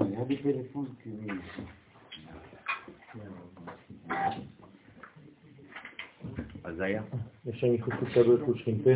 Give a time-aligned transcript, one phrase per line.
[0.00, 1.34] היה לי טלפון כאילו.
[6.64, 7.02] אז היה.
[7.48, 8.90] השם יחוס לסדר חוש חינפה.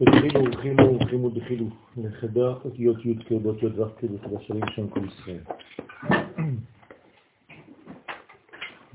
[0.00, 1.66] ודחילו ורחימו ורחימו דחילו.
[1.96, 5.42] לחדה אותיות י' כאודות י' ו' תודה שלים שם כל ישראל.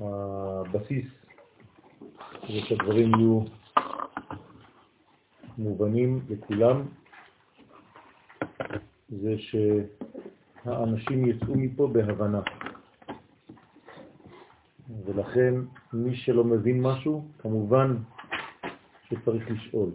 [0.00, 1.06] הבסיס
[2.42, 3.40] כדי שהדברים יהיו
[5.58, 6.82] מובנים לכולם
[9.08, 12.40] זה שהאנשים יצאו מפה בהבנה.
[15.04, 15.54] ולכן
[15.92, 17.96] מי שלא מבין משהו, כמובן
[19.08, 19.90] שצריך לשאול.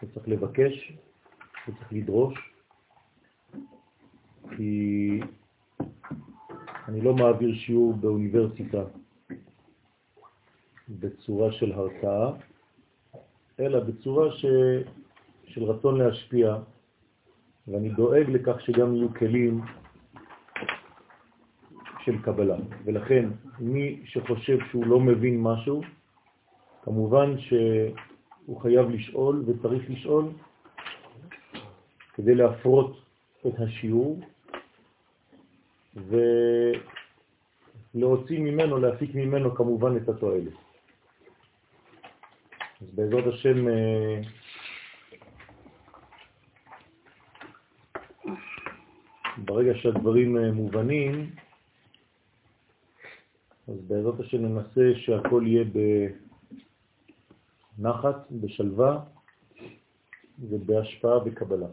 [0.00, 0.92] שצריך לבקש,
[1.64, 2.52] שצריך לדרוש,
[4.56, 5.20] כי
[6.88, 8.84] אני לא מעביר שיעור באוניברסיטה
[10.88, 12.32] בצורה של הרצאה,
[13.60, 14.44] אלא בצורה ש...
[15.46, 16.56] של רצון להשפיע,
[17.68, 19.60] ואני דואג לכך שגם יהיו כלים
[22.04, 22.56] של קבלה.
[22.84, 23.28] ולכן,
[23.60, 25.82] מי שחושב שהוא לא מבין משהו,
[26.82, 30.24] כמובן שהוא חייב לשאול וצריך לשאול
[32.14, 32.96] כדי להפרות
[33.46, 34.20] את השיעור
[37.94, 40.61] ולהוציא ממנו, להפיק ממנו כמובן את התועלת.
[42.82, 44.20] אז בעזרת השם אה,
[49.36, 51.30] ברגע שהדברים אה, מובנים,
[53.68, 55.64] אז בעזרת השם ננסה שהכל יהיה
[57.78, 59.04] בנחת, בשלווה
[60.38, 61.68] ובהשפעה וקבלה.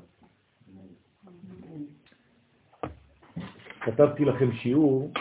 [3.82, 5.12] כתבתי לכם שיעור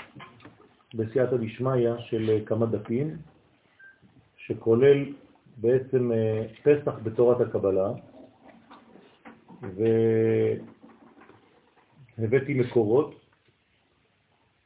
[0.95, 3.17] בסייעתא דשמיא של כמה דפים,
[4.37, 5.05] שכולל
[5.61, 7.93] בעצם אה, פסח בתורת הקבלה,
[12.19, 13.15] והבאתי מקורות,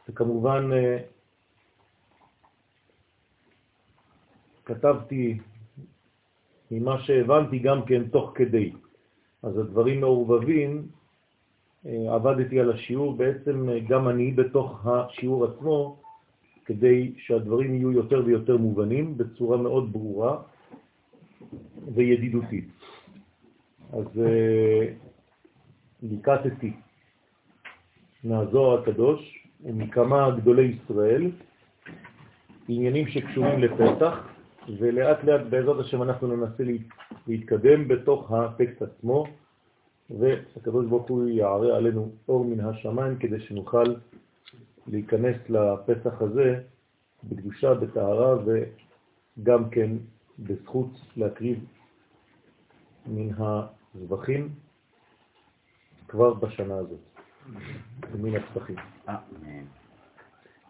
[0.09, 0.98] וכמובן אה,
[4.64, 5.39] כתבתי
[6.70, 8.73] ממה שהבנתי גם כן תוך כדי.
[9.42, 10.89] אז הדברים מעורבבים,
[11.86, 16.03] אה, עבדתי על השיעור, בעצם גם אני בתוך השיעור עצמו,
[16.64, 20.42] כדי שהדברים יהיו יותר ויותר מובנים בצורה מאוד ברורה,
[21.95, 22.69] וידידותית.
[23.92, 24.92] אז אה,
[26.03, 26.73] ליקטתי
[28.25, 31.30] מהזוהר הקדוש ומכמה גדולי ישראל
[32.69, 34.29] עניינים שקשורים לפתח,
[34.79, 36.64] ולאט לאט בעזרת השם אנחנו ננסה
[37.27, 39.24] להתקדם בתוך הטקסט עצמו,
[40.11, 43.85] והקדוש ברוך הוא יערה עלינו אור מן השמיים כדי שנוכל
[44.86, 46.61] להיכנס לפסח הזה
[47.24, 49.91] בקדושה, בטהרה וגם כן
[50.39, 51.65] בזכות להקריב
[53.07, 53.29] מן
[53.95, 54.48] הזבחים
[56.09, 57.01] כבר בשנה הזאת,
[58.15, 58.77] מן הפסחים.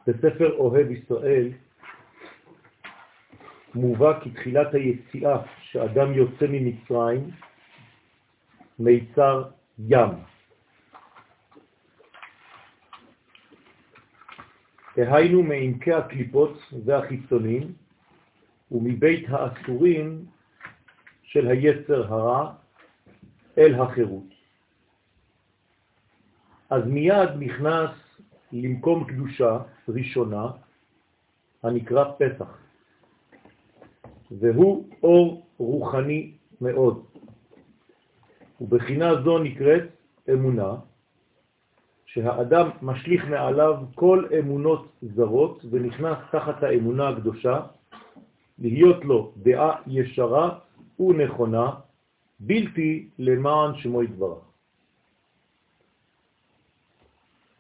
[0.06, 1.53] בספר אוהב ישראל
[3.75, 7.31] מובא כי תחילת היציאה שאדם יוצא ממצרים
[8.78, 10.11] מיצר ים.
[14.97, 17.72] דהיינו מעמקי הקליפות והחיצונים
[18.72, 20.25] ומבית האסורים
[21.22, 22.53] של היצר הרע
[23.59, 24.34] אל החירות.
[26.71, 27.91] אז מיד נכנס
[28.53, 30.47] למקום קדושה ראשונה
[31.62, 32.59] הנקרא פסח,
[34.31, 37.04] והוא אור רוחני מאוד.
[38.60, 39.83] ובחינה זו נקראת
[40.33, 40.75] אמונה,
[42.06, 47.60] שהאדם משליך מעליו כל אמונות זרות ונכנס תחת האמונה הקדושה,
[48.62, 50.59] להיות לו דעה ישרה
[51.00, 51.71] ונכונה,
[52.41, 54.45] בלתי למען שמו יתברך.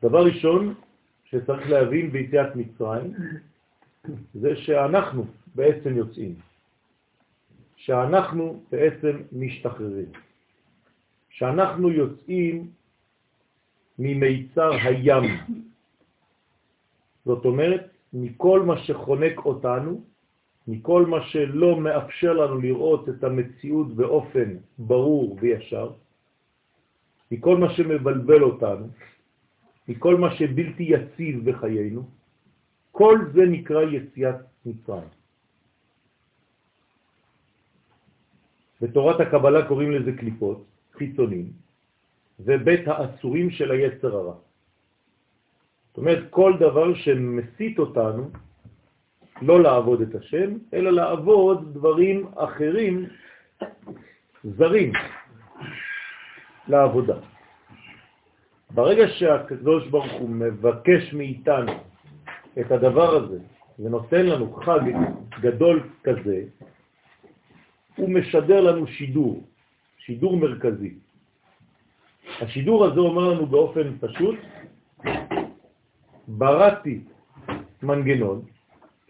[0.02, 0.74] דבר ראשון
[1.24, 3.12] שצריך להבין ביציאת מצרים,
[4.34, 6.34] זה שאנחנו בעצם יוצאים,
[7.76, 10.10] שאנחנו בעצם משתחררים,
[11.30, 12.70] שאנחנו יוצאים
[13.98, 15.24] ממיצר הים.
[17.24, 20.11] זאת אומרת, מכל מה שחונק אותנו,
[20.68, 24.48] מכל מה שלא מאפשר לנו לראות את המציאות באופן
[24.78, 25.90] ברור וישר,
[27.30, 28.86] מכל מה שמבלבל אותנו,
[29.88, 32.02] מכל מה שבלתי יציב בחיינו,
[32.92, 34.36] כל זה נקרא יציאת
[34.66, 35.08] מצרים.
[38.80, 41.52] בתורת הקבלה קוראים לזה קליפות, חיצונים,
[42.40, 44.34] ובית האסורים של היצר הרע.
[45.88, 48.30] זאת אומרת, כל דבר שמסית אותנו
[49.42, 53.06] לא לעבוד את השם, אלא לעבוד דברים אחרים,
[54.44, 54.92] זרים,
[56.68, 57.16] לעבודה.
[58.70, 61.72] ברגע שהקדוש ברוך הוא מבקש מאיתנו
[62.60, 63.38] את הדבר הזה
[63.78, 64.80] ונותן לנו חג
[65.40, 66.44] גדול כזה,
[67.96, 69.42] הוא משדר לנו שידור,
[69.98, 70.94] שידור מרכזי.
[72.40, 74.38] השידור הזה אומר לנו באופן פשוט,
[76.28, 77.00] בראתי
[77.82, 78.42] מנגנון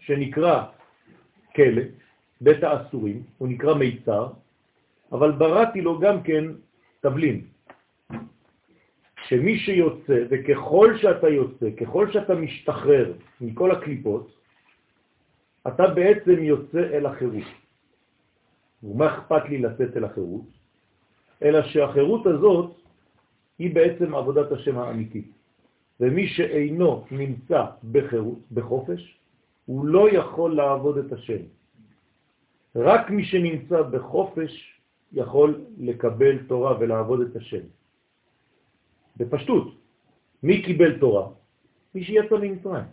[0.05, 0.63] שנקרא
[1.55, 1.81] כלא,
[2.41, 4.27] בית האסורים, הוא נקרא מיצר,
[5.11, 6.43] אבל בראתי לו גם כן
[6.99, 7.41] תבלין.
[9.27, 14.35] שמי שיוצא, וככל שאתה יוצא, ככל שאתה משתחרר מכל הקליפות,
[15.67, 17.47] אתה בעצם יוצא אל החירות.
[18.83, 20.45] ומה אכפת לי לצאת אל החירות?
[21.43, 22.75] אלא שהחירות הזאת
[23.59, 25.31] היא בעצם עבודת השם האמיתית.
[25.99, 27.61] ומי שאינו נמצא
[27.91, 29.22] בחירות, בחופש,
[29.65, 31.41] הוא לא יכול לעבוד את השם.
[32.75, 34.81] רק מי שנמצא בחופש
[35.13, 37.65] יכול לקבל תורה ולעבוד את השם.
[39.17, 39.67] בפשטות,
[40.43, 41.29] מי קיבל תורה?
[41.95, 42.85] מי שיצא ממצרים.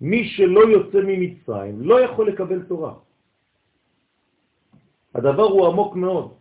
[0.00, 2.94] מי שלא יוצא ממצרים לא יכול לקבל תורה.
[5.14, 6.34] הדבר הוא עמוק מאוד.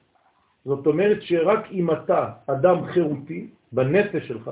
[0.66, 4.52] זאת אומרת שרק אם אתה אדם חירותי בנפש שלך,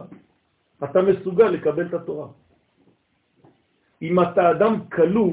[0.84, 2.28] אתה מסוגל לקבל את התורה.
[4.02, 5.32] אם אתה אדם כלוא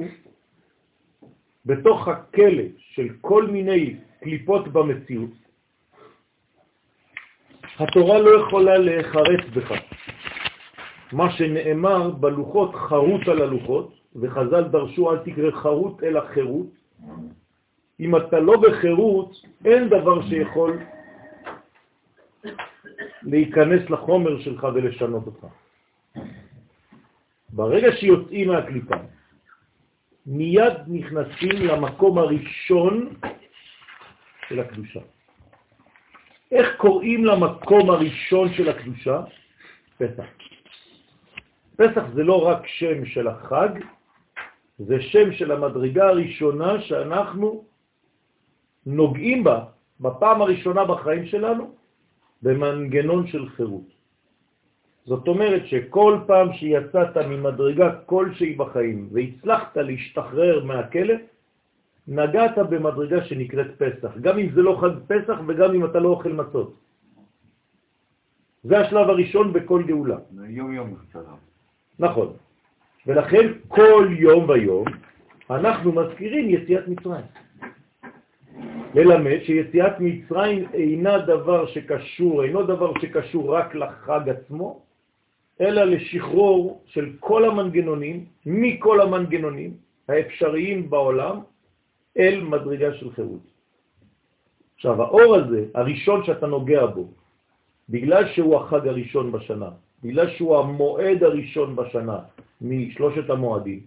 [1.66, 5.30] בתוך הכלא של כל מיני קליפות במציאות,
[7.78, 9.72] התורה לא יכולה להיחרץ בך.
[11.12, 16.66] מה שנאמר בלוחות חרוט על הלוחות, וחז"ל דרשו אל תקרא חרוט אלא חירות.
[18.00, 19.30] אם אתה לא בחירות,
[19.64, 20.78] אין דבר שיכול
[23.22, 25.63] להיכנס לחומר שלך ולשנות אותך.
[27.54, 28.94] ברגע שיוצאים מהקליפה,
[30.26, 33.14] מיד נכנסים למקום הראשון
[34.48, 35.00] של הקדושה.
[36.52, 39.20] איך קוראים למקום הראשון של הקדושה?
[39.98, 40.24] פסח.
[41.76, 43.68] פסח זה לא רק שם של החג,
[44.78, 47.64] זה שם של המדרגה הראשונה שאנחנו
[48.86, 49.64] נוגעים בה
[50.00, 51.74] בפעם הראשונה בחיים שלנו
[52.42, 53.93] במנגנון של חירות.
[55.06, 61.14] זאת אומרת שכל פעם שיצאת ממדרגה כלשהי בחיים והצלחת להשתחרר מהכלא,
[62.08, 66.32] נגעת במדרגה שנקראת פסח, גם אם זה לא חג פסח וגם אם אתה לא אוכל
[66.32, 66.74] מצות.
[68.64, 70.18] זה השלב הראשון בכל גאולה.
[70.48, 71.34] יום יום קצרה.
[71.98, 72.32] נכון.
[73.06, 74.84] ולכן כל יום ויום
[75.50, 77.24] אנחנו מזכירים יציאת מצרים.
[78.94, 84.83] ללמד שיציאת מצרים אינה דבר שקשור, אינו דבר שקשור רק לחג עצמו,
[85.60, 89.72] אלא לשחרור של כל המנגנונים, מכל המנגנונים
[90.08, 91.40] האפשריים בעולם,
[92.18, 93.40] אל מדרגה של חירות.
[94.74, 97.08] עכשיו, האור הזה, הראשון שאתה נוגע בו,
[97.88, 99.70] בגלל שהוא החג הראשון בשנה,
[100.02, 102.18] בגלל שהוא המועד הראשון בשנה
[102.60, 103.80] משלושת המועדים,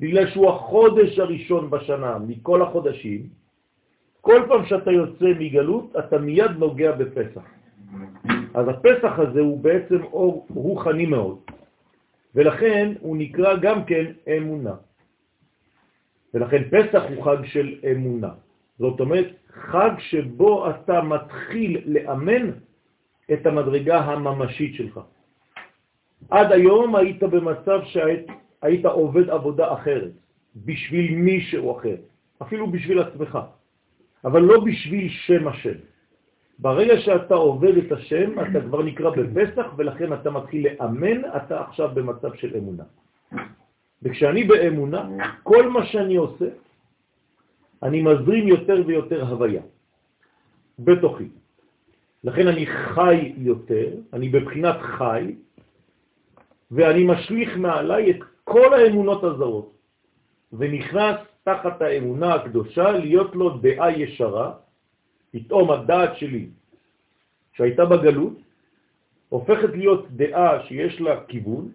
[0.00, 3.28] בגלל שהוא החודש הראשון בשנה מכל החודשים,
[4.20, 7.57] כל פעם שאתה יוצא מגלות, אתה מיד נוגע בפסח.
[8.58, 11.38] אז הפסח הזה הוא בעצם אור רוחני מאוד,
[12.34, 14.04] ולכן הוא נקרא גם כן
[14.36, 14.74] אמונה.
[16.34, 18.30] ולכן פסח הוא חג של אמונה.
[18.78, 19.26] זאת אומרת,
[19.70, 22.50] חג שבו אתה מתחיל לאמן
[23.32, 25.00] את המדרגה הממשית שלך.
[26.30, 30.12] עד היום היית במצב שהיית עובד עבודה אחרת,
[30.56, 31.96] בשביל מישהו אחר,
[32.42, 33.38] אפילו בשביל עצמך,
[34.24, 35.78] אבל לא בשביל שם השם.
[36.58, 41.90] ברגע שאתה עובד את השם, אתה כבר נקרא בפסח, ולכן אתה מתחיל לאמן, אתה עכשיו
[41.94, 42.84] במצב של אמונה.
[44.02, 45.08] וכשאני באמונה,
[45.42, 46.48] כל מה שאני עושה,
[47.82, 49.62] אני מזרים יותר ויותר הוויה
[50.78, 51.28] בתוכי.
[52.24, 55.34] לכן אני חי יותר, אני בבחינת חי,
[56.70, 59.72] ואני משליך מעליי את כל האמונות הזרות,
[60.52, 64.52] ונכנס תחת האמונה הקדושה להיות לו דעה ישרה,
[65.30, 66.48] פתאום הדעת שלי,
[67.52, 68.32] שהייתה בגלות,
[69.28, 71.72] הופכת להיות דעה שיש לה כיוון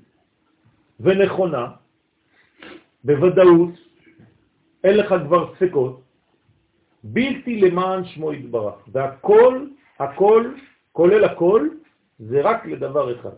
[0.99, 1.67] ונכונה,
[3.03, 3.73] בוודאות,
[4.83, 6.01] אין לך כבר ספקות,
[7.03, 8.75] בלתי למען שמו יתברך.
[8.87, 9.65] והכל,
[9.99, 10.51] הכל,
[10.91, 11.69] כולל הכל,
[12.19, 13.35] זה רק לדבר אחד.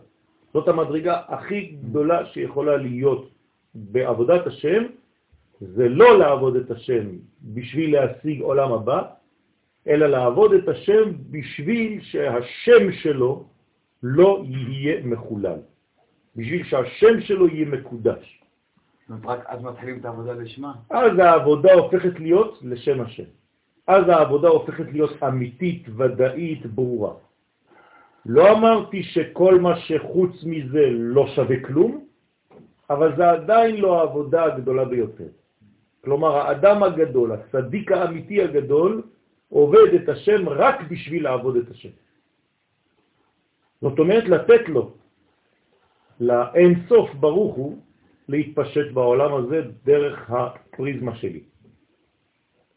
[0.54, 3.30] זאת המדרגה הכי גדולה שיכולה להיות
[3.74, 4.82] בעבודת השם,
[5.60, 7.06] זה לא לעבוד את השם
[7.42, 9.02] בשביל להשיג עולם הבא,
[9.88, 13.44] אלא לעבוד את השם בשביל שהשם שלו
[14.02, 15.58] לא יהיה מחולל,
[16.36, 18.42] בשביל שהשם שלו יהיה מקודש.
[19.24, 20.72] רק אז מתחילים את העבודה לשמה?
[20.90, 23.30] אז העבודה הופכת להיות לשם השם.
[23.86, 27.12] אז העבודה הופכת להיות אמיתית, ודאית, ברורה.
[28.26, 32.04] לא אמרתי שכל מה שחוץ מזה לא שווה כלום,
[32.90, 35.30] אבל זה עדיין לא העבודה הגדולה ביותר.
[36.04, 39.02] כלומר, האדם הגדול, הצדיק האמיתי הגדול,
[39.48, 41.94] עובד את השם רק בשביל לעבוד את השם.
[43.80, 44.94] זאת אומרת, לתת לו,
[46.20, 47.78] לאין סוף ברוך הוא,
[48.28, 51.40] להתפשט בעולם הזה דרך הפריזמה שלי.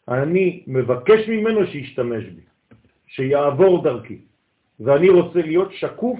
[0.07, 2.41] אני מבקש ממנו שישתמש בי,
[3.07, 4.19] שיעבור דרכי,
[4.79, 6.19] ואני רוצה להיות שקוף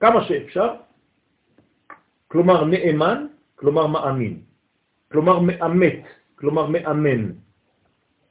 [0.00, 0.74] כמה שאפשר,
[2.28, 4.40] כלומר נאמן, כלומר מאמין,
[5.10, 6.02] כלומר מאמת,
[6.34, 7.47] כלומר מאמן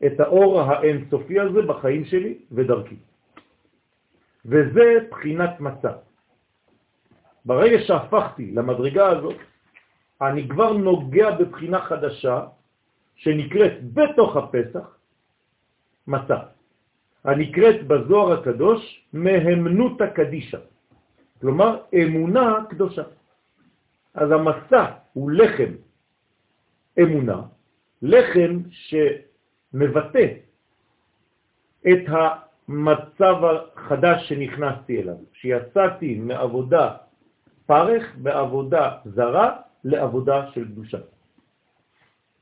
[0.06, 2.96] את האור האינסופי הזה בחיים שלי ודרכי.
[4.46, 5.92] וזה בחינת מצע.
[7.46, 9.36] ברגע שהפכתי למדרגה הזאת,
[10.22, 12.46] אני כבר נוגע בבחינה חדשה
[13.16, 14.98] שנקראת בתוך הפסח
[16.08, 16.40] מצה.
[17.24, 20.60] הנקראת בזוהר הקדוש מהמנות הקדישה,
[21.42, 23.04] כלומר אמונה קדושה.
[24.14, 25.72] אז המצה הוא לחם
[27.00, 27.42] אמונה,
[28.02, 28.60] לחם
[29.78, 30.28] שמבטא
[31.88, 36.96] את המצב החדש שנכנסתי אליו, שיצאתי מעבודה
[37.66, 40.98] פרך, בעבודה זרה, לעבודה של קדושה.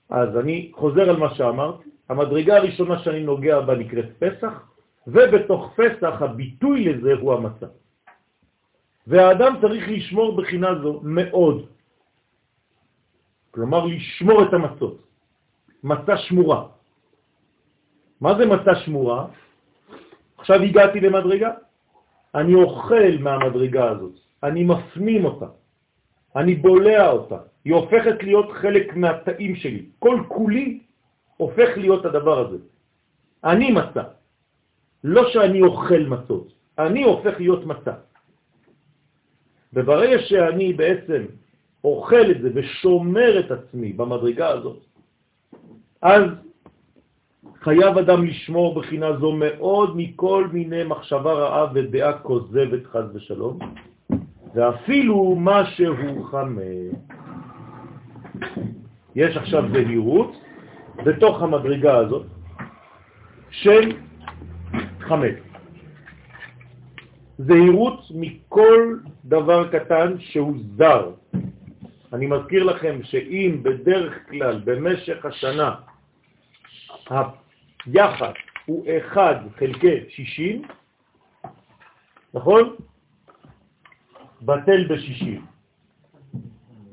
[0.10, 4.54] אז אני חוזר על מה שאמרתי, המדרגה הראשונה שאני נוגע בה נקראת פסח,
[5.08, 7.66] ובתוך פסח הביטוי לזה הוא המצה.
[9.08, 11.66] והאדם צריך לשמור בחינה זו מאוד.
[13.52, 14.98] כלומר, לשמור את המצות.
[15.84, 16.75] מצה שמורה.
[18.22, 19.28] מה זה מצה שמורה?
[20.38, 21.52] עכשיו הגעתי למדרגה,
[22.36, 25.46] אני אוכל מהמדרגה הזאת, אני מפנים אותה,
[26.36, 29.86] אני בולע אותה, היא הופכת להיות חלק מהתאים שלי.
[30.00, 30.80] כל כולי
[31.38, 32.58] הופך להיות הדבר הזה.
[33.44, 34.04] אני מצה.
[35.04, 37.94] לא שאני אוכל מצות, אני הופך להיות מצה.
[39.74, 41.26] וברגע שאני בעצם
[41.84, 44.80] אוכל את זה ושומר את עצמי במדרגה הזאת,
[46.02, 46.45] אז
[47.66, 53.60] חייב אדם לשמור בחינה זו מאוד מכל מיני מחשבה רעה ודעה כוזבת חז ושלום,
[54.56, 56.94] ואפילו מה שהוא חמץ.
[59.16, 60.32] יש עכשיו זהירות
[61.06, 62.26] בתוך המדרגה הזאת
[63.50, 63.92] של
[65.00, 65.36] חמץ.
[67.38, 71.12] זהירות מכל דבר קטן שהוא זר.
[72.14, 75.76] אני מזכיר לכם שאם בדרך כלל במשך השנה
[77.86, 78.34] היחס
[78.66, 80.62] הוא 1 חלקי 60,
[82.34, 82.76] נכון?
[84.42, 85.42] בטל ב-60.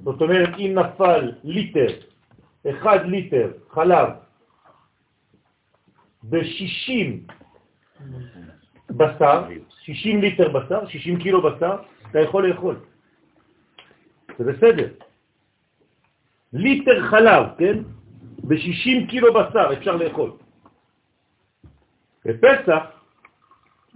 [0.04, 1.86] זאת אומרת, אם נפל ליטר,
[2.70, 4.08] 1 ליטר חלב
[6.22, 7.32] ב-60
[8.90, 9.48] בשר,
[9.80, 11.76] 60 ליטר בשר, 60 קילו בשר,
[12.10, 12.76] אתה יכול לאכול.
[14.38, 14.88] זה בסדר.
[16.52, 17.78] ליטר חלב, כן?
[18.44, 20.41] ב-60 קילו בשר אפשר לאכול.
[22.24, 22.82] בפסח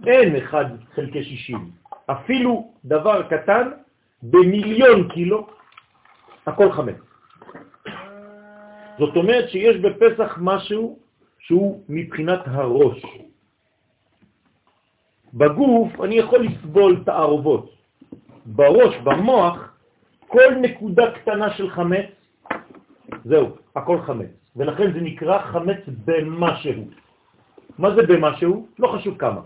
[0.07, 0.65] אין 1
[0.95, 1.71] חלקי 60.
[2.05, 3.71] אפילו דבר קטן
[4.23, 5.47] במיליון קילו,
[6.45, 6.95] הכל חמץ.
[8.99, 10.99] זאת אומרת שיש בפסח משהו
[11.39, 13.05] שהוא מבחינת הראש.
[15.33, 17.77] בגוף אני יכול לסבול תערובות.
[18.45, 19.73] בראש, במוח,
[20.27, 22.05] כל נקודה קטנה של חמץ,
[23.25, 24.31] זהו, הכל חמץ.
[24.55, 26.87] ולכן זה נקרא חמץ במשהו.
[27.77, 28.67] מה זה במשהו?
[28.79, 29.41] לא חשוב כמה.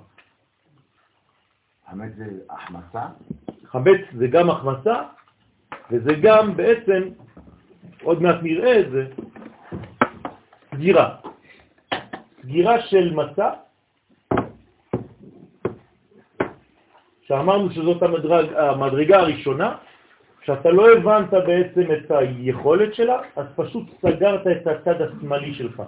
[1.89, 3.05] חמץ זה החמצה?
[3.65, 5.03] חמץ זה גם החמצה,
[5.91, 7.01] וזה גם בעצם,
[8.03, 9.07] עוד מעט נראה את זה,
[10.75, 11.15] סגירה.
[12.41, 13.50] סגירה של מצה,
[17.21, 19.75] שאמרנו שזאת המדרג, המדרגה הראשונה,
[20.41, 25.83] כשאתה לא הבנת בעצם את היכולת שלה, אז פשוט סגרת את הצד השמאלי שלך.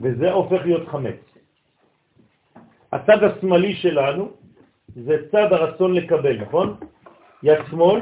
[0.00, 1.20] וזה הופך להיות חמץ.
[2.92, 4.30] הצד השמאלי שלנו
[4.94, 6.76] זה צד הרצון לקבל, נכון?
[7.42, 8.00] יד שמאל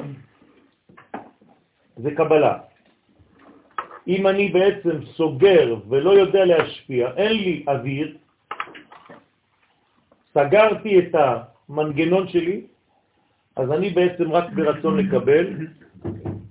[1.97, 2.59] זה קבלה.
[4.09, 8.16] אם אני בעצם סוגר ולא יודע להשפיע, אין לי אוויר,
[10.35, 12.66] סגרתי את המנגנון שלי,
[13.56, 15.47] אז אני בעצם רק ברצון לקבל,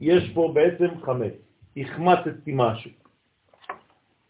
[0.01, 1.33] יש פה בעצם חמץ,
[1.77, 2.98] החמצתי משהו.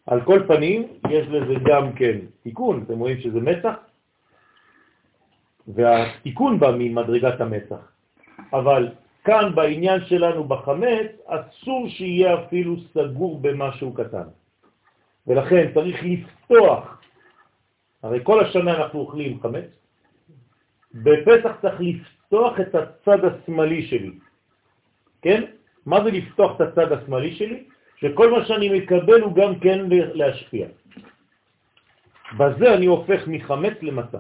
[0.10, 3.76] על כל פנים, יש לזה גם כן תיקון, אתם רואים שזה מצח,
[5.68, 7.92] והתיקון בא ממדרגת המצח.
[8.54, 8.90] אבל
[9.24, 14.28] כאן בעניין שלנו בחמץ, אסור שיהיה אפילו סגור במשהו קטן.
[15.28, 17.02] ולכן צריך לפתוח,
[18.04, 19.70] הרי כל השנה אנחנו אוכלים חמץ,
[20.94, 24.12] בפסח צריך לפתוח את הצד השמאלי שלי.
[25.22, 25.44] כן?
[25.86, 27.64] מה זה לפתוח את הצד השמאלי שלי?
[28.02, 30.68] שכל מה שאני מקבל הוא גם כן להשפיע.
[32.38, 34.18] בזה אני הופך מחמץ למצה.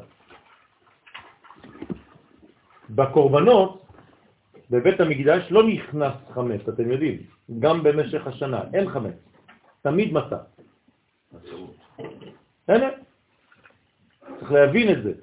[2.90, 3.86] בקורבנות,
[4.70, 7.18] בבית המקדש לא נכנס חמץ, אתם יודעים,
[7.60, 9.16] גם במשך השנה, אין חמץ,
[9.82, 10.38] תמיד מצה.
[12.68, 12.88] הנה,
[14.40, 15.14] צריך להבין את זה.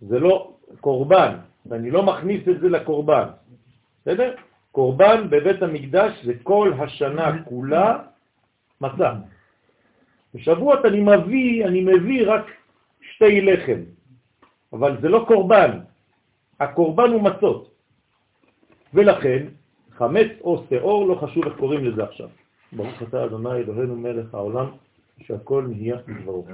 [0.00, 3.28] זה לא קורבן, ואני לא מכניס את זה לקורבן.
[4.02, 4.34] בסדר?
[4.72, 7.98] קורבן בבית המקדש זה כל השנה כולה
[8.80, 9.12] מצה.
[10.34, 12.46] בשבועות אני מביא, אני מביא רק
[13.00, 13.80] שתי לחם,
[14.72, 15.78] אבל זה לא קורבן,
[16.60, 17.74] הקורבן הוא מצות.
[18.94, 19.46] ולכן,
[19.90, 22.28] חמץ או שאור, לא חשוב איך קוראים לזה עכשיו.
[22.72, 24.66] ברוך אתה אדוני אלוהינו מלך העולם,
[25.20, 26.46] שהכל נהיה מדברו.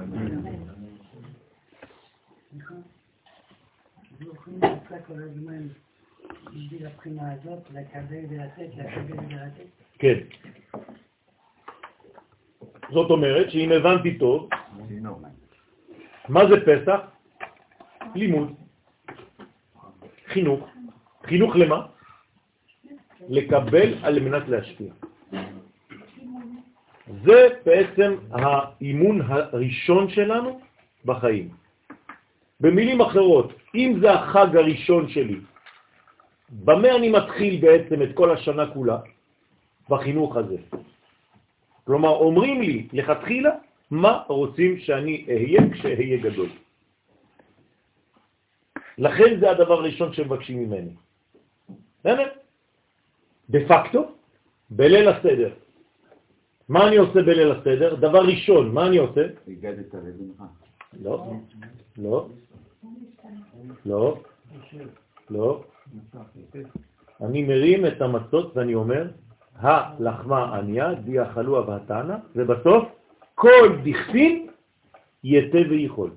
[9.99, 10.17] כן.
[12.91, 14.49] זאת אומרת שאם הבנתי טוב,
[16.29, 16.99] מה זה פסח?
[18.15, 18.53] לימוד,
[20.27, 20.69] חינוך.
[21.25, 21.85] חינוך למה?
[23.29, 24.93] לקבל על מנת להשפיע.
[27.23, 30.59] זה בעצם האימון הראשון שלנו
[31.05, 31.49] בחיים.
[32.59, 35.39] במילים אחרות, אם זה החג הראשון שלי,
[36.51, 38.97] במה אני מתחיל בעצם את כל השנה כולה?
[39.89, 40.57] בחינוך הזה.
[41.83, 43.51] כלומר, אומרים לי לכתחילה
[43.91, 46.49] מה רוצים שאני אהיה כשאהיה גדול.
[48.97, 50.93] לכן זה הדבר הראשון שמבקשים ממני.
[52.03, 52.31] באמת.
[53.49, 54.11] דה פקטו,
[54.69, 55.53] בליל הסדר.
[56.69, 57.95] מה אני עושה בליל הסדר?
[57.95, 59.21] דבר ראשון, מה אני עושה?
[59.47, 60.43] הגדת לבנך.
[61.01, 61.33] לא,
[61.97, 62.27] לא,
[63.85, 64.17] לא,
[65.29, 65.63] לא.
[67.21, 69.07] אני מרים את המצות ואני אומר,
[69.55, 72.83] הלחמה עניה, די אכלו אבהתנה, ובסוף
[73.35, 74.47] כל דכפין
[75.23, 76.11] יתה ויכול.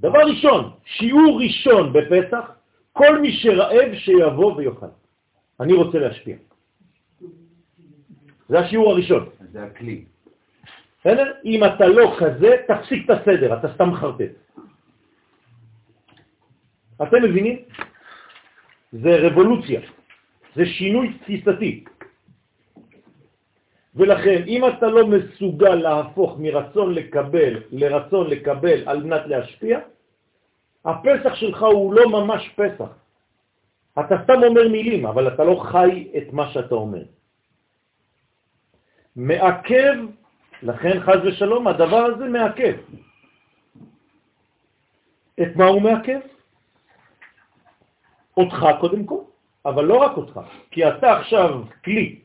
[0.00, 2.50] דבר ראשון, שיעור ראשון בפסח,
[2.92, 4.86] כל מי שרעב שיבוא ויאכל.
[5.60, 6.36] אני רוצה להשפיע.
[8.48, 9.28] זה השיעור הראשון.
[9.52, 10.04] זה הכלי.
[11.00, 11.32] בסדר?
[11.44, 14.34] אם אתה לא כזה, תפסיק את הסדר, אתה סתם חרטט.
[17.02, 17.56] אתם מבינים?
[18.92, 19.80] זה רבולוציה,
[20.56, 21.84] זה שינוי תפיסתי.
[23.96, 29.80] ולכן, אם אתה לא מסוגל להפוך מרצון לקבל לרצון לקבל על מנת להשפיע,
[30.84, 32.90] הפסח שלך הוא לא ממש פסח.
[33.92, 37.04] אתה סתם אומר מילים, אבל אתה לא חי את מה שאתה אומר.
[39.16, 39.94] מעכב,
[40.62, 42.74] לכן חז ושלום, הדבר הזה מעכב.
[45.42, 46.31] את מה הוא מעכב?
[48.36, 49.20] אותך קודם כל,
[49.66, 50.40] אבל לא רק אותך,
[50.70, 52.20] כי אתה עכשיו כלי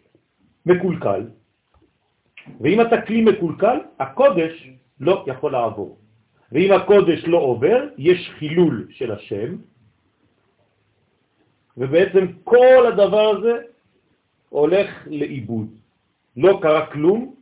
[0.65, 1.23] מקולקל,
[2.61, 5.97] ואם אתה כלי מקולקל, הקודש לא יכול לעבור.
[6.51, 9.55] ואם הקודש לא עובר, יש חילול של השם,
[11.77, 13.53] ובעצם כל הדבר הזה
[14.49, 15.67] הולך לאיבוד.
[16.37, 17.35] לא קרה כלום,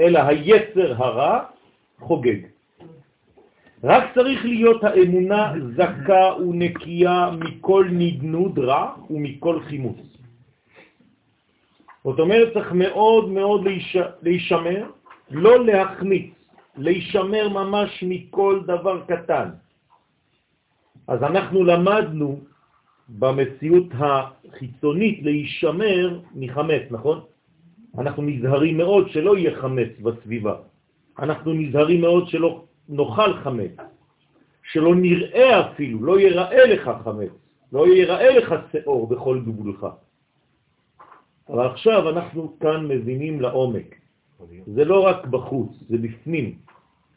[0.00, 1.44] אלא היצר הרע
[1.98, 2.53] חוגג.
[3.84, 10.00] רק צריך להיות האמונה זכה ונקייה מכל נדנוד רע ומכל חימוס.
[12.04, 13.60] זאת אומרת, צריך מאוד מאוד
[14.22, 14.84] להישמר,
[15.30, 16.32] לא להחמיץ,
[16.76, 19.48] להישמר ממש מכל דבר קטן.
[21.08, 22.40] אז אנחנו למדנו
[23.08, 27.20] במציאות החיצונית להישמר מחמץ, נכון?
[27.98, 30.54] אנחנו נזהרים מאוד שלא יהיה חמץ בסביבה.
[31.18, 33.76] אנחנו נזהרים מאוד שלא נאכל חמץ,
[34.72, 37.30] שלא נראה אפילו, לא ייראה לך חמץ,
[37.72, 39.86] לא ייראה לך שאור בכל גבולך.
[41.48, 43.94] אבל עכשיו אנחנו כאן מבינים לעומק.
[44.66, 46.58] זה לא רק בחוץ, זה בפנים.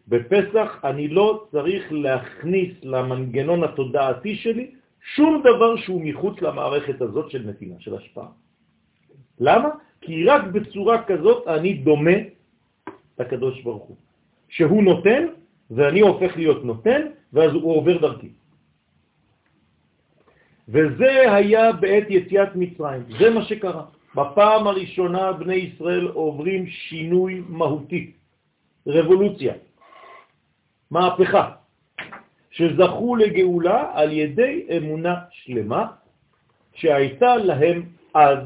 [0.07, 4.71] בפסח אני לא צריך להכניס למנגנון התודעתי שלי
[5.15, 8.27] שום דבר שהוא מחוץ למערכת הזאת של נתינה, של השפעה.
[9.39, 9.69] למה?
[10.01, 12.17] כי רק בצורה כזאת אני דומה
[13.19, 13.97] לקדוש ברוך הוא.
[14.49, 15.27] שהוא נותן
[15.71, 17.01] ואני הופך להיות נותן,
[17.33, 18.29] ואז הוא עובר דרכי.
[20.67, 23.83] וזה היה בעת יציאת מצרים, זה מה שקרה.
[24.15, 28.11] בפעם הראשונה בני ישראל עוברים שינוי מהותי,
[28.87, 29.53] רבולוציה,
[30.91, 31.51] מהפכה,
[32.51, 35.85] שזכו לגאולה על ידי אמונה שלמה
[36.73, 38.39] שהייתה להם אז.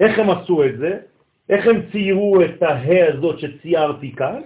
[0.00, 0.98] איך הם עשו את זה?
[1.48, 4.40] איך הם ציירו את ההא הזאת שציירתי כאן?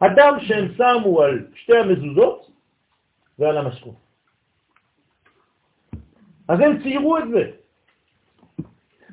[0.00, 2.50] הדם שהם שמו על שתי המזוזות
[3.38, 3.94] ועל המשכון.
[6.48, 7.50] אז הם ציירו את זה.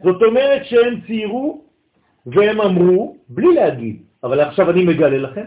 [0.04, 1.65] זאת אומרת שהם ציירו
[2.26, 5.46] והם אמרו, בלי להגיד, אבל עכשיו אני מגלה לכם,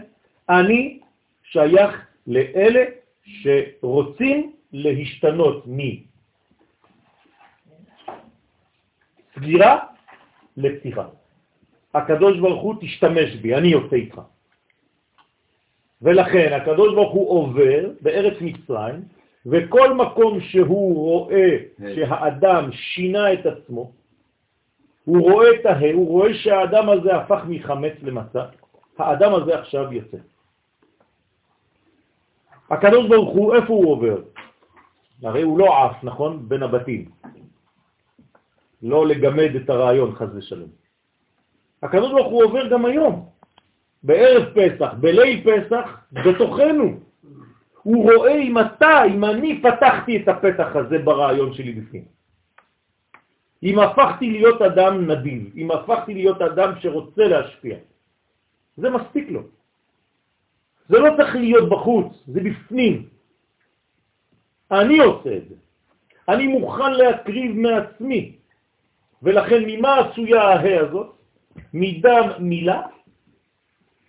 [0.49, 0.99] אני
[1.43, 2.83] שייך לאלה
[3.23, 5.65] שרוצים להשתנות
[9.37, 9.79] מסגירה
[10.57, 11.07] לפתיחה.
[11.93, 14.21] הקדוש ברוך הוא תשתמש בי, אני יוצא איתך.
[16.01, 19.03] ולכן הקדוש ברוך הוא עובר בארץ מצרים,
[19.45, 21.57] וכל מקום שהוא רואה
[21.95, 23.91] שהאדם שינה את עצמו,
[25.05, 28.45] הוא רואה את ההא, הוא רואה שהאדם הזה הפך מחמץ למצה,
[28.97, 30.17] האדם הזה עכשיו יוצא.
[32.69, 34.21] הקדוש ברוך הוא, איפה הוא עובר?
[35.23, 36.49] הרי הוא לא עף, נכון?
[36.49, 37.05] בין הבתים.
[38.83, 40.69] לא לגמד את הרעיון, חז ושלום.
[41.83, 43.29] הקדוש ברוך הוא עובר גם היום,
[44.03, 46.99] בערב פסח, בליל פסח, בתוכנו.
[47.83, 52.05] הוא רואה אם אתה, אם אני פתחתי את הפתח הזה ברעיון שלי בפנים.
[53.63, 57.77] אם הפכתי להיות אדם נדיב, אם הפכתי להיות אדם שרוצה להשפיע.
[58.77, 59.41] זה מספיק לו.
[60.89, 63.05] זה לא צריך להיות בחוץ, זה בפנים.
[64.71, 65.55] אני עושה את זה.
[66.29, 68.35] אני מוכן להקריב מעצמי.
[69.23, 71.15] ולכן ממה עשויה ההא הזאת?
[71.73, 72.81] מדם מילה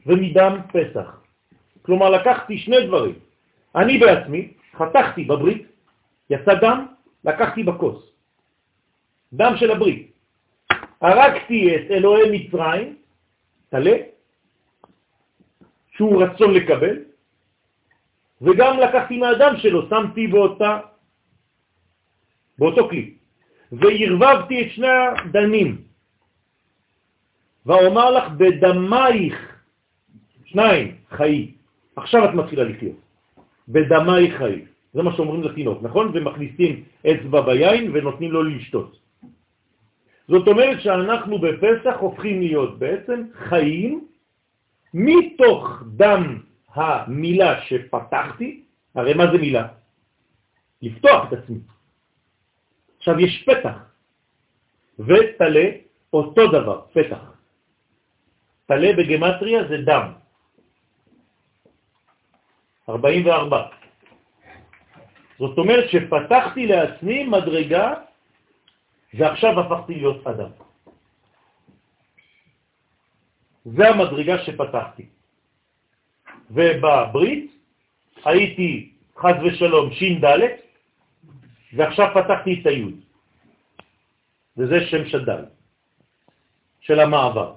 [0.08, 1.20] ומדם פסח.
[1.82, 3.14] כלומר, לקחתי שני דברים.
[3.76, 5.66] אני בעצמי חתכתי בברית,
[6.30, 6.86] יצא דם,
[7.24, 8.12] לקחתי בכוס.
[9.32, 10.12] דם של הברית.
[11.00, 12.96] הרגתי את אלוהי מצרים,
[13.68, 13.96] תלה,
[15.96, 16.96] שהוא רצון לקבל,
[18.42, 20.80] וגם לקחתי מהדם שלו, שמתי באותה,
[22.58, 23.14] באותו כלי,
[23.72, 25.82] והרבבתי את שני הדנים,
[27.66, 29.57] ואומר לך בדמייך,
[30.48, 31.52] שניים, חיי.
[31.96, 32.96] עכשיו את מתחילה לחיות.
[33.68, 34.64] בדמייך חיי.
[34.94, 36.10] זה מה שאומרים לתינוק, נכון?
[36.14, 38.98] ומכניסים אצבע ביין ונותנים לו לשתות.
[40.28, 44.08] זאת אומרת שאנחנו בפסח הופכים להיות בעצם חיים
[44.94, 46.40] מתוך דם
[46.74, 48.62] המילה שפתחתי,
[48.94, 49.64] הרי מה זה מילה?
[50.82, 51.58] לפתוח את עצמי.
[52.98, 53.76] עכשיו יש פתח,
[54.98, 55.66] ותלה
[56.12, 57.24] אותו דבר, פתח.
[58.66, 60.17] תלה בגמטריה זה דם.
[62.88, 63.66] 44.
[65.38, 67.94] זאת אומרת שפתחתי לעצמי מדרגה
[69.14, 70.50] ועכשיו הפכתי להיות אדם.
[73.64, 75.06] זה המדרגה שפתחתי.
[76.50, 77.52] ובברית
[78.24, 80.40] הייתי חז ושלום שין ד'
[81.72, 82.96] ועכשיו פתחתי את היוד.
[84.56, 85.44] וזה שם שדל,
[86.80, 87.54] של המעבר.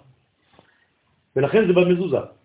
[1.36, 2.41] ולכן זה במזוזה.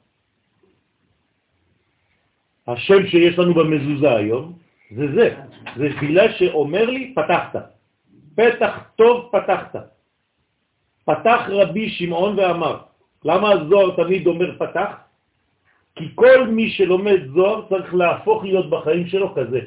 [2.68, 4.52] השם שיש לנו במזוזה היום
[4.90, 5.36] זה זה,
[5.76, 7.56] זה תפילה שאומר לי פתחת.
[8.36, 9.76] פתח טוב פתחת.
[11.04, 12.76] פתח רבי שמעון ואמר,
[13.24, 14.90] למה הזוהר תמיד אומר פתח?
[15.96, 19.60] כי כל מי שלומד זוהר צריך להפוך להיות בחיים שלו כזה.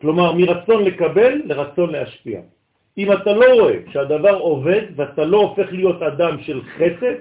[0.00, 2.40] כלומר, מרצון לקבל לרצון להשפיע.
[2.98, 7.16] אם אתה לא רואה שהדבר עובד ואתה לא הופך להיות אדם של חסד,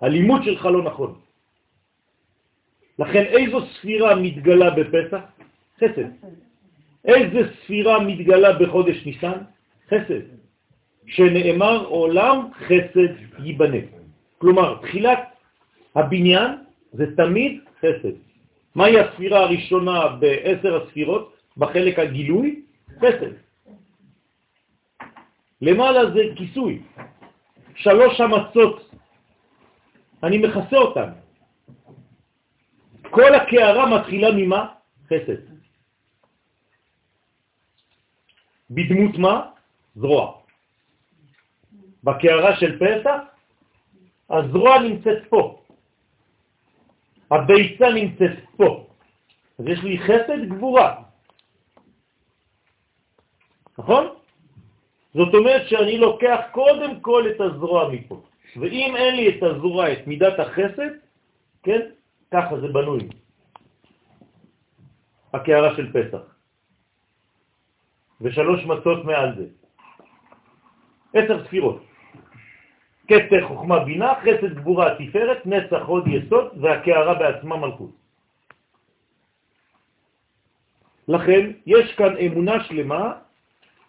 [0.00, 1.21] הלימוד שלך לא נכון.
[2.98, 5.20] לכן איזו ספירה מתגלה בפסח?
[5.78, 6.08] חסד.
[7.04, 9.38] איזה ספירה מתגלה בחודש ניסן?
[9.88, 10.24] חסד.
[11.06, 13.82] שנאמר עולם חסד ייבנה.
[14.38, 15.18] כלומר, תחילת
[15.94, 16.50] הבניין
[16.92, 18.16] זה תמיד חסד.
[18.74, 22.62] מהי הספירה הראשונה בעשר הספירות בחלק הגילוי?
[22.98, 23.32] חסד.
[25.62, 26.82] למעלה זה כיסוי.
[27.74, 28.90] שלוש המצות,
[30.22, 31.21] אני מכסה אותן.
[33.12, 34.62] כל הקערה מתחילה ממה?
[35.06, 35.40] חסד.
[38.70, 39.36] בדמות מה?
[39.96, 40.24] זרוע.
[42.04, 43.18] בקערה של פסח,
[44.30, 45.62] הזרוע נמצאת פה.
[47.30, 48.86] הביצה נמצאת פה.
[49.58, 51.02] אז יש לי חסד גבורה.
[53.78, 54.04] נכון?
[55.14, 58.22] זאת אומרת שאני לוקח קודם כל את הזרוע מפה.
[58.56, 60.92] ואם אין לי את הזרוע, את מידת החסד,
[61.62, 61.80] כן,
[62.32, 63.08] ככה זה בנוי.
[65.32, 66.22] הקערה של פסח.
[68.20, 69.46] ושלוש מצות מעל זה.
[71.14, 71.84] עשר ספירות.
[73.06, 77.90] קטר חוכמה בינה, חסד גבורה תפארת, נצח עוד יסוד והקערה בעצמה מלכות.
[81.08, 83.12] לכן יש כאן אמונה שלמה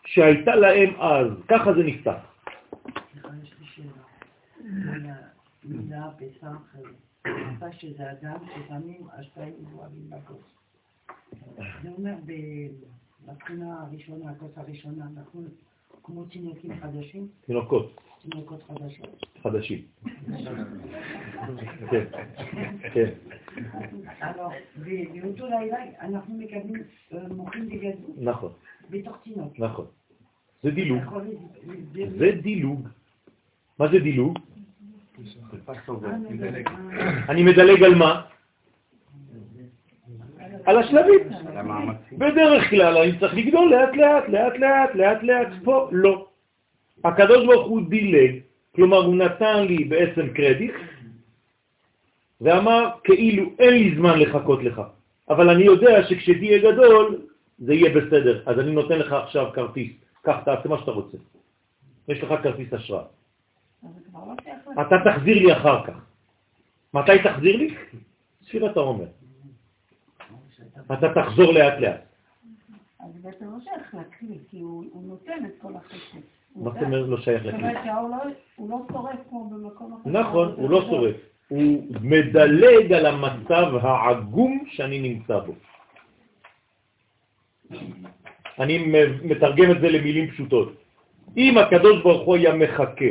[0.06, 2.20] שהייתה להם אז, ככה זה נפתח.
[7.28, 10.46] אמרת שזה אדם ששמים השפעים גבוהים בכוס.
[11.84, 12.16] זה אומר,
[13.26, 15.42] בבחינה הראשונה, הכוס הראשונה, אנחנו
[16.04, 17.96] כמו תינוקים חדשים, תינוקות
[18.30, 19.26] תינוקות חדשות.
[19.44, 19.82] חדשים.
[21.92, 22.06] כן,
[22.94, 23.10] כן.
[24.22, 24.54] alors,
[25.22, 26.84] באותו לילה אנחנו מקבלים
[27.14, 28.52] אה, מוחים בגדול נכון,
[28.90, 29.60] בתוך תינוק.
[29.60, 29.86] נכון.
[30.64, 31.02] זה דילוג.
[32.18, 32.88] זה דילוג.
[33.80, 34.40] מה זה דילוג?
[37.30, 38.22] אני מדלג על מה?
[40.66, 41.20] על השלבים.
[42.12, 46.28] בדרך כלל אני צריך לגדול לאט לאט, לאט לאט, לאט לאט, פה לא.
[47.04, 48.40] הקדוש ברוך הוא דילג,
[48.76, 50.74] כלומר הוא נתן לי בעצם קרדיט,
[52.42, 54.82] ואמר כאילו אין לי זמן לחכות לך,
[55.30, 57.22] אבל אני יודע שכשתהיה גדול
[57.60, 61.18] זה יהיה בסדר, אז אני נותן לך עכשיו כרטיס, קח, תעשה מה שאתה רוצה.
[62.08, 63.04] יש לך כרטיס אשראי.
[64.82, 65.94] אתה תחזיר לי אחר כך.
[66.94, 67.76] מתי תחזיר לי?
[68.48, 69.06] ספירת העומר.
[70.94, 72.02] אתה תחזור לאט לאט.
[73.00, 76.18] אז בעצם לא שייך לכלי, כי הוא נותן את כל החסד.
[76.54, 76.82] הוא מה זאת.
[76.84, 77.64] אומרת לא שייך זאת לכלי?
[77.70, 80.10] אומרת שהאור לא- לא שורף כמו במקום אחר.
[80.10, 81.16] נכון, הוא לא שורף.
[81.48, 85.54] הוא מדלג על המצב העגום שאני נמצא בו.
[88.60, 88.78] אני
[89.24, 90.74] מתרגם את זה למילים פשוטות.
[91.38, 93.06] אם הקדוש ברוך הוא היה מחכה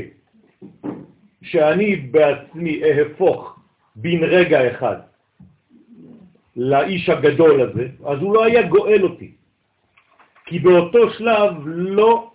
[1.42, 3.59] שאני בעצמי אהפוך
[3.96, 4.96] בן רגע אחד
[6.57, 9.31] לאיש הגדול הזה, אז הוא לא היה גואל אותי.
[10.46, 12.31] כי באותו שלב לא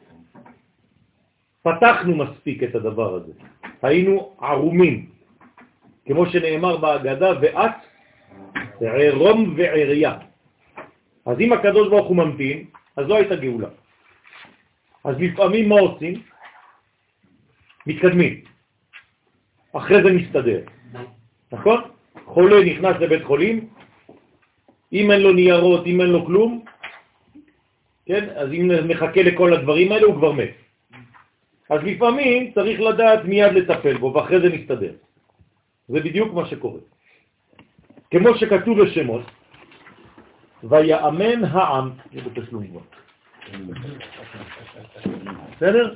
[1.64, 3.34] פתחנו מספיק את הדבר הזה.
[3.82, 5.10] היינו ערומים,
[6.06, 7.78] כמו שנאמר בהגדה, ואת
[8.82, 10.18] ערום ועריה.
[11.26, 13.70] אז אם הקדוש ברוך הוא ממתין, אז לא הייתה גאולה.
[15.04, 16.22] אז לפעמים מה עושים?
[17.88, 18.42] מתקדמים.
[19.74, 20.62] אחרי זה מסתדר.
[21.52, 21.82] נכון?
[22.26, 23.70] חולה נכנס לבית חולים,
[24.94, 26.52] אם אין לו ניירות, אם אין לו כלום,
[28.06, 28.24] כן?
[28.36, 30.54] אז אם נחכה לכל הדברים האלה, הוא כבר מת.
[31.70, 34.94] אז לפעמים צריך לדעת מיד לטפל בו, ואחרי זה נסתדר.
[35.88, 36.80] זה בדיוק מה שקורה.
[38.12, 39.26] כמו שכתוב בשמות,
[40.64, 42.86] ויאמן העם, זה בתשלום כבר.
[45.56, 45.96] בסדר?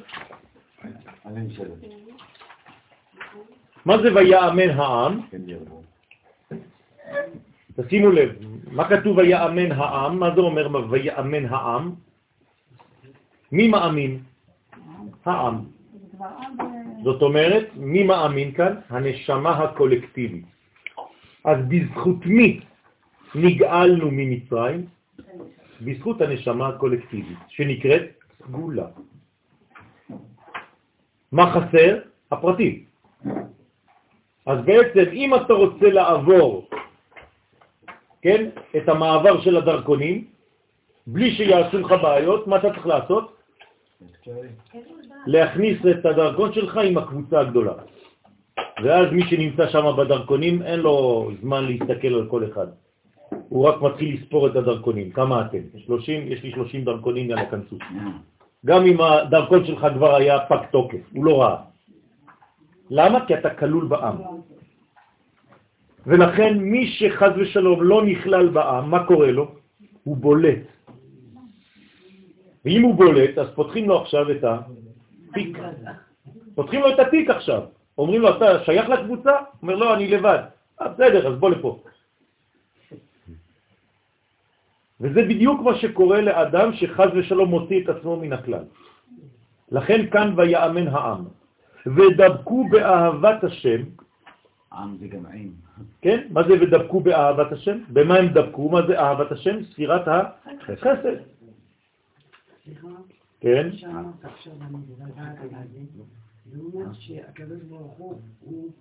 [3.85, 5.21] מה זה ויאמן העם?
[7.75, 8.29] תשימו לב,
[8.71, 10.19] מה כתוב ויאמן העם?
[10.19, 11.91] מה זה אומר ויאמן העם?
[13.51, 14.19] מי מאמין?
[15.25, 15.55] העם.
[17.03, 18.73] זאת אומרת, מי מאמין כאן?
[18.89, 20.45] הנשמה הקולקטיבית.
[21.45, 22.59] אז בזכות מי
[23.35, 24.85] נגאלנו ממצרים?
[25.81, 28.01] בזכות הנשמה הקולקטיבית, שנקראת
[28.45, 28.87] סגולה.
[31.31, 31.97] מה חסר?
[32.31, 32.83] הפרטים.
[34.45, 36.69] אז בעצם, אם אתה רוצה לעבור,
[38.21, 40.25] כן, את המעבר של הדרכונים,
[41.07, 43.37] בלי שיעשו לך בעיות, מה אתה צריך לעשות?
[45.27, 47.73] להכניס את הדרכון שלך עם הקבוצה הגדולה.
[48.83, 52.67] ואז מי שנמצא שם בדרכונים, אין לו זמן להסתכל על כל אחד.
[53.49, 55.11] הוא רק מתחיל לספור את הדרכונים.
[55.11, 55.79] כמה אתם?
[55.85, 56.31] 30?
[56.31, 57.77] יש לי 30 דרכונים, יאללה, כנסו.
[58.65, 61.57] גם אם הדרכון שלך כבר היה פג תוקף, הוא לא ראה.
[62.89, 63.25] למה?
[63.25, 64.15] כי אתה כלול בעם.
[66.07, 69.51] ולכן מי שחז ושלום לא נכלל בעם, מה קורה לו?
[70.03, 70.59] הוא בולט.
[72.65, 75.57] ואם הוא בולט, אז פותחים לו עכשיו את התיק.
[76.55, 77.61] פותחים לו את התיק עכשיו.
[77.97, 79.31] אומרים לו, אתה שייך לקבוצה?
[79.61, 80.39] אומר, לא, אני לבד.
[80.81, 81.79] אה, בסדר, אז בוא לפה.
[85.01, 88.63] וזה בדיוק מה שקורה לאדם שחז ושלום מוציא את עצמו מן הכלל.
[89.71, 91.23] לכן כאן ויאמן העם,
[91.85, 93.81] ודבקו באהבת השם,
[94.73, 95.51] עם זה גם עם.
[96.01, 96.27] כן?
[96.29, 97.77] מה זה ודבקו באהבת השם?
[97.89, 98.69] במה הם דבקו?
[98.69, 99.63] מה זה אהבת השם?
[99.63, 101.17] ספירת החסד.
[103.39, 103.69] כן?
[106.51, 108.71] זה אומר שהקדוש ברוך הוא, הוא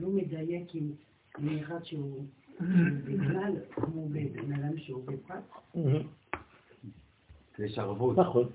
[0.00, 0.92] לא מדייק עם
[1.38, 2.24] עם אחד שהוא
[2.60, 5.44] בכלל, כמו בן אדם שהוא בפרט.
[7.58, 8.18] יש ערבות.
[8.18, 8.48] נכון.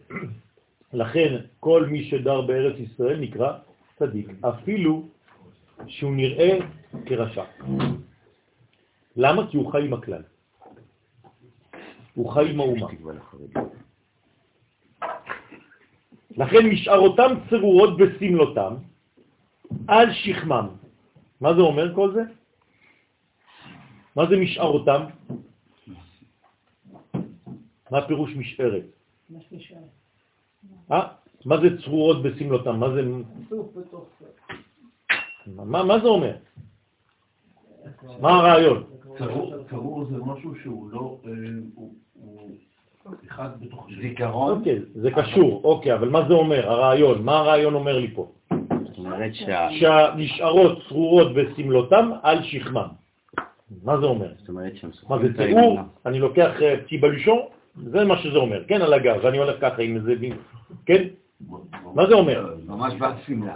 [0.94, 3.58] לכן כל מי שדר בארץ ישראל נקרא
[4.00, 5.08] צדיק, אפילו
[5.88, 6.60] שהוא נראה
[7.06, 7.44] כרשע.
[9.16, 9.48] למה?
[9.52, 10.24] כי הוא חי עם הכלל.
[12.14, 12.88] הוא חי עם האומה.
[16.38, 18.74] לכן משארותם צרורות בסמלותם
[19.88, 20.68] על שכמם.
[21.42, 22.22] מה זה אומר כל זה?
[24.16, 25.02] מה זה משארותם?
[27.92, 28.84] מה פירוש משארת?
[30.90, 30.96] מה.
[30.96, 31.08] אה?
[31.62, 32.80] זה צרורות בסמלותם?
[32.80, 33.02] מה זה...
[35.48, 36.36] מה, מה זה אומר?
[38.22, 38.84] מה הרעיון?
[39.70, 41.32] צרור- זה משהו שהוא לא, אה,
[43.28, 43.88] אחד בתוך.
[44.02, 47.24] זיכרון, אוקיי, זה קשור, אוקיי, אבל מה זה אומר, הרעיון?
[47.24, 48.32] מה הרעיון אומר לי פה?
[48.88, 49.68] זאת אומרת שה...
[49.80, 52.88] שהנשארות צרורות בסמלותם על שכמם.
[53.84, 54.34] מה זה אומר?
[54.40, 55.80] זאת אומרת שהם מה זה תיאור?
[56.06, 57.40] אני לוקח אה, פטי בלושון,
[57.84, 60.34] זה מה שזה אומר, כן, על הגב, ואני הולך ככה עם איזה בין,
[60.86, 61.04] כן?
[61.94, 62.56] מה זה אומר?
[62.68, 63.56] ממש בשמלה,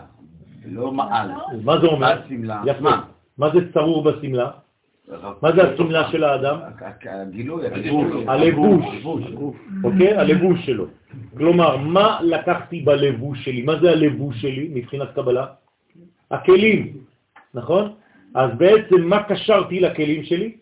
[0.66, 1.32] לא מעל.
[1.64, 2.22] מה זה אומר?
[2.66, 2.90] יפה.
[3.38, 3.50] מה?
[3.54, 4.52] זה צרור בשמלה?
[5.42, 6.58] מה זה השמלה של האדם?
[7.10, 7.68] הגילוי,
[8.28, 8.86] הלבוש.
[9.84, 10.14] אוקיי?
[10.18, 10.86] הלבוש שלו.
[11.38, 13.62] כלומר, מה לקחתי בלבוש שלי?
[13.62, 15.46] מה זה הלבוש שלי מבחינת קבלה?
[16.32, 16.98] הכלים,
[17.54, 17.94] נכון?
[18.36, 20.58] אז בעצם מה קשרתי לכלים שלי?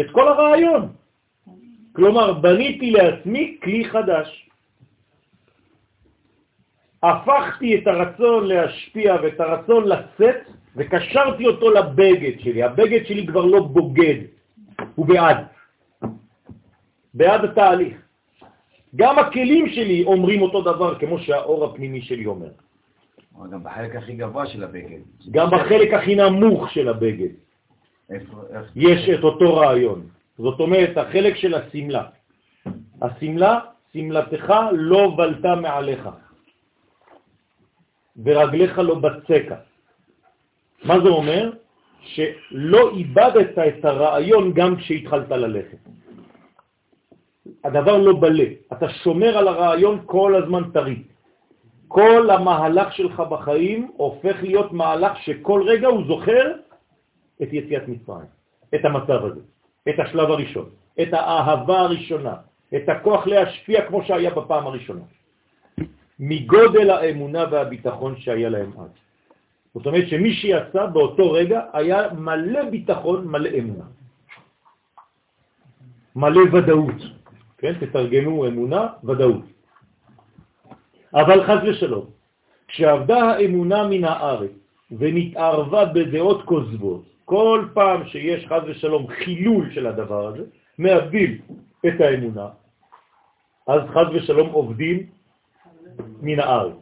[0.00, 0.92] את כל הרעיון.
[1.92, 4.48] כלומר, בניתי לעצמי כלי חדש.
[7.02, 10.36] הפכתי את הרצון להשפיע ואת הרצון לצאת
[10.76, 12.62] וקשרתי אותו לבגד שלי.
[12.62, 14.18] הבגד שלי כבר לא בוגד,
[14.94, 15.46] הוא בעד.
[17.14, 17.96] בעד התהליך.
[18.96, 22.50] גם הכלים שלי אומרים אותו דבר כמו שהאור הפנימי שלי אומר.
[23.38, 24.98] אבל גם בחלק הכי גבוה של הבגד.
[25.30, 27.34] גם בחלק הכי נמוך של הבגד
[28.76, 30.06] יש את אותו רעיון.
[30.38, 32.04] זאת אומרת, החלק של הסמלה.
[33.02, 33.60] הסמלה,
[33.92, 36.08] סמלתך לא בלטה מעליך,
[38.24, 39.56] ורגליך לא בצקה.
[40.84, 41.50] מה זה אומר?
[42.02, 45.78] שלא איבדת את הרעיון גם כשהתחלת ללכת.
[47.64, 51.02] הדבר לא בלה, אתה שומר על הרעיון כל הזמן טרי.
[51.94, 56.44] כל המהלך שלך בחיים הופך להיות מהלך שכל רגע הוא זוכר
[57.42, 58.26] את יציאת מצרים,
[58.74, 59.40] את המצב הזה,
[59.88, 60.68] את השלב הראשון,
[61.02, 62.34] את האהבה הראשונה,
[62.76, 65.06] את הכוח להשפיע כמו שהיה בפעם הראשונה.
[66.18, 68.90] מגודל האמונה והביטחון שהיה להם אז.
[69.74, 73.86] זאת אומרת שמי שיצא באותו רגע היה מלא ביטחון, מלא אמונה.
[76.16, 77.00] מלא ודאות.
[77.58, 77.74] כן?
[77.78, 79.53] תתרגמו אמונה, ודאות.
[81.14, 82.06] אבל חז ושלום,
[82.68, 84.50] כשעבדה האמונה מן הארץ
[84.98, 90.42] ונתערבה בדעות כוזבות, כל פעם שיש חז ושלום חילול של הדבר הזה,
[90.78, 91.38] מאבדים
[91.86, 92.48] את האמונה,
[93.66, 95.06] אז חז ושלום עובדים
[96.22, 96.74] מן הארץ,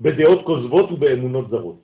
[0.00, 1.76] בדעות כוזבות ובאמונות זרות.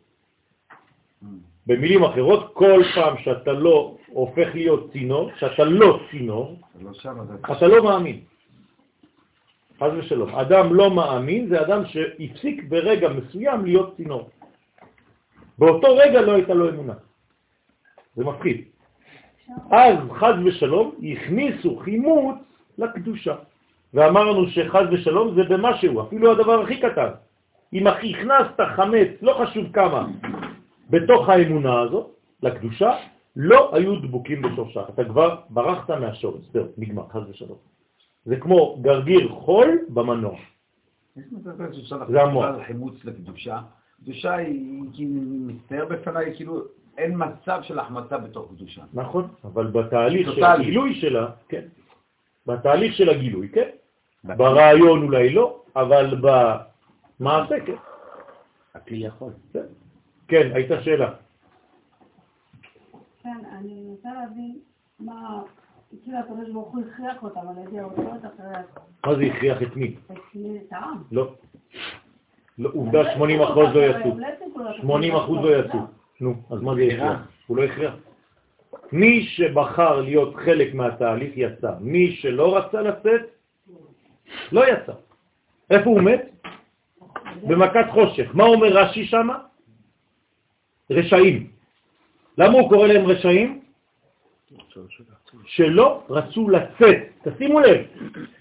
[1.67, 6.91] במילים אחרות, כל פעם שאתה לא הופך להיות צינור, שאתה לא צינור, לא
[7.45, 8.21] אתה- אתה לא מאמין.
[9.81, 10.31] חז ושלום.
[10.35, 14.29] אדם לא מאמין זה אדם שהפסיק ברגע מסוים להיות צינור.
[15.59, 16.95] באותו רגע לא הייתה לו אמונה.
[18.17, 18.65] זה מפחיד.
[19.71, 22.39] אז חז ושלום הכניסו חימוץ
[22.79, 23.35] לקדושה.
[23.95, 27.11] ואמרנו שחז ושלום זה במשהו, אפילו הדבר הכי קטן.
[27.73, 30.07] אם הכנסת חמץ, לא חשוב כמה,
[30.91, 32.07] בתוך האמונה הזאת,
[32.43, 32.93] לקדושה,
[33.37, 34.83] לא היו דבוקים בשורשה.
[34.95, 37.59] אתה כבר ברחת מהשורש, זהו, נגמר, חז ושלום.
[38.25, 40.39] זה כמו גרגיר חול במנוע.
[41.17, 41.25] יש
[42.09, 42.45] זה המוח.
[42.45, 43.61] על חימוץ לקדושה.
[44.03, 46.63] קדושה היא, כאילו, מצטייר בפניי, כאילו,
[46.99, 48.83] אין מצב של החמצה בתוך קדושה.
[48.95, 50.45] נכון, אבל בתהליך של.
[50.45, 51.65] הגילוי שלה, כן.
[52.47, 53.69] בתהליך של הגילוי, כן.
[54.25, 57.75] ברעיון אולי לא, אבל במעשה, כן.
[58.75, 59.33] הכלי יכול.
[60.29, 61.13] כן, הייתה שאלה.
[63.23, 64.59] כן, אני רוצה להבין
[65.01, 65.43] מה,
[65.93, 68.47] הקדוש ברוך הוא הכריח אותם על ידי האותות אחרי
[69.07, 69.97] מה זה הכריח את מי?
[70.07, 71.03] את העם.
[71.13, 71.35] לא.
[72.59, 74.17] לא, עובדה 80 אחוז לא יצאו.
[74.81, 75.79] 80 אחוז לא יצאו.
[76.21, 77.29] נו, אז מה זה הכריח?
[77.47, 77.95] הוא לא הכריח.
[78.93, 81.73] מי שבחר להיות חלק מהתהליך יצא.
[81.81, 83.23] מי שלא רצה לצאת,
[84.53, 84.93] לא יצא.
[85.71, 86.31] איפה הוא מת?
[87.43, 88.31] במכת חושך.
[88.35, 89.29] מה אומר רש"י שם?
[90.91, 91.51] רשעים.
[92.39, 93.61] למה הוא קורא להם רשעים?
[95.47, 96.99] שלא רצו לצאת.
[97.23, 97.87] תשימו לב,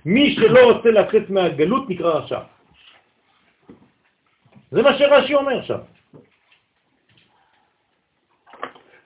[0.05, 2.39] מי שלא רוצה לצאת מהגלות נקרא רשע.
[4.71, 5.79] זה מה שרש"י אומר שם.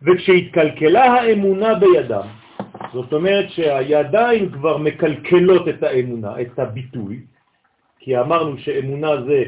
[0.02, 2.28] וכשהתקלקלה האמונה בידם,
[2.94, 7.20] זאת אומרת שהידיים כבר מקלקלות את האמונה, את הביטוי,
[8.00, 9.44] כי אמרנו שאמונה זה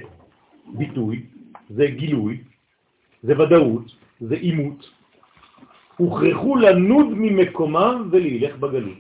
[0.78, 1.24] ביטוי,
[1.70, 2.44] זה גילוי,
[3.24, 3.86] זה ודאות,
[4.20, 4.90] זה אימות,
[5.98, 8.98] הוכרחו לנוד ממקומם ולהילך בגלות.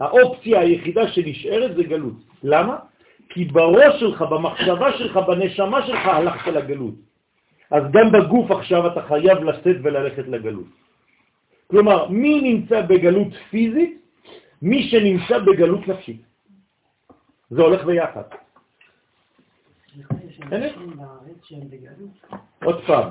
[0.00, 2.18] האופציה היחידה שנשארת זה גלות.
[2.42, 2.76] למה?
[3.28, 6.94] כי בראש שלך, במחשבה שלך, בנשמה שלך הלכת לגלות.
[7.70, 10.70] אז גם בגוף עכשיו אתה חייב לצאת וללכת לגלות.
[11.66, 14.02] כלומר, מי נמצא בגלות פיזית?
[14.62, 16.22] מי שנמצא בגלות נפשית.
[17.50, 18.22] זה הולך ביחד.
[22.64, 23.08] עוד פעם,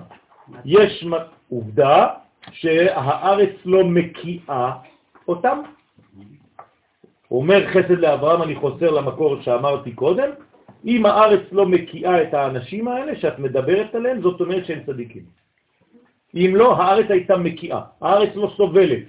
[0.65, 1.05] יש
[1.49, 4.71] עובדה שהארץ לא מקיאה
[5.27, 5.57] אותם.
[7.31, 10.29] אומר חסד לאברהם, אני חוזר למקור שאמרתי קודם,
[10.85, 15.23] אם הארץ לא מקיאה את האנשים האלה שאת מדברת עליהם, זאת אומרת שהם צדיקים.
[16.35, 19.03] אם לא, הארץ הייתה מקיאה, הארץ לא סובלת.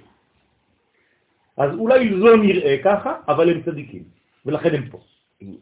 [1.57, 4.03] אז אולי לא נראה ככה, אבל הם צדיקים,
[4.45, 4.99] ולכן הם פה.
[5.41, 5.55] אם-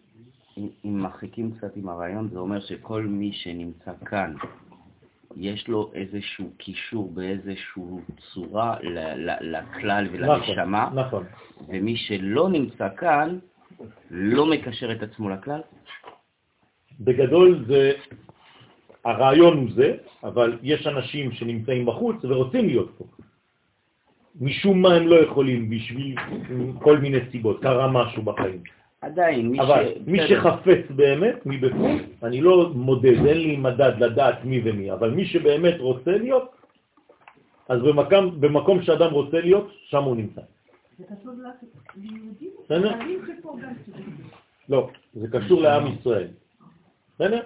[0.57, 4.33] אם אם מרחיקים קצת עם הרעיון, זה אומר שכל מי שנמצא כאן,
[5.37, 8.01] יש לו איזשהו קישור באיזשהו
[8.33, 8.75] צורה
[9.41, 11.23] לכלל ולנשמה, נכון, נכון.
[11.67, 13.37] ומי שלא נמצא כאן,
[14.11, 15.61] לא מקשר את עצמו לכלל?
[16.99, 17.91] בגדול זה,
[19.05, 23.05] הרעיון הוא זה, אבל יש אנשים שנמצאים בחוץ ורוצים להיות פה.
[24.41, 26.15] משום מה הם לא יכולים בשביל
[26.81, 28.63] כל מיני סיבות, קרה משהו בחיים.
[29.05, 29.97] עדיין, מי אבל ש...
[30.07, 30.19] מי.
[30.27, 35.75] שחפץ באמת מבפנים, אני לא מודד, אין לי מדד לדעת מי ומי, אבל מי שבאמת
[35.79, 36.55] רוצה להיות,
[37.69, 40.41] אז במקום, במקום שאדם רוצה להיות, שם הוא נמצא.
[40.97, 41.33] זה קשור
[41.95, 42.49] ליהודים?
[44.69, 46.27] לא, זה קשור לעם ישראל.
[47.15, 47.41] בסדר?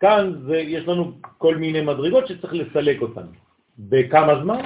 [0.00, 3.26] כאן זה, יש לנו כל מיני מדרגות שצריך לסלק אותן.
[3.78, 4.60] בכמה זמן?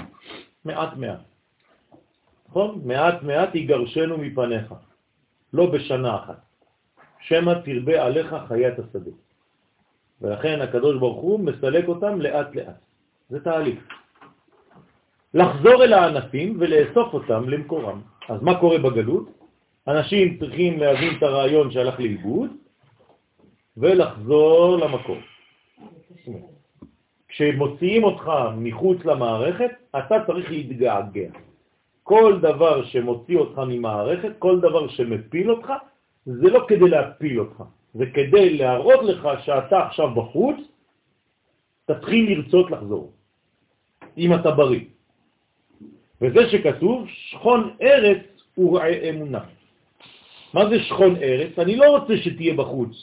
[0.64, 1.35] מעט מעט.
[2.56, 2.80] נכון?
[2.84, 4.74] מעט מעט יגרשנו מפניך.
[5.52, 6.40] לא בשנה אחת.
[7.20, 9.10] שמא תרבה עליך חיית השדה.
[10.20, 12.80] ולכן הקדוש ברוך הוא מסלק אותם לאט לאט.
[13.28, 13.80] זה תהליך.
[15.34, 18.00] לחזור אל הענפים ולאסוף אותם למקורם.
[18.28, 19.28] אז מה קורה בגלות?
[19.88, 22.50] אנשים צריכים להבין את הרעיון שהלך לאיבוד
[23.76, 25.20] ולחזור למקור.
[27.28, 28.24] כשמוציאים אותך
[28.56, 31.45] מחוץ למערכת, אתה צריך להתגעגע.
[32.06, 35.72] כל דבר שמוציא אותך ממערכת, כל דבר שמפיל אותך,
[36.26, 37.58] זה לא כדי להפיל אותך,
[37.94, 40.56] זה כדי להראות לך שאתה עכשיו בחוץ,
[41.90, 43.12] תתחיל לרצות לחזור,
[44.18, 44.86] אם אתה בריא.
[46.22, 48.22] וזה שכתוב, שכון ארץ
[48.58, 49.42] ורעי אמונה.
[50.54, 51.58] מה זה שכון ארץ?
[51.58, 52.94] אני לא רוצה שתהיה בחוץ.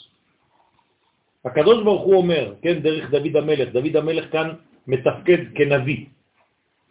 [1.45, 4.47] הקדוש ברוך הוא אומר, כן, דרך דוד המלך, דוד המלך כאן
[4.87, 6.12] מתפקד כנביא.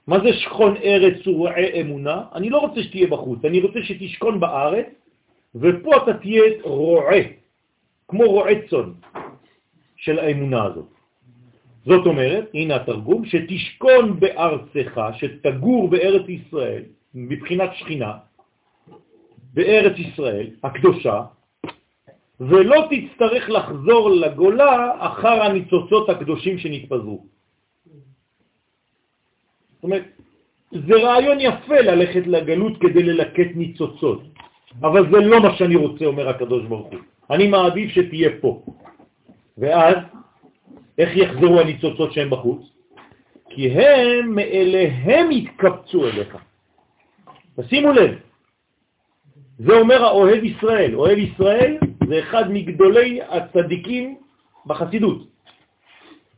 [0.06, 2.22] מה זה שכון ארץ ורעי אמונה?
[2.34, 4.86] אני לא רוצה שתהיה בחוץ, אני רוצה שתשכון בארץ,
[5.54, 7.20] ופה אתה תהיה רועה,
[8.08, 8.90] כמו רועה צאן
[9.96, 10.88] של האמונה הזאת.
[11.84, 16.82] זאת אומרת, הנה התרגום, שתשכון בארצך, שתגור בארץ ישראל,
[17.14, 18.12] מבחינת שכינה,
[19.54, 21.22] בארץ ישראל הקדושה,
[22.40, 27.31] ולא תצטרך לחזור לגולה אחר הניצוצות הקדושים שנתפזרו.
[29.82, 30.04] זאת אומרת,
[30.70, 34.22] זה רעיון יפה ללכת לגלות כדי ללקט ניצוצות,
[34.80, 37.00] אבל זה לא מה שאני רוצה, אומר הקדוש ברוך הוא.
[37.30, 38.62] אני מעדיף שתהיה פה.
[39.58, 39.96] ואז,
[40.98, 42.62] איך יחזרו הניצוצות שהם בחוץ?
[43.50, 46.36] כי הם מאליהם יתקבצו אליך.
[47.60, 48.10] תשימו לב,
[49.58, 50.94] זה אומר האוהב ישראל.
[50.94, 54.16] אוהב ישראל זה אחד מגדולי הצדיקים
[54.66, 55.31] בחסידות.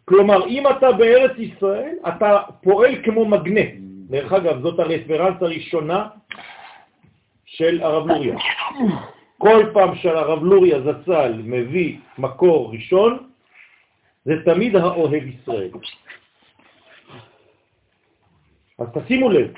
[0.05, 3.71] כלומר, אם אתה בארץ ישראל, אתה פועל כמו מגנט.
[4.11, 6.07] דרך אגב, זאת הרפרנס הראשונה
[7.47, 8.37] של הרב לוריה.
[9.39, 13.19] כל פעם שהרב לוריה זצ"ל מביא מקור ראשון,
[14.25, 15.71] זה תמיד האוהב ישראל.
[18.79, 19.53] אז תשימו לב,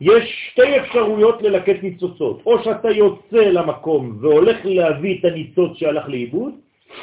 [0.00, 6.52] יש שתי אפשרויות ללקט ניצוצות, או שאתה יוצא למקום והולך להביא את הניצוץ שהלך לאיבוד,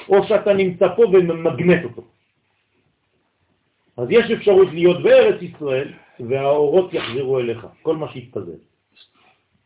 [0.09, 2.01] או שאתה נמצא פה וממגנט אותו.
[3.97, 8.57] אז יש אפשרות להיות בארץ ישראל, והאורות יחזרו אליך, כל מה שיתפזר.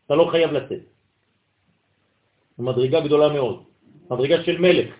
[0.06, 0.82] אתה לא חייב לצאת.
[2.58, 3.64] זו מדרגה גדולה מאוד,
[4.10, 4.94] מדרגה של מלך.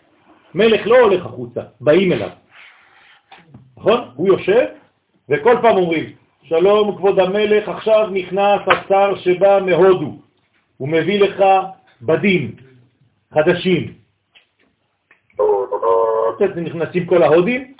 [0.54, 2.30] מלך לא הולך החוצה, באים אליו.
[3.76, 4.00] נכון?
[4.14, 4.64] הוא יושב,
[5.28, 10.18] וכל פעם אומרים, שלום כבוד המלך, עכשיו נכנס השר שבא מהודו,
[10.76, 11.44] הוא מביא לך
[12.02, 12.56] בדים
[13.34, 13.94] חדשים.
[16.56, 17.74] נכנסים כל ההודים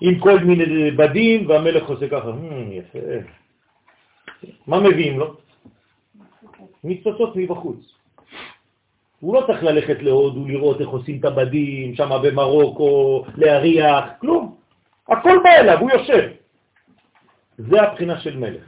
[0.00, 2.98] עם כל מיני בדים, והמלך עושה ככה, "מ, יפה.
[4.66, 5.34] מה מביאים לו?
[6.84, 7.94] ניצוצות מבחוץ.
[9.20, 14.56] הוא לא צריך ללכת להודו, לראות איך עושים את הבדים, שם במרוקו, להריח, כלום.
[15.08, 16.28] הכל בא אליו, הוא יושב.
[17.58, 18.62] זה הבחינה של מלך.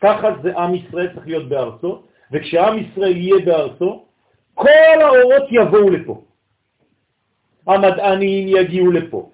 [0.00, 4.04] ככה זה עם ישראל צריך להיות בארצו, וכשעם ישראל יהיה בארצו,
[4.54, 6.22] כל האורות יבואו לפה.
[7.66, 9.30] המדענים יגיעו לפה.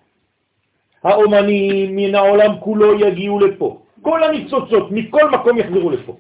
[1.03, 3.82] האומנים מן העולם כולו יגיעו לפה.
[4.03, 6.16] כל הניצוצות מכל מקום יחזרו לפה.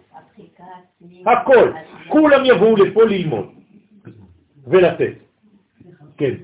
[1.26, 1.72] הכל.
[2.08, 3.46] כולם יבואו לפה ללמוד
[4.66, 5.14] ולתת.
[6.16, 6.34] כן.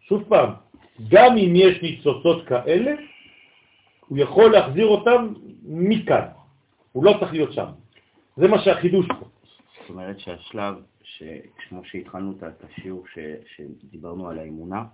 [0.00, 0.50] שוב פעם,
[1.08, 2.92] גם אם יש ניצוצות כאלה,
[4.08, 5.32] הוא יכול להחזיר אותם
[5.64, 6.26] מכאן.
[6.92, 7.66] הוא לא צריך להיות שם.
[8.36, 9.26] זה מה שהחידוש פה.
[9.88, 10.74] זאת אומרת שהשלב,
[11.68, 13.18] כמו שהתחלנו את את השיעור ש,
[13.56, 14.84] שדיברנו על האמונה,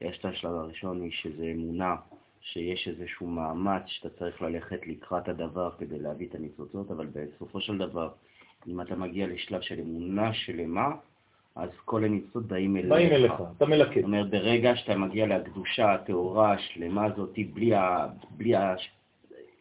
[0.00, 1.96] יש את השלב הראשון, שזה אמונה,
[2.40, 7.78] שיש איזשהו מאמץ שאתה צריך ללכת לקראת הדבר כדי להביא את הניצוצות, אבל בסופו של
[7.78, 8.08] דבר,
[8.68, 10.94] אם אתה מגיע לשלב של אמונה שלמה,
[11.54, 12.88] אז כל הניצוצות באים אליך.
[12.88, 13.94] באים אליך, אתה מלקט.
[13.94, 18.06] זאת אומרת, ברגע שאתה מגיע לקדושה הטהורה השלמה הזאת, בלי ה...
[18.30, 18.74] בלי ה...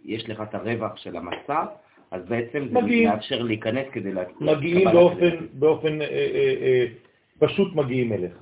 [0.05, 1.65] יש לך את הרווח של המסע,
[2.11, 3.09] אז בעצם זה מגיעים.
[3.09, 4.23] מאפשר להיכנס כדי לה...
[4.39, 5.29] מגיעים באופן.
[5.53, 6.85] באופן אה, אה, אה,
[7.39, 8.33] פשוט מגיעים אליך.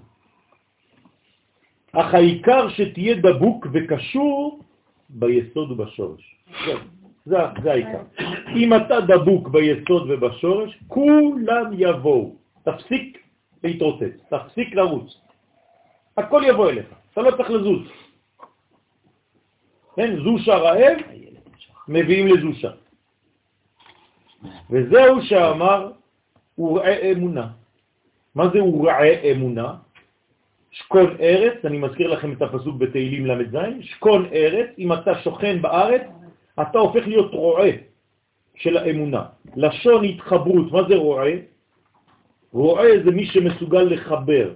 [1.94, 4.60] אך העיקר שתהיה דבוק וקשור
[5.10, 6.36] ביסוד ובשורש.
[6.66, 6.80] זהו,
[7.26, 8.02] זה, זה העיקר.
[8.56, 12.36] אם אתה דבוק ביסוד ובשורש, כולם יבואו.
[12.64, 13.18] תפסיק
[13.64, 15.18] להתרוצץ, תפסיק לרוץ.
[16.18, 17.88] הכל יבוא אליך, אתה לא צריך לזוז.
[19.96, 20.98] כן, זושה רעב,
[21.88, 22.72] מביאים לזושה.
[24.74, 25.92] וזהו שאמר
[26.58, 27.48] ורעה אמונה.
[28.36, 29.74] מה זה ורעה אמונה?
[30.72, 36.02] שקון ארץ, אני מזכיר לכם את הפסוק בתהילים ל"ז, שקון ארץ, אם אתה שוכן בארץ,
[36.62, 37.70] אתה הופך להיות רועה
[38.56, 39.24] של האמונה.
[39.56, 41.32] לשון התחברות, מה זה רועה?
[42.54, 44.54] רועה זה מי שמסוגל לחבר.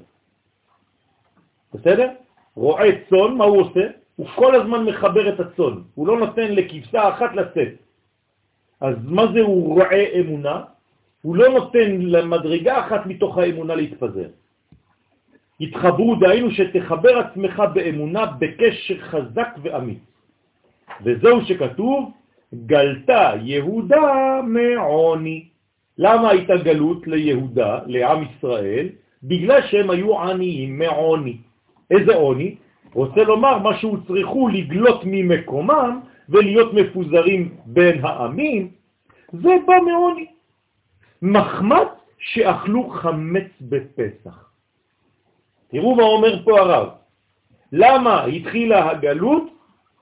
[1.73, 2.09] בסדר?
[2.55, 3.87] רועה צאן, מה הוא עושה?
[4.15, 7.86] הוא כל הזמן מחבר את הצאן, הוא לא נותן לכבשה אחת לצאת.
[8.81, 10.61] אז מה זה הוא רועה אמונה?
[11.21, 14.29] הוא לא נותן למדרגה אחת מתוך האמונה להתפזר.
[15.61, 19.99] התחברו, דהיינו שתחבר עצמך באמונה בקשר חזק ואמיץ.
[21.03, 22.11] וזהו שכתוב,
[22.53, 25.45] גלתה יהודה מעוני.
[25.97, 28.87] למה הייתה גלות ליהודה, לעם ישראל?
[29.23, 31.37] בגלל שהם היו עניים מעוני.
[31.91, 32.55] איזה עוני?
[32.93, 35.99] רוצה לומר מה שהוצרכו לגלות ממקומם
[36.29, 38.71] ולהיות מפוזרים בין העמים,
[39.33, 40.27] זה בא מעוני.
[41.21, 41.85] מחמד
[42.19, 44.49] שאכלו חמץ בפסח.
[45.67, 46.89] תראו מה אומר פה הרב.
[47.71, 49.43] למה התחילה הגלות?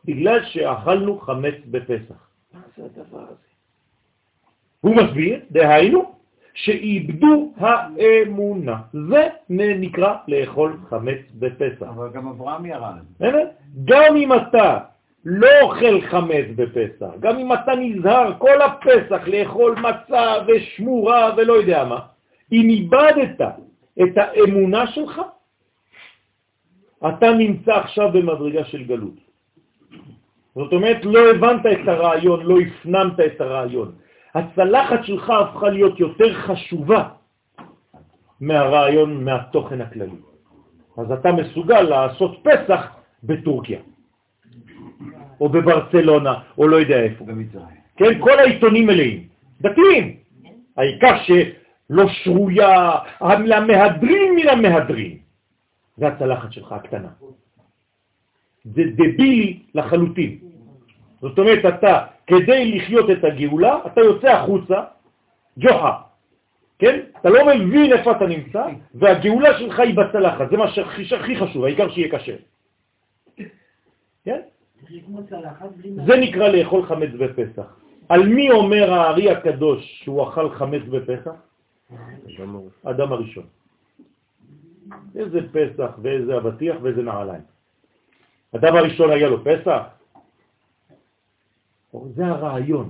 [0.05, 2.29] בגלל שאכלנו חמץ בפסח.
[2.53, 3.45] מה זה הדבר הזה?
[4.81, 6.15] הוא מסביר, דהיינו,
[6.53, 8.81] שאיבדו האמונה.
[8.93, 11.81] זה נקרא לאכול חמץ בפסח.
[11.81, 12.95] אבל גם אברהם ירד.
[13.85, 14.79] גם אם אתה
[15.25, 21.83] לא אוכל חמץ בפסח, גם אם אתה נזהר כל הפסח לאכול מצה ושמורה ולא יודע
[21.83, 21.99] מה,
[22.51, 23.41] אם איבדת
[24.01, 25.21] את האמונה שלך,
[27.07, 29.13] אתה נמצא עכשיו במדרגה של גלות.
[30.55, 33.91] זאת אומרת, לא הבנת את הרעיון, לא הפנמת את הרעיון.
[34.35, 37.09] הצלחת שלך הפכה להיות יותר חשובה
[38.41, 40.19] מהרעיון, מהתוכן הכללי.
[40.97, 42.81] אז אתה מסוגל לעשות פסח
[43.23, 43.79] בטורקיה,
[45.41, 47.25] או בברצלונה, או לא יודע איפה.
[47.25, 47.77] במצרים.
[47.97, 49.27] כן, כל העיתונים מלאים,
[49.61, 50.15] דתיים.
[50.77, 55.17] העיקר שלא שרויה, למהדרין מן המהדרין.
[55.97, 57.09] זה הצלחת שלך הקטנה.
[58.63, 60.37] זה דבילי לחלוטין.
[61.21, 64.83] זאת אומרת, אתה, כדי לחיות את הגאולה, אתה יוצא החוצה,
[65.59, 65.93] ג'וחה,
[66.79, 66.99] כן?
[67.21, 68.63] אתה לא מבין איפה אתה נמצא,
[68.95, 72.35] והגאולה שלך היא בצלחת, זה מה שהכי הכי חשוב, העיקר שיהיה קשה.
[74.25, 74.41] כן?
[76.05, 77.67] זה נקרא לאכול חמץ בפסח.
[78.09, 81.35] על מי אומר הארי הקדוש שהוא אכל חמץ בפסח?
[82.83, 83.43] אדם הראשון.
[85.15, 87.41] איזה פסח ואיזה אבטיח ואיזה נעליים.
[88.55, 89.81] אדם הראשון היה לו פסח?
[92.15, 92.89] זה הרעיון.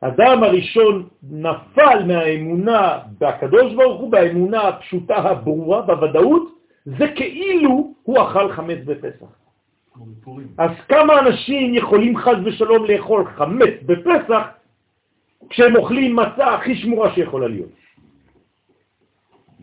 [0.00, 6.42] אדם הראשון נפל מהאמונה בקדוש ברוך הוא, באמונה הפשוטה הברורה, בוודאות,
[6.84, 9.26] זה כאילו הוא אכל חמץ בפסח.
[10.58, 14.42] אז כמה אנשים יכולים חז ושלום לאכול חמץ בפסח
[15.48, 17.70] כשהם אוכלים מצה הכי שמורה שיכולה להיות?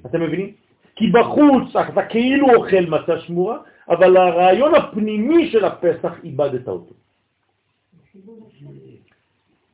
[0.05, 0.51] אתם מבינים?
[0.95, 3.57] כי בחוץ אתה כאילו אוכל מצה שמורה,
[3.89, 6.93] אבל הרעיון הפנימי של הפסח איבדת אותו.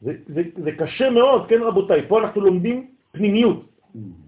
[0.02, 3.66] זה, זה, זה קשה מאוד, כן רבותיי, פה אנחנו לומדים פנימיות.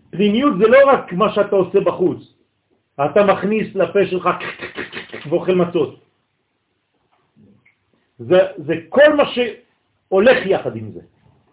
[0.10, 2.34] פנימיות זה לא רק מה שאתה עושה בחוץ.
[2.96, 4.30] אתה מכניס לפה שלך
[5.30, 6.05] ואוכל מצות.
[8.20, 11.02] זה, זה כל מה שהולך יחד עם זה.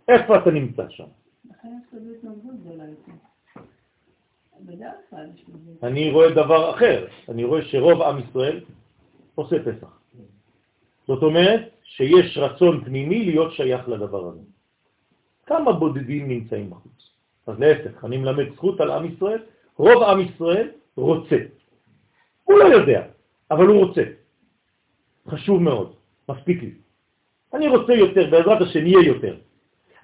[0.08, 1.04] איפה אתה נמצא שם?
[5.82, 8.60] אני רואה דבר אחר, אני רואה שרוב עם ישראל
[9.34, 9.98] עושה פסח.
[11.06, 14.40] זאת אומרת שיש רצון פנימי להיות שייך לדבר הזה.
[15.46, 17.10] כמה בודדים נמצאים בחוץ.
[17.46, 19.42] אז להפך, אני מלמד זכות על עם ישראל,
[19.76, 21.36] רוב עם ישראל רוצה.
[22.44, 23.06] הוא לא יודע,
[23.50, 24.02] אבל הוא רוצה.
[25.28, 25.94] חשוב מאוד,
[26.28, 26.72] מספיק לי.
[27.54, 29.36] אני רוצה יותר, בעזרת השם יהיה יותר.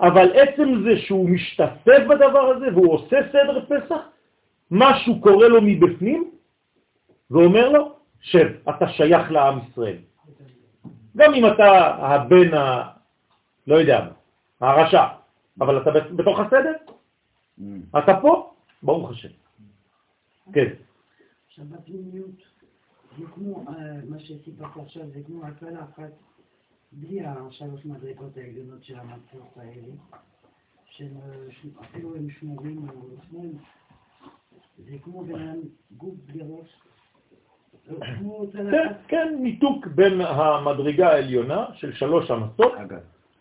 [0.01, 4.01] אבל עצם זה שהוא משתתף בדבר הזה והוא עושה סדר פסח,
[4.71, 6.31] משהו קורה לו מבפנים
[7.31, 9.97] ואומר לו, שב, אתה שייך לעם ישראל.
[11.17, 12.89] גם אם אתה הבן ה...
[13.67, 14.09] לא יודע
[14.61, 15.05] מה, הרשע,
[15.61, 16.73] אבל אתה בתוך הסדר,
[17.59, 17.99] Mm.
[17.99, 18.53] אתה פה,
[18.83, 19.29] ברוך השם.
[20.53, 20.67] כן.
[21.47, 22.43] עכשיו בפנימיות,
[23.19, 23.75] זה כמו, אה,
[24.09, 26.11] מה שסיפרת עכשיו, זה כמו הקלה אחת,
[26.93, 29.95] בלי השלוש מדרגות העליונות של המצות האלה,
[30.91, 33.59] שאפילו הם שמורים או לא שמורים,
[34.79, 35.59] זה כמו בן אדם
[35.97, 36.69] גוף בלי ראש.
[37.89, 37.97] לא,
[38.53, 38.97] כן, צלחת.
[39.09, 42.31] כן, ניתוק בין המדרגה העליונה של שלוש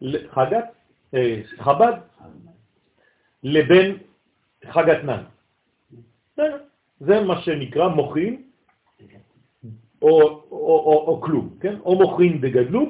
[0.02, 0.66] ל- חגת,
[1.14, 1.94] אה, חב"ד,
[3.44, 3.98] לבין
[4.72, 5.24] חגתנן.
[6.34, 6.64] בסדר.
[7.00, 8.47] זה מה שנקרא מוחין
[10.02, 10.22] או,
[10.52, 11.76] או, או, או כלום, כן?
[11.80, 12.90] או מוחין בגדלות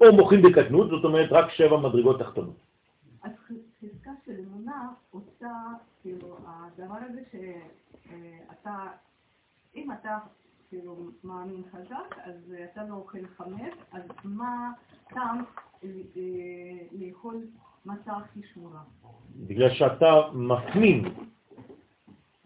[0.00, 2.56] או מוחין בקטנות, זאת אומרת רק שבע מדרגות תחתונות.
[3.22, 3.30] אז
[3.80, 5.52] חזקה של אמונה עושה,
[6.02, 8.86] כאילו, הדבר הזה שאתה,
[9.76, 10.18] אם אתה
[10.68, 14.72] כאילו מאמין חזק, אז אתה לא אוכל חמץ, אז מה
[15.08, 15.44] טעם
[15.84, 15.88] אה,
[16.92, 17.36] לאכול
[17.86, 18.80] מצה הכי שמורה?
[19.36, 21.04] בגלל שאתה מפנים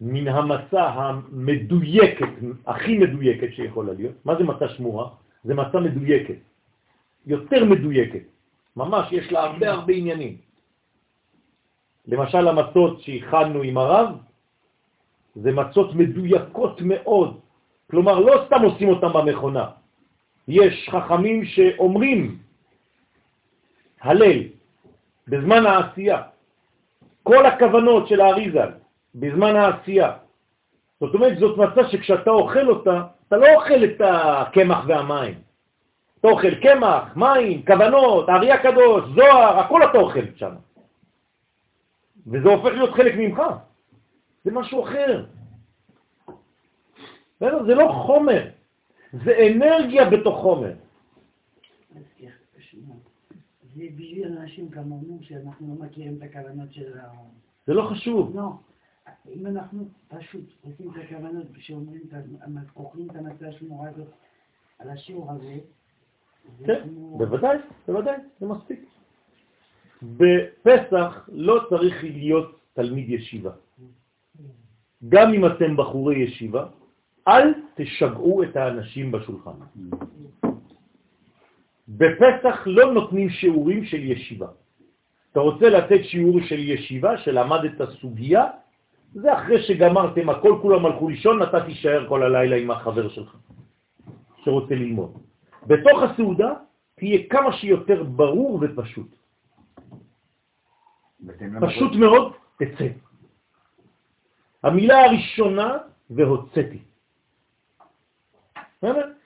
[0.03, 2.33] מן המצה המדויקת,
[2.67, 4.15] הכי מדויקת שיכולה להיות.
[4.25, 5.09] מה זה מצה שמורה?
[5.43, 6.39] זה מצה מדויקת,
[7.25, 8.23] יותר מדויקת.
[8.75, 10.37] ממש, יש לה הרבה הרבה עניינים.
[12.07, 14.07] למשל המצות שהכנו עם הרב,
[15.35, 17.39] זה מצות מדויקות מאוד.
[17.89, 19.65] כלומר, לא סתם עושים אותם במכונה.
[20.47, 22.37] יש חכמים שאומרים
[24.01, 24.39] הלל
[25.27, 26.21] בזמן העשייה.
[27.23, 28.82] כל הכוונות של האריזל
[29.15, 30.17] בזמן העשייה.
[30.99, 35.33] זאת אומרת, זאת מצה שכשאתה אוכל אותה, אתה לא אוכל את הקמח והמים.
[36.19, 40.55] אתה אוכל קמח, מים, כוונות, הארי הקדוש, זוהר, הכל אתה אוכל שם.
[42.27, 43.41] וזה הופך להיות חלק ממך.
[44.43, 45.25] זה משהו אחר.
[47.39, 48.49] זה לא חומר,
[49.13, 50.73] זה אנרגיה בתוך חומר.
[53.75, 57.07] זה בשביל אנשים כמונו, שאנחנו לא מכירים את הכוונות של ה...
[57.67, 58.35] זה לא חשוב.
[58.35, 58.49] לא,
[59.29, 64.07] אם אנחנו פשוט עושים את הכוונות שאומרים, את ה- אוכלים את המצה השמורה הזאת
[64.79, 65.55] על השיעור הזה,
[66.59, 66.89] זה כן.
[67.17, 68.79] בוודאי, בוודאי, זה מספיק.
[70.03, 73.51] בפסח לא צריך להיות תלמיד ישיבה.
[75.09, 76.67] גם אם אתם בחורי ישיבה,
[77.27, 79.51] אל תשגעו את האנשים בשולחן.
[81.87, 84.47] בפסח לא נותנים שיעורים של ישיבה.
[85.31, 88.45] אתה רוצה לתת שיעור של ישיבה, שלמדת סוגיה,
[89.13, 93.35] זה אחרי שגמרתם הכל, כולם הלכו לישון, אתה תישאר כל הלילה עם החבר שלך,
[94.43, 95.11] שרוצה ללמוד.
[95.67, 96.53] בתוך הסעודה
[96.95, 99.07] תהיה כמה שיותר ברור ופשוט.
[101.61, 102.87] פשוט מאוד, תצא.
[104.63, 105.77] המילה הראשונה,
[106.09, 106.81] והוצאתי.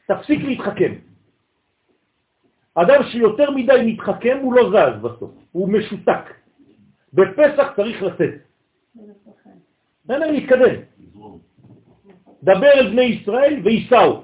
[0.08, 0.94] תפסיק להתחכם.
[2.76, 6.26] אדם שיותר מדי מתחכם הוא לא זז בסוף, הוא משותק.
[7.14, 8.34] בפסח צריך לצאת.
[10.08, 10.32] בסדר?
[10.32, 10.76] להתקדם.
[12.44, 14.24] דבר אל בני ישראל ויסעו.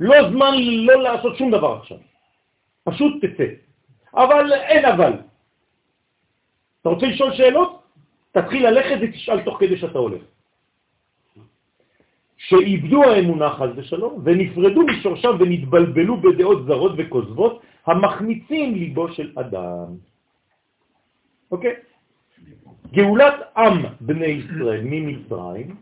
[0.00, 1.98] לא זמן לא לעשות שום דבר עכשיו.
[2.84, 3.44] פשוט תצא.
[4.14, 5.12] אבל אין אבל.
[6.80, 7.82] אתה רוצה לשאול שאלות?
[8.32, 10.22] תתחיל ללכת ותשאל תוך כדי שאתה הולך.
[12.36, 19.86] שאיבדו האמונה חז ושלום ונפרדו משורשם ונתבלבלו בדעות זרות וכוזבות המחמיצים ליבו של אדם.
[21.50, 21.74] אוקיי?
[22.92, 25.76] גאולת עם בני ישראל ממצרים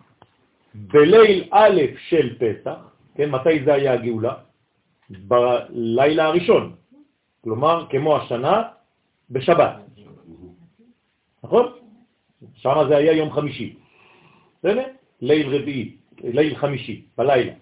[0.74, 2.78] בליל א' של פסח,
[3.14, 4.34] כן, מתי זה היה הגאולה?
[5.10, 6.74] בלילה הראשון,
[7.44, 8.62] כלומר כמו השנה
[9.30, 9.76] בשבת,
[11.44, 11.66] נכון?
[12.54, 13.76] שם זה היה יום חמישי,
[14.58, 14.84] בסדר?
[15.20, 17.52] ליל רביעי, ליל חמישי, בלילה.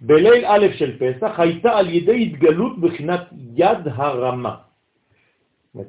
[0.00, 3.20] בליל א' של פסח הייתה על ידי התגלות בחינת
[3.54, 4.56] יד הרמה.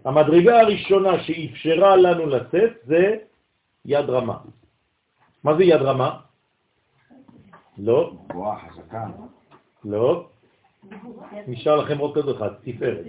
[0.06, 3.16] המדרגה הראשונה שאפשרה לנו לצאת זה
[3.86, 4.38] יד רמה.
[5.44, 6.20] מה זה יד רמה?
[7.78, 9.06] לא, גבוהה, חזקה.
[9.86, 10.28] לא.
[11.48, 13.06] נשאר לכם עוד כזה אחד, תפארת.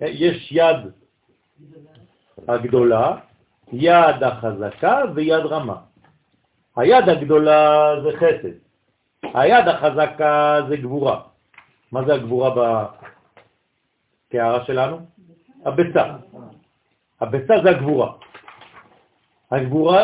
[0.00, 0.76] יש יד
[2.48, 3.16] הגדולה,
[3.72, 5.76] יד החזקה ויד רמה.
[6.76, 8.56] היד הגדולה זה חסד,
[9.34, 11.33] היד החזקה זה גבורה.
[11.94, 12.86] מה זה הגבורה
[14.32, 14.96] קערה שלנו?
[15.64, 16.04] הביצה.
[17.20, 18.12] הביצה זה הגבורה.
[19.50, 20.02] הגבורה,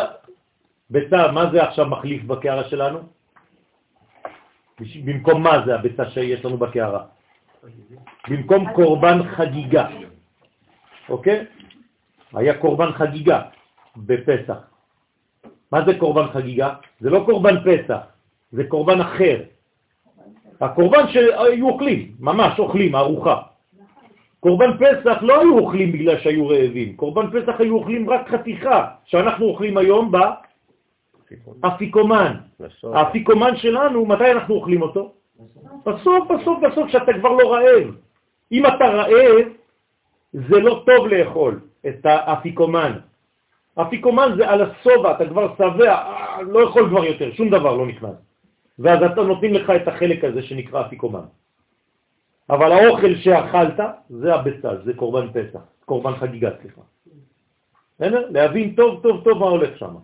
[0.89, 2.99] ביצה, מה זה עכשיו מחליף בקערה שלנו?
[4.79, 7.03] במקום מה זה הביצה שיש לנו בקערה?
[8.29, 9.87] במקום קורבן חגיגה,
[11.09, 11.45] אוקיי?
[12.33, 13.41] היה קורבן חגיגה
[13.97, 14.59] בפסח.
[15.71, 16.73] מה זה קורבן חגיגה?
[16.99, 18.01] זה לא קורבן פסח,
[18.51, 19.43] זה קורבן אחר.
[20.61, 23.41] הקורבן שהיו אוכלים, ממש אוכלים, ארוחה.
[24.39, 29.45] קורבן פסח לא היו אוכלים בגלל שהיו רעבים, קורבן פסח היו אוכלים רק חתיכה, שאנחנו
[29.45, 30.11] אוכלים היום
[31.61, 32.35] באפיקומן.
[32.93, 35.11] האפיקומן שלנו, מתי אנחנו אוכלים אותו?
[35.85, 37.95] בסוף, בסוף, בסוף, כשאתה כבר לא רעב.
[38.51, 39.47] אם אתה רעב,
[40.33, 42.91] זה לא טוב לאכול את האפיקומן.
[43.75, 46.03] אפיקומן זה על הסובה, אתה כבר שבע,
[46.41, 48.30] לא יכול כבר יותר, שום דבר לא נכנס.
[48.79, 51.25] ואז אתה נותנים לך את החלק הזה שנקרא אפיקומן.
[52.49, 56.81] אבל האוכל שאכלת זה הביצה, זה קורבן פסח, קורבן חגיגה, סליחה.
[57.95, 58.29] בסדר?
[58.29, 59.95] להבין טוב טוב טוב מה הולך שם.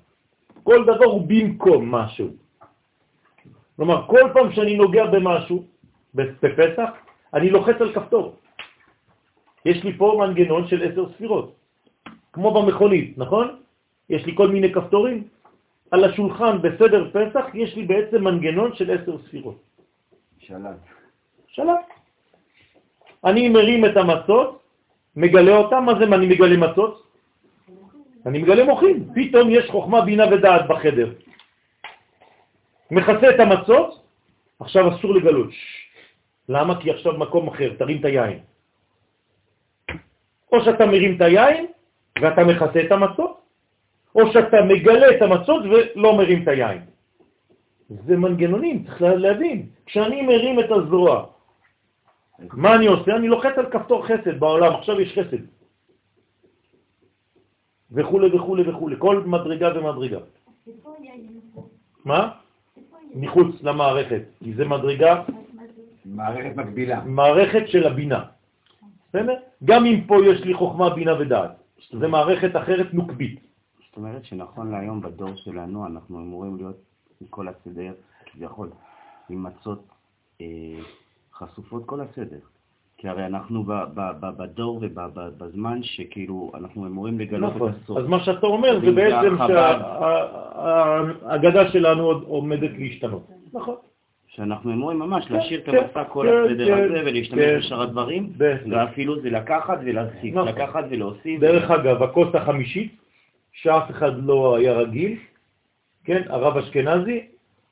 [0.63, 2.27] כל דבר הוא במקום משהו.
[3.75, 5.63] כלומר, כל פעם שאני נוגע במשהו,
[6.15, 6.89] בפסח,
[7.33, 8.35] אני לוחץ על כפתור.
[9.65, 11.55] יש לי פה מנגנון של עשר ספירות,
[12.33, 13.59] כמו במכונית, נכון?
[14.09, 15.27] יש לי כל מיני כפתורים.
[15.91, 19.63] על השולחן בסדר פסח יש לי בעצם מנגנון של עשר ספירות.
[20.39, 20.79] שלט.
[21.47, 21.85] שלט.
[23.25, 24.63] אני מרים את המצות,
[25.15, 27.03] מגלה אותם, מה זה אני מגלה מצות?
[28.25, 29.07] אני מגלה מוחים.
[29.15, 31.13] פתאום יש חוכמה, בינה ודעת בחדר.
[32.91, 34.03] מכסה את המצות,
[34.59, 35.49] עכשיו אסור לגלות.
[36.49, 36.81] למה?
[36.81, 38.39] כי עכשיו מקום אחר, תרים את היין.
[40.51, 41.65] או שאתה מרים את היין
[42.21, 43.36] ואתה מכסה את המצות,
[44.17, 46.81] או שאתה מגלה את המצות ולא מרים את היין.
[47.89, 49.69] זה מנגנונים, צריך להבין.
[49.85, 51.25] כשאני מרים את הזרוע,
[52.53, 53.15] מה אני עושה?
[53.15, 55.43] אני לוחץ על כפתור חסד בעולם, עכשיו יש חסד.
[57.91, 60.19] וכו' וכו' וכו', כל מדרגה ומדרגה.
[62.05, 62.31] מה?
[63.15, 65.23] מחוץ למערכת, כי זה מדרגה...
[66.05, 67.01] מערכת מקבילה.
[67.05, 68.23] מערכת של הבינה.
[69.09, 69.35] בסדר?
[69.63, 71.51] גם אם פה יש לי חוכמה, בינה ודעת.
[71.91, 73.46] זה מערכת אחרת נוקבית.
[73.97, 76.77] זאת אומרת שנכון להיום בדור שלנו אנחנו אמורים להיות
[77.21, 77.93] עם כל הסדר,
[78.25, 78.69] כביכול,
[79.29, 79.83] עם מצות
[80.41, 80.45] אה,
[81.33, 82.39] חשופות כל הסדר.
[82.97, 87.69] כי הרי אנחנו ב, ב, ב, בדור ובזמן שכאילו אנחנו אמורים לגלות נכון.
[87.69, 87.97] את הסוף.
[87.97, 89.37] אז מה שאתה אומר זה בעצם
[90.67, 93.27] שהאגדה שלנו עוד עומדת להשתנות.
[93.53, 93.75] נכון.
[94.27, 97.57] שאנחנו אמורים ממש כן, להשאיר את כן, המסע כל כן, הסדר כן, הזה ולהשתמש כן.
[97.57, 98.33] בשאר הדברים.
[98.69, 100.47] ואפילו זה לקחת ולהוסיף, נכון.
[100.47, 101.39] לקחת ולהוסיף.
[101.39, 103.06] דרך אגב, הכוס החמישית,
[103.57, 105.19] שאף אחד לא היה רגיל,
[106.03, 107.27] כן, הרב אשכנזי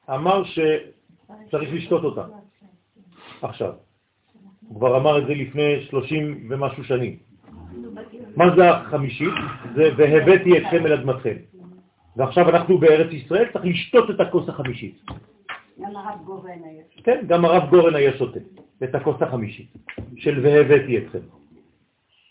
[0.09, 2.25] אמר שצריך לשתות אותה.
[3.41, 3.73] עכשיו.
[4.67, 7.17] הוא כבר אמר את זה לפני 30 ומשהו שנים.
[8.35, 9.33] מה זה החמישית?
[9.75, 11.35] זה והבאתי אתכם אל אדמתכם.
[12.15, 15.01] ועכשיו אנחנו בארץ ישראל, צריך לשתות את הכוס החמישית.
[15.79, 16.83] גם הרב גורן היה.
[17.03, 18.39] כן, גם הרב גורן היה שותה
[18.83, 19.69] את הכוס החמישית
[20.17, 21.19] של והבאתי אתכם.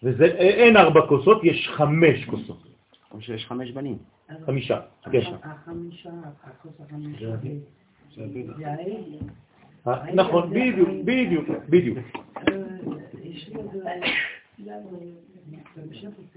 [0.02, 2.73] וזה, אין ארבע כוסות, יש חמש כוסות.
[3.14, 3.98] או שיש חמש בנים.
[4.46, 4.80] חמישה,
[5.12, 5.20] כן.
[5.42, 6.10] החמישה,
[10.14, 11.98] נכון, בדיוק, בדיוק, בדיוק.
[11.98, 12.54] אה,
[13.22, 13.50] יש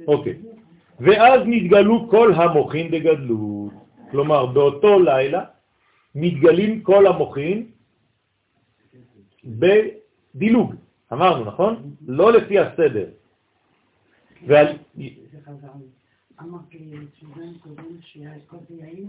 [0.08, 0.38] אוקיי.
[1.00, 3.74] ואז נתגלו כל המוחין בגדלות.
[4.12, 5.46] כלומר, באותו לילה
[6.16, 7.72] מתגלים כל המוחין
[9.46, 10.74] בדילוג.
[11.14, 11.96] אמרנו, נכון?
[12.08, 13.10] לא לפי הסדר.
[16.40, 16.50] ועל...
[16.50, 16.98] זה חזר לי.
[16.98, 19.06] אמר כסטודנט קודם שהכל זה יעיל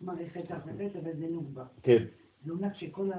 [0.00, 1.64] במערכת אחרת, אבל זה נוגבה.
[1.82, 2.04] כן,
[2.50, 3.10] אומר שכל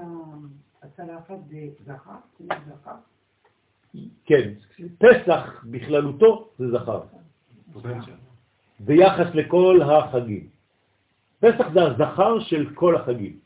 [0.82, 2.94] הצלחת זה זכר, זכר.
[4.24, 4.52] כן.
[4.98, 7.00] פסח בכללותו זה זכר.
[8.80, 10.48] ביחס לכל החגים.
[11.40, 13.38] פסח זה הזכר של כל החגים.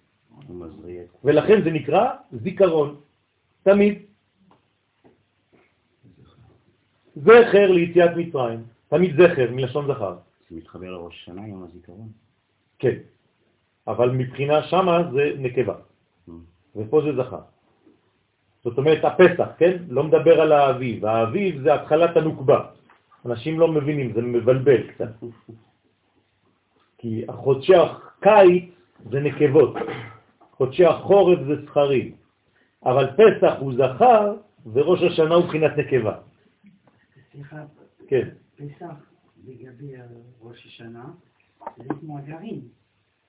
[1.24, 3.00] ולכן זה נקרא זיכרון,
[3.62, 3.98] תמיד.
[7.16, 10.16] זכר ליציאת מצרים, תמיד זכר מלשון זכר,
[10.50, 12.08] זה מתחבר לראש השנה, יום הזיכרון.
[12.78, 12.96] כן.
[13.86, 15.74] אבל מבחינה שמה זה נקבה,
[16.76, 17.40] ופה זה זכר.
[18.64, 19.76] זאת אומרת, הפסח, כן?
[19.88, 21.06] לא מדבר על האביב.
[21.06, 22.60] האביב זה התחלת הנוקבה.
[23.26, 25.12] אנשים לא מבינים, זה מבלבל קצת.
[26.98, 28.64] כי חודשי הקיץ
[29.10, 29.74] זה נקבות,
[30.52, 32.12] חודשי החורף זה זכרים.
[32.84, 34.36] אבל פסח הוא זכר
[34.72, 36.14] וראש השנה הוא בחינת נקבה.
[37.32, 37.56] סליחה,
[38.08, 38.28] כן,
[38.60, 38.94] פסח
[39.48, 39.92] לגבי
[40.42, 41.04] ראש השנה,
[41.76, 42.60] זה כמו הגרעין.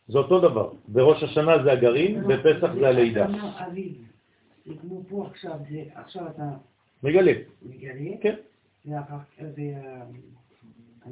[0.07, 0.71] זה אותו דבר.
[0.87, 3.27] בראש השנה זה הגרעין, בפסח זה הלידה.
[4.65, 6.43] זה כמו פה עכשיו, זה- עכשיו אתה
[7.03, 7.31] מגלה.
[7.63, 8.35] מגלה, כן.
[8.85, 10.05] ואחר כך, וה-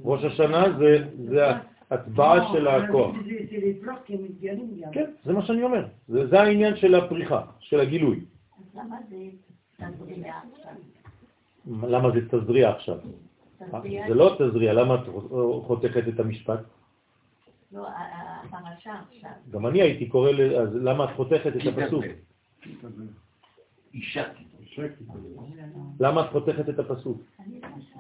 [0.04, 1.42] ראש השנה זה, זה
[1.90, 3.16] ההטבעה לא, של הכוח.
[3.16, 4.92] זה- זה לפלוח כי הם מתגלים גם.
[4.92, 5.86] כן, זה מה שאני אומר.
[6.08, 8.20] זה, זה העניין של הפריחה, של הגילוי.
[8.60, 8.80] אז
[11.84, 12.98] למה זה תזריע עכשיו?
[14.08, 15.02] זה לא תזריע, למה את
[15.68, 16.60] חותכת את המשפט?
[17.72, 19.30] לא, ה- ה- הפרשה עכשיו.
[19.52, 22.04] גם אני הייתי קורא, אז למה את חותכת את הפסוק?
[23.94, 24.24] אישה.
[26.00, 27.22] למה את חותכת את הפסוק?
[27.40, 28.00] למשל,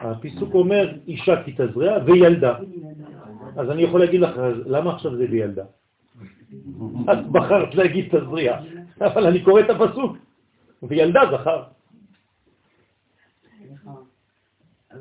[0.00, 2.58] הפסוק אומר אישה כי תזרע וילדה.
[3.56, 5.64] אז אני יכול להגיד לך, למה עכשיו זה וילדה?
[7.12, 8.60] את בחרת להגיד תזריע,
[9.00, 10.16] אבל אני קורא את הפסוק,
[10.82, 11.62] וילדה זכר.
[13.58, 13.90] סליחה.
[14.92, 14.98] אה,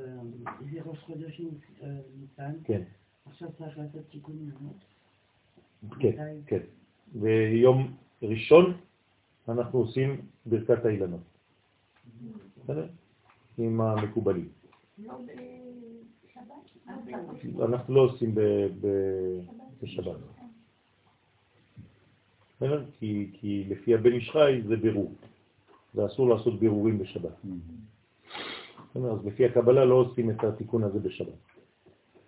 [1.07, 1.41] זה ראש חודש
[1.83, 1.87] אה,
[2.19, 2.81] ניסן, כן,
[3.25, 4.51] עכשיו צריך לעשות תיקונים.
[4.61, 5.95] לא?
[5.99, 6.59] כן, כן.
[7.13, 8.73] ביום ראשון
[9.49, 11.21] אנחנו עושים ברכת האילנות.
[12.63, 12.87] בסדר?
[13.57, 14.49] עם המקובלים.
[17.61, 18.35] אנחנו לא עושים
[19.81, 20.17] בשבת.
[22.55, 22.85] בסדר?
[22.99, 25.13] כי, כי לפי הבן איש חי זה בירור,
[25.95, 27.35] ואסור לעשות בירורים בשבת.
[28.95, 31.39] אז לפי הקבלה לא עושים את התיקון הזה בשבת.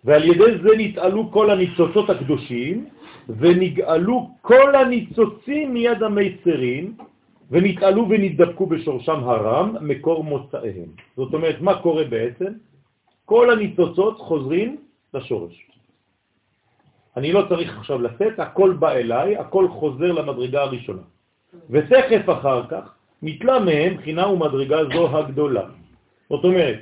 [0.04, 2.88] ועל ידי זה נתעלו כל הניצוצות הקדושים,
[3.28, 6.96] ונגאלו כל הניצוצים מיד המיצרים,
[7.50, 10.90] ונתעלו ונתדבקו בשורשם הרם, מקור מוצאיהם.
[11.16, 12.52] זאת אומרת, מה קורה בעצם?
[13.24, 14.76] כל הניצוצות חוזרים
[15.14, 15.56] לשורש.
[17.16, 21.02] אני לא צריך עכשיו לצאת, הכל בא אליי, הכל חוזר למדרגה הראשונה.
[21.70, 22.84] ותכף אחר כך
[23.22, 25.77] נתלה מהם בחינה ומדרגה זו הגדולה.
[26.30, 26.78] זאת אומרת,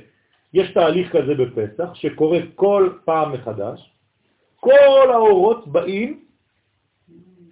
[0.53, 3.91] יש תהליך כזה בפסח שקורה כל פעם מחדש,
[4.59, 6.19] כל האורות באים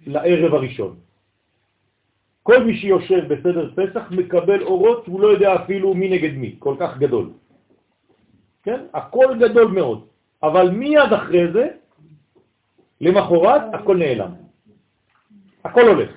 [0.06, 0.96] לערב הראשון.
[2.42, 6.74] כל מי שיושב בסדר פסח מקבל אורות, הוא לא יודע אפילו מי נגד מי, כל
[6.78, 7.30] כך גדול.
[8.62, 8.80] כן?
[8.94, 10.06] הכל גדול מאוד.
[10.42, 11.68] אבל מיד אחרי זה,
[13.00, 14.32] למחרת, הכל נעלם.
[15.64, 16.10] הכל הולך.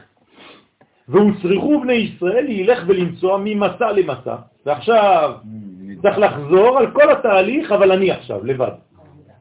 [1.07, 4.35] והוצרכו בני ישראל להילך ולמצוא ממסע למסע.
[4.65, 5.35] ועכשיו
[6.01, 8.71] צריך לחזור על כל התהליך, אבל אני עכשיו, לבד.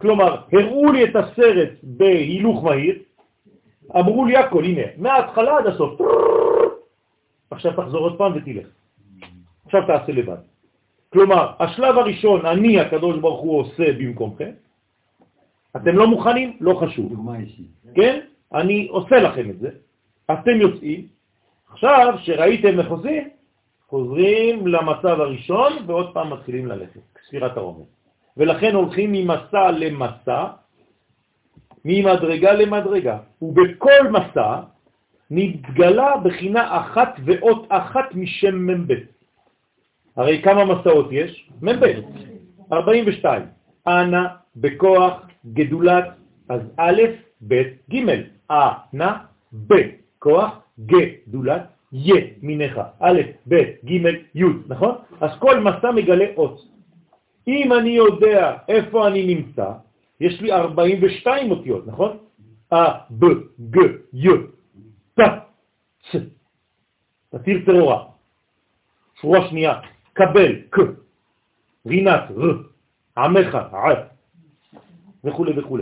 [0.00, 2.98] כלומר, הראו לי את הסרט בהילוך מהיר,
[3.96, 6.00] אמרו לי הכל, הנה, מההתחלה עד הסוף.
[7.50, 8.66] עכשיו תחזור עוד פעם ותלך.
[9.66, 10.36] עכשיו תעשה לבד.
[11.12, 14.50] כלומר, השלב הראשון, אני, הקדוש ברוך הוא, עושה במקומכם.
[15.76, 16.56] אתם לא מוכנים?
[16.60, 17.08] לא חשוב.
[17.08, 17.66] דוגמה אישית.
[17.94, 18.20] כן?
[18.54, 19.70] אני עושה לכם את זה.
[20.32, 21.06] אתם יוצאים.
[21.72, 23.28] עכשיו, שראיתם איך עושים,
[23.88, 27.84] חוזרים למצב הראשון, ועוד פעם מתחילים ללכת, ספירת הרומר.
[28.36, 30.46] ולכן הולכים ממסע למסע,
[31.84, 33.18] ממדרגה למדרגה.
[33.42, 34.60] ובכל מסע
[35.30, 38.94] נתגלה בחינה אחת ואות אחת משם מ"ב.
[40.16, 41.50] הרי כמה מסעות יש?
[41.62, 41.84] מ"ב,
[42.72, 43.42] 42.
[43.86, 44.22] אנא
[44.56, 46.04] בכוח גדולת,
[46.48, 47.02] אז א',
[47.48, 47.98] ב', ג',
[48.50, 49.10] אנא
[49.52, 50.50] בכוח
[50.86, 54.94] גדולת ימינך, א', ב', ג', י', נכון?
[55.20, 56.60] אז כל מסע מגלה אות.
[57.48, 59.72] אם אני יודע איפה אני נמצא,
[60.20, 62.16] יש לי 42 אותיות, נכון?
[62.72, 62.76] א,
[63.10, 63.24] ב,
[63.70, 63.76] ג,
[64.14, 64.28] י,
[65.14, 65.20] ת,
[66.10, 66.16] צ.
[67.30, 68.04] תתיר צרורה.
[69.20, 69.80] שורה שנייה,
[70.12, 70.76] קבל, ק,
[71.86, 72.52] רינת, ר,
[73.18, 73.88] עמך, ע,
[75.24, 75.78] וכו' וכו'.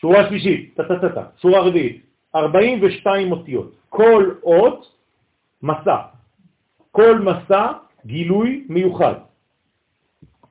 [0.00, 2.05] שורה שלישית, טטטטה, שורה רביעית,
[2.36, 3.72] 42 אותיות.
[3.88, 4.92] כל אות
[5.62, 5.96] מסע.
[6.90, 7.72] כל מסע
[8.06, 9.14] גילוי מיוחד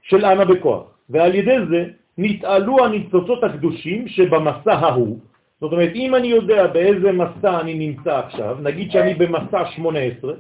[0.01, 0.83] של אנה בכוח.
[1.09, 1.81] ועל ידי זה
[2.17, 5.19] נתעלו הניצוצות הקדושים שבמסע ההוא.
[5.61, 10.33] זאת אומרת, אם אני יודע באיזה מסע אני נמצא עכשיו, נגיד שאני במסע 18,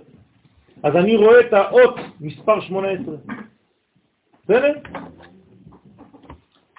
[0.83, 3.15] אז אני רואה את האות מספר 18.
[4.43, 4.73] בסדר?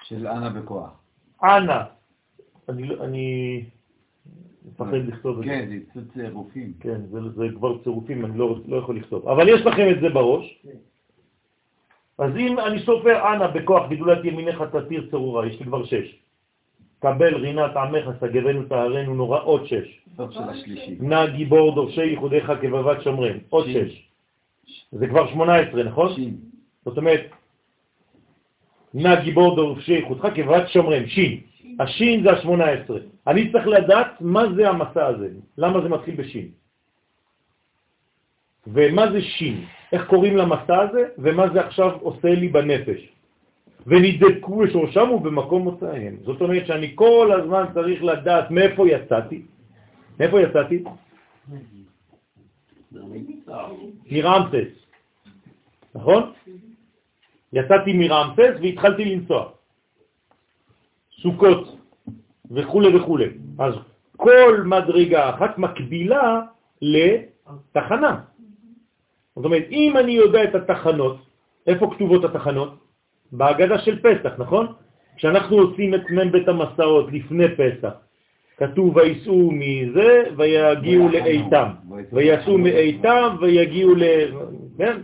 [0.03, 0.91] של אנה בכוח.
[1.43, 1.85] אנה.
[2.69, 3.65] אני, לא- אני
[4.67, 5.51] מפחד לכתוב את זה.
[5.51, 6.73] כן, זה יצוץ רופאים.
[6.81, 9.29] כן, זה, כבר צירופים, אני לא, לא יכול לכתוב.
[9.29, 10.63] אבל יש לכם את זה בראש.
[12.19, 16.19] אז אם אני סופר אנה בכוח גדולת ימינך תתיר צרורה, יש לי כבר שש.
[16.99, 20.01] קבל רינת עמך, סגרנו טהרנו נורא, עוד שש.
[20.17, 20.97] סוף של השלישי.
[21.01, 23.67] נא גיבור דורשי ייחודיך כבבת שומרם, עוד.
[23.67, 24.09] שש.
[24.93, 26.15] זה כבר 18, נכון?
[26.15, 26.37] שין.
[26.85, 27.21] זאת אומרת,
[28.95, 31.41] נא גיבור דורשי ייחודך כבבת שומרם, שין.
[31.81, 32.93] השין זה ה-18.
[33.27, 36.49] אני צריך לדעת מה זה המסע הזה, למה זה מתחיל בשין.
[38.67, 43.01] ומה זה שין, איך קוראים למסע הזה, ומה זה עכשיו עושה לי בנפש.
[43.87, 46.17] ונדבקו לשורשם ובמקום מוצאיהם.
[46.23, 49.43] זאת אומרת שאני כל הזמן צריך לדעת מאיפה יצאתי.
[50.21, 50.83] מאיפה יצאתי?
[54.11, 54.71] מרעמסס,
[55.95, 56.33] נכון?
[57.53, 59.56] יצאתי מרעמסס והתחלתי לנסוע.
[61.27, 61.77] סוכות
[62.51, 63.19] וכו' וכו'.
[63.59, 63.75] אז
[64.17, 66.41] כל מדרגה אחת מקבילה
[66.83, 68.21] לתחנה.
[69.37, 71.17] זאת אומרת, אם אני יודע את התחנות,
[71.67, 72.75] איפה כתובות התחנות?
[73.33, 74.67] בהגדה של פסח, נכון?
[75.17, 77.93] כשאנחנו עושים את מ"ם בית המסעות לפני פסח,
[78.57, 81.69] כתוב ויסעו מזה ויגיעו לאיתם,
[82.13, 84.03] ויסעו מאיתם ויגיעו ל...
[84.79, 84.97] כן?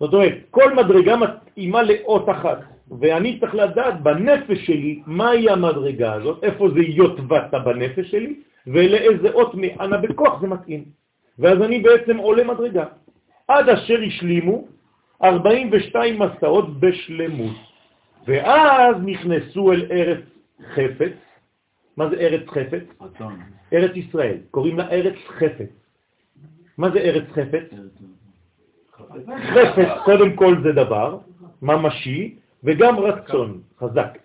[0.00, 2.58] זאת אומרת, כל מדרגה מתאימה לאות אחת,
[3.00, 8.34] ואני צריך לדעת בנפש שלי מהי המדרגה הזאת, איפה זה יוטבטה בנפש שלי,
[8.66, 10.84] ולאיזה אות מענה בכוח זה מתאים.
[11.38, 12.84] ואז אני בעצם עולה מדרגה.
[13.48, 14.68] עד אשר השלימו
[15.22, 17.56] 42 מסעות בשלמות.
[18.26, 20.24] ואז נכנסו אל ארץ
[20.74, 21.16] חפץ.
[21.96, 22.84] מה זה ארץ חפץ?
[23.00, 23.40] רצון.
[23.72, 24.36] ארץ ישראל.
[24.50, 25.72] קוראים לה ארץ חפץ.
[26.78, 27.66] מה זה ארץ חפץ?
[29.54, 31.18] חפץ, קודם כל זה דבר
[31.62, 34.18] ממשי, וגם רצון חזק.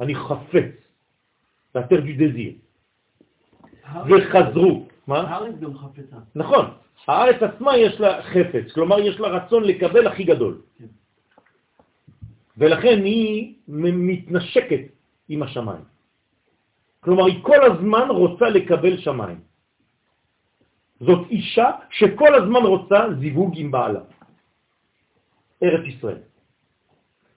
[0.00, 0.72] אני חפץ.
[1.74, 2.54] יותר du désir.
[4.08, 4.86] וחזרו.
[5.06, 5.20] מה?
[5.20, 6.16] הארץ גם חפצה.
[6.34, 6.64] נכון,
[7.06, 10.60] הארץ עצמה יש לה חפץ, כלומר יש לה רצון לקבל הכי גדול.
[12.58, 14.80] ולכן היא מתנשקת
[15.28, 15.84] עם השמיים.
[17.00, 19.40] כלומר, היא כל הזמן רוצה לקבל שמיים.
[21.00, 24.00] זאת אישה שכל הזמן רוצה זיווג עם בעלה.
[25.62, 26.27] ארץ ישראל.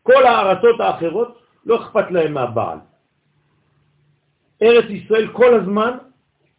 [0.04, 2.78] כל הארצות האחרות לא אכפת להם מהבעל.
[4.62, 5.98] ארץ ישראל כל הזמן,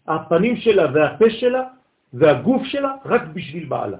[0.07, 1.63] הפנים שלה והפה שלה
[2.13, 3.99] והגוף שלה רק בשביל בעלה.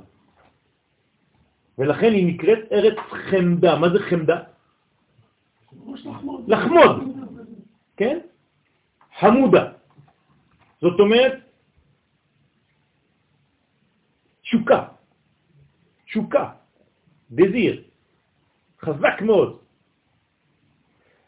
[1.79, 2.99] ולכן היא נקראת ארץ
[3.31, 3.77] חמדה.
[3.77, 4.39] מה זה חמדה?
[6.47, 6.97] לחמוד,
[7.97, 8.19] כן?
[9.19, 9.73] חמודה.
[10.81, 11.33] זאת אומרת,
[14.43, 14.89] שוקה,
[16.07, 16.51] שוקה,
[17.31, 17.83] דזיר,
[18.85, 19.57] חזק מאוד.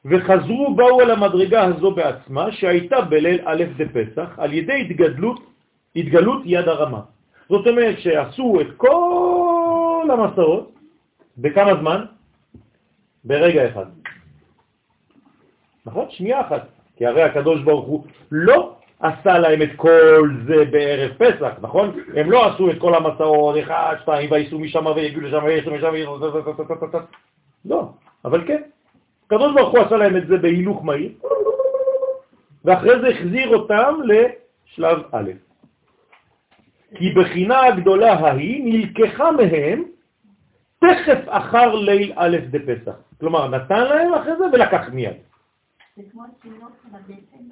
[0.05, 5.41] וחזרו, באו אל המדרגה הזו בעצמה, שהייתה בליל א' בפסח, על ידי התגדלות,
[5.97, 7.01] התגלות יד הרמה.
[7.49, 10.73] זאת אומרת שעשו את כל המסעות,
[11.39, 12.05] בכמה זמן?
[13.25, 13.87] ברגע אחד.
[15.87, 16.07] נכון?
[16.11, 16.69] שנייה אחת.
[16.97, 22.01] כי הרי הקדוש ברוך הוא לא עשה להם את כל זה בערב פסח, נכון?
[22.17, 26.19] הם לא עשו את כל המסעות, אחד, שתיים, וייסעו משם ויגיעו לשם וייסעו משם ויגיעו...
[27.65, 27.89] לא,
[28.25, 28.63] אבל כן.
[29.27, 31.13] הקדוש ברוך הוא עשה להם את זה בהילוך מהיר,
[32.65, 35.31] ואחרי זה החזיר אותם לשלב א'.
[36.95, 39.85] כי בחינה הגדולה ההיא נלקחה מהם
[40.79, 42.97] תכף אחר ליל א' דפסח.
[43.21, 45.17] כלומר, נתן להם אחרי זה ולקח מיד.
[45.97, 46.23] זה כמו
[46.85, 47.45] בבטן.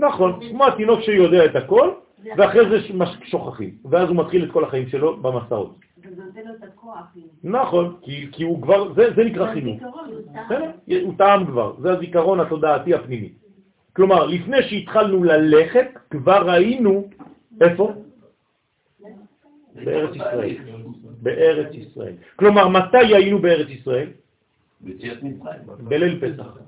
[0.00, 1.90] נכון, כמו התינוק שיודע את הכל,
[2.36, 2.76] ואחרי זה
[3.22, 5.74] שוכחים, ואז הוא מתחיל את כל החיים שלו במסעות.
[6.44, 7.16] לו את הכוח.
[7.44, 9.82] נכון, כי, כי הוא כבר, זה, זה נקרא חינוך.
[11.02, 13.32] הוא טעם כבר, זה הזיכרון התודעתי הפנימי.
[13.92, 17.08] כלומר, לפני שהתחלנו ללכת, כבר ראינו,
[17.60, 17.92] איפה?
[19.74, 20.56] בארץ ישראל.
[21.22, 22.14] בארץ ישראל.
[22.36, 24.08] כלומר, מתי היינו בארץ ישראל?
[25.78, 26.58] בליל פסח.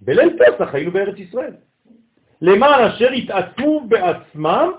[0.00, 1.52] בליל פסח היינו בארץ ישראל.
[2.42, 4.70] למען אשר התעצמו בעצמם,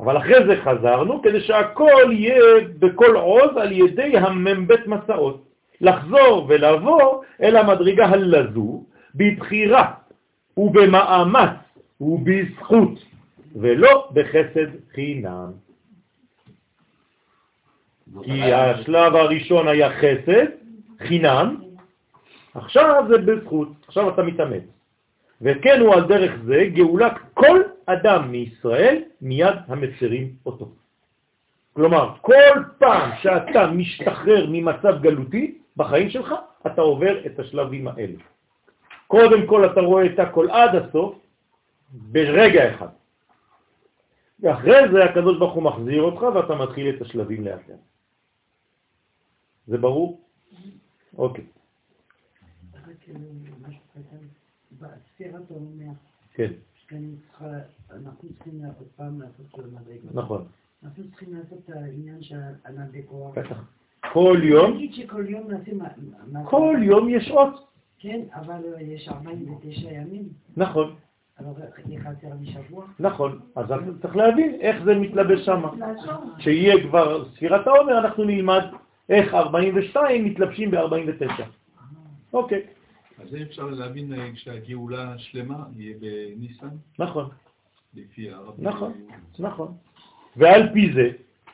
[0.00, 5.44] אבל אחרי זה חזרנו, כדי שהכל יהיה בכל עוז על ידי המ"ב מסעות.
[5.80, 8.84] לחזור ולבוא אל המדרגה הלזו
[9.14, 9.92] בבחירה
[10.56, 11.50] ובמאמץ
[12.00, 12.98] ובזכות,
[13.56, 15.50] ולא בחסד חינם.
[18.22, 20.46] כי השלב הראשון היה חסד,
[21.08, 21.56] חינם,
[22.54, 24.73] עכשיו זה בזכות, עכשיו אתה מתאמץ.
[25.44, 30.72] וכן הוא על דרך זה גאולה כל אדם מישראל מיד המצרים אותו.
[31.72, 36.34] כלומר, כל פעם שאתה משתחרר ממצב גלותי בחיים שלך,
[36.66, 38.18] אתה עובר את השלבים האלה.
[39.06, 41.14] קודם כל אתה רואה את הכל עד הסוף,
[41.90, 42.88] ברגע אחד.
[44.40, 47.84] ואחרי זה הקדוש ברוך הוא מחזיר אותך ואתה מתחיל את השלבים לאט לאט.
[49.66, 50.20] זה ברור?
[51.18, 51.44] אוקיי,
[54.84, 54.96] אה, קטן.
[55.04, 55.92] בספירת העומר,
[56.34, 56.52] כן,
[57.90, 60.14] אנחנו צריכים עוד פעם לעשות של המדרגות.
[60.14, 60.44] נכון,
[60.84, 63.38] אנחנו צריכים לעשות את העניין של ענן בכוח.
[63.38, 63.64] בטח.
[64.12, 65.48] כל יום, נגיד שכל יום.
[66.32, 67.68] מה- כל יום יש אות.
[67.98, 70.94] כן, אבל אה, יש 49 ימים, נכון,
[72.44, 72.84] שבוע.
[73.00, 73.40] נכון.
[73.56, 75.62] אז אתה צריך להבין איך זה מתלבש שם.
[76.38, 78.62] כשיהיה כבר ספירת העומר, אנחנו נלמד
[79.08, 81.42] איך 42 מתלבשים ב-49.
[82.32, 82.62] אוקיי,
[83.22, 86.68] אז אפשר להבין אה, כשהגאולה השלמה יהיה בניסן.
[86.98, 87.28] נכון.
[87.94, 88.54] לפי הרב...
[88.58, 88.92] נכון,
[89.38, 89.74] נכון.
[90.36, 91.10] ועל פי זה,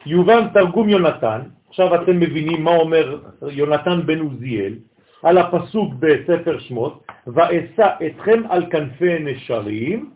[0.07, 4.75] יובן תרגום יונתן, עכשיו אתם מבינים מה אומר יונתן בן עוזיאל,
[5.23, 10.11] על הפסוק בספר שמות, ואשא אתכם על כנפי נשרים,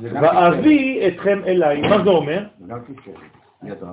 [0.00, 1.80] ואביא אתכם אליי.
[1.80, 2.44] מה זה אומר?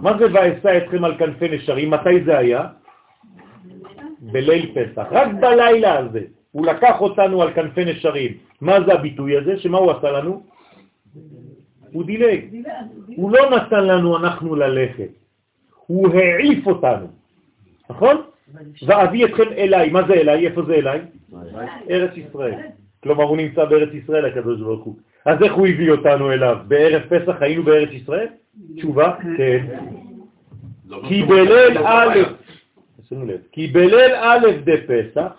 [0.02, 1.92] מה זה ואשא אתכם על כנפי נשרים?
[1.92, 2.68] מתי זה היה?
[4.22, 5.06] בליל פסח.
[5.12, 6.22] רק בלילה הזה.
[6.52, 8.32] הוא לקח אותנו על כנפי נשרים.
[8.62, 9.60] מה זה הביטוי הזה?
[9.60, 10.44] שמה הוא עשה לנו?
[11.92, 12.46] הוא דילג.
[13.16, 15.10] הוא לא נתן לנו אנחנו ללכת.
[15.88, 17.08] הוא העיף אותנו.
[17.90, 18.22] נכון?
[18.86, 19.90] ואביא אתכם אליי.
[19.90, 20.48] מה זה אליי?
[20.48, 21.00] איפה זה אליי?
[21.90, 22.54] ארץ ישראל.
[23.04, 24.96] כלומר, הוא נמצא בארץ ישראל, הקדוש ברוך הוא.
[25.26, 26.58] אז איך הוא הביא אותנו אליו?
[26.68, 28.28] בערב פסח היינו בארץ ישראל?
[28.78, 29.66] תשובה, כן.
[30.90, 31.24] לא כי.
[31.24, 32.20] בליל לא א'.
[33.12, 35.32] שימו לב, כי בליל א' דפסח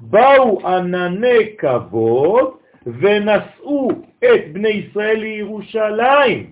[0.00, 2.56] באו ענני כבוד
[2.86, 6.50] ונשאו את בני ישראל לירושלים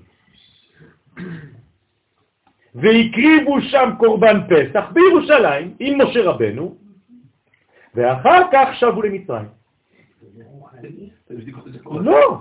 [2.75, 6.77] והקריבו שם קורבן פסח בירושלים עם משה רבנו
[7.95, 9.49] ואחר כך שבו למצרים.
[11.91, 12.39] לא,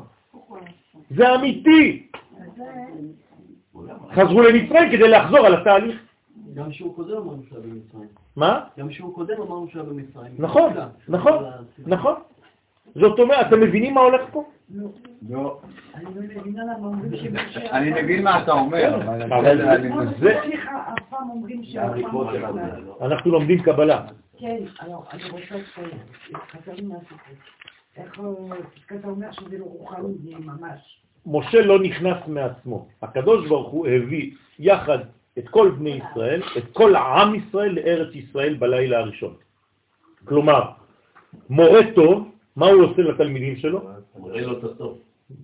[1.09, 2.07] זה אמיתי.
[4.11, 6.01] חזרו למצרים כדי לחזור על התהליך.
[6.53, 6.69] גם
[7.17, 8.24] אמרנו שהיה במצרים.
[8.35, 8.59] מה?
[8.79, 10.31] גם שיעור קודם אמרנו שהיה במצרים.
[10.39, 10.73] נכון,
[11.09, 11.43] נכון,
[11.85, 12.13] נכון.
[12.95, 14.43] זאת אומרת, אתם מבינים מה הולך פה?
[15.29, 15.59] לא,
[15.95, 16.05] אני
[17.91, 19.57] לא מבין מה אתה אומר, אבל אבל
[20.19, 20.39] זה-
[22.85, 22.97] לא.
[23.01, 24.05] אנחנו לומדים קבלה.
[24.37, 25.17] כן, אני רוצה
[25.55, 25.97] לציין,
[26.51, 27.17] חזרנו מהסיפור.
[27.97, 31.01] איך אתה אומר שזה לא רוחני, זה ממש.
[31.25, 32.87] משה לא נכנס מעצמו.
[33.01, 34.97] הקדוש ברוך הוא הביא יחד
[35.37, 39.33] את כל בני ישראל, את כל עם ישראל לארץ ישראל בלילה הראשון.
[40.25, 40.61] כלומר,
[41.49, 43.81] מורה טוב, מה הוא עושה לתלמידים שלו?
[44.19, 44.97] מראה לו את הסוף.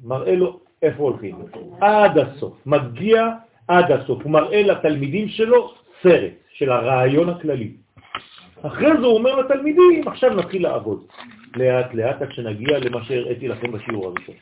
[0.04, 1.36] מראה לו איפה הולכים.
[1.82, 3.28] עד הסוף, מגיע
[3.68, 4.24] עד הסוף.
[4.24, 5.74] הוא מראה לתלמידים שלו
[6.04, 7.72] סרט של הרעיון הכללי.
[8.62, 11.06] אחרי זה הוא אומר לתלמידים, עכשיו נתחיל לעבוד.
[11.56, 14.36] לאט לאט עד שנגיע למה שהראיתי לכם בשיעור הראשון.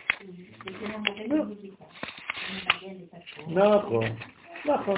[3.47, 4.05] נכון,
[4.65, 4.97] נכון.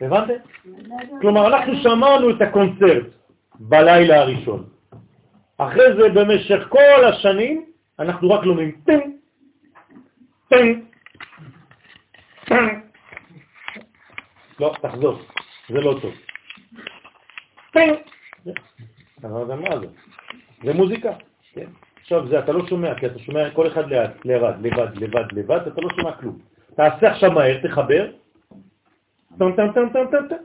[0.00, 0.34] הבנתם?
[1.20, 3.06] כלומר, אנחנו שמענו את הקונצרט
[3.54, 4.64] בלילה הראשון.
[5.58, 7.64] אחרי זה, במשך כל השנים,
[7.98, 9.00] אנחנו רק לומדים טן,
[10.48, 10.80] טן,
[12.44, 12.80] טן.
[14.60, 15.20] לא, תחזור,
[15.68, 16.14] זה לא טוב.
[17.72, 17.94] טן.
[19.18, 19.86] אתה לא יודע מה זה.
[20.64, 21.12] זה מוזיקה,
[21.52, 21.66] כן?
[22.00, 24.52] עכשיו זה, אתה לא שומע, כי אתה שומע כל אחד לאט, לבד,
[25.00, 26.38] לבד, לבד, אתה לא שומע כלום.
[26.76, 28.10] תעשה עכשיו מהר, תחבר.
[29.38, 30.36] טם טם טם טם טם.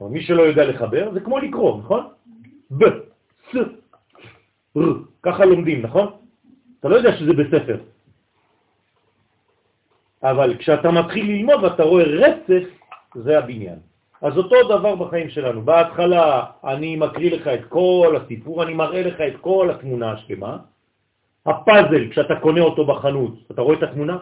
[0.00, 2.06] אבל מי שלא יודע לחבר, זה כמו לקרוא, נכון?
[2.78, 2.84] ב,
[3.50, 3.56] ס,
[4.76, 4.80] ר,
[5.22, 6.06] ככה לומדים, נכון?
[6.80, 7.76] אתה לא יודע שזה בספר.
[10.22, 12.64] אבל כשאתה מתחיל ללמוד ואתה רואה רצף,
[13.14, 13.78] זה הבניין.
[14.22, 15.62] אז אותו דבר בחיים שלנו.
[15.62, 20.56] בהתחלה אני מקריא לך את כל הסיפור, אני מראה לך את כל התמונה השלמה.
[21.46, 24.18] הפאזל, כשאתה קונה אותו בחנות, אתה רואה את התמונה?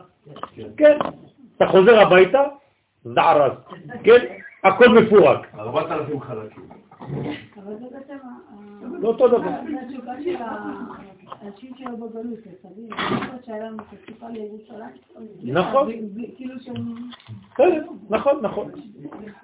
[0.77, 0.99] כן.
[1.57, 2.43] אתה חוזר הביתה,
[3.15, 3.53] זערז,
[4.05, 4.25] כן?
[4.65, 5.55] הכל מפורק.
[5.59, 6.69] ארבעת אלפים חלקים.
[7.57, 8.59] אבל זה בעצם ה-
[9.01, 9.51] לא אותו דבר.
[11.41, 12.39] האנשים שלו בגלות,
[13.47, 14.91] שהיה לנו התשוקה לירושלים.
[15.43, 15.89] נכון.
[16.35, 16.55] כאילו
[18.11, 18.71] נכון, נכון.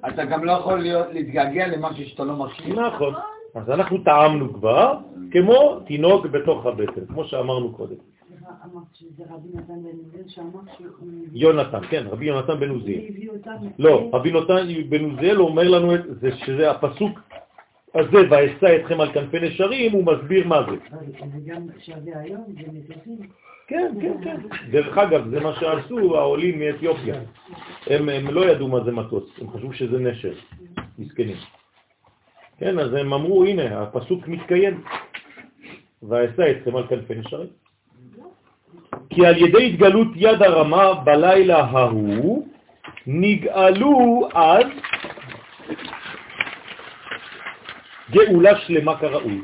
[0.09, 0.79] אתה גם לא יכול
[1.13, 2.87] להתגעגע למשהו שאתה לא מכיר.
[2.87, 3.15] נכון.
[3.55, 4.99] אז אנחנו טעמנו כבר
[5.31, 7.97] כמו תינוק בתוך הבטן, כמו שאמרנו קודם.
[11.33, 13.01] יונתן, כן, רבי יונתן בן עוזיאל.
[13.79, 17.21] לא, רבי יונתן בן עוזיאל אומר לנו את זה, שזה הפסוק
[17.95, 20.77] הזה, ואשא אתכם על כנפי נשרים, הוא מסביר מה זה.
[21.33, 22.45] זה גם שווה היום,
[22.89, 22.95] זה.
[23.67, 24.37] כן, כן, כן.
[24.71, 27.15] דרך אגב, זה מה שעשו העולים מאתיופיה.
[27.87, 30.35] הם, הם לא ידעו מה זה מטוס, הם חשבו שזה נשר,
[30.99, 31.37] מסכנים.
[32.59, 34.85] כן, אז הם אמרו, הנה, הפסוק מתקיים,
[36.03, 37.64] ואשא אתכם על כנפי נשרים.
[39.11, 42.49] כי על ידי התגלות יד הרמה בלילה ההוא,
[43.07, 44.67] נגאלו אז
[48.11, 49.41] גאולה שלמה כראוי.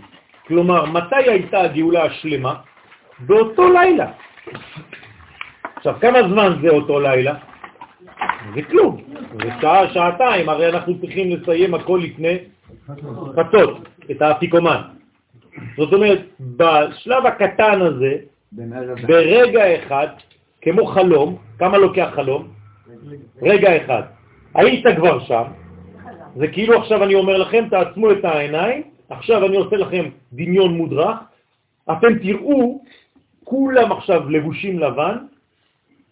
[0.47, 2.55] כלומר, מתי הייתה הגאולה השלמה?
[3.21, 4.07] באותו לילה.
[5.77, 7.35] עכשיו, כמה זמן זה אותו לילה?
[8.55, 8.97] זה כלום.
[9.43, 12.39] זה שעה, שעתיים, הרי אנחנו צריכים לסיים הכל לפני
[13.37, 14.81] חצות, את האפיקומן.
[15.77, 18.17] זאת אומרת, בשלב הקטן הזה,
[19.07, 20.09] ברגע אחד,
[20.61, 22.49] כמו חלום, כמה לוקח חלום?
[23.43, 24.03] רגע אחד.
[24.55, 25.43] היית כבר שם,
[26.37, 31.19] זה כאילו עכשיו אני אומר לכם, תעצמו את העיניים, עכשיו אני עושה לכם דמיון מודרך,
[31.93, 32.83] אתם תראו,
[33.45, 35.17] כולם עכשיו לבושים לבן,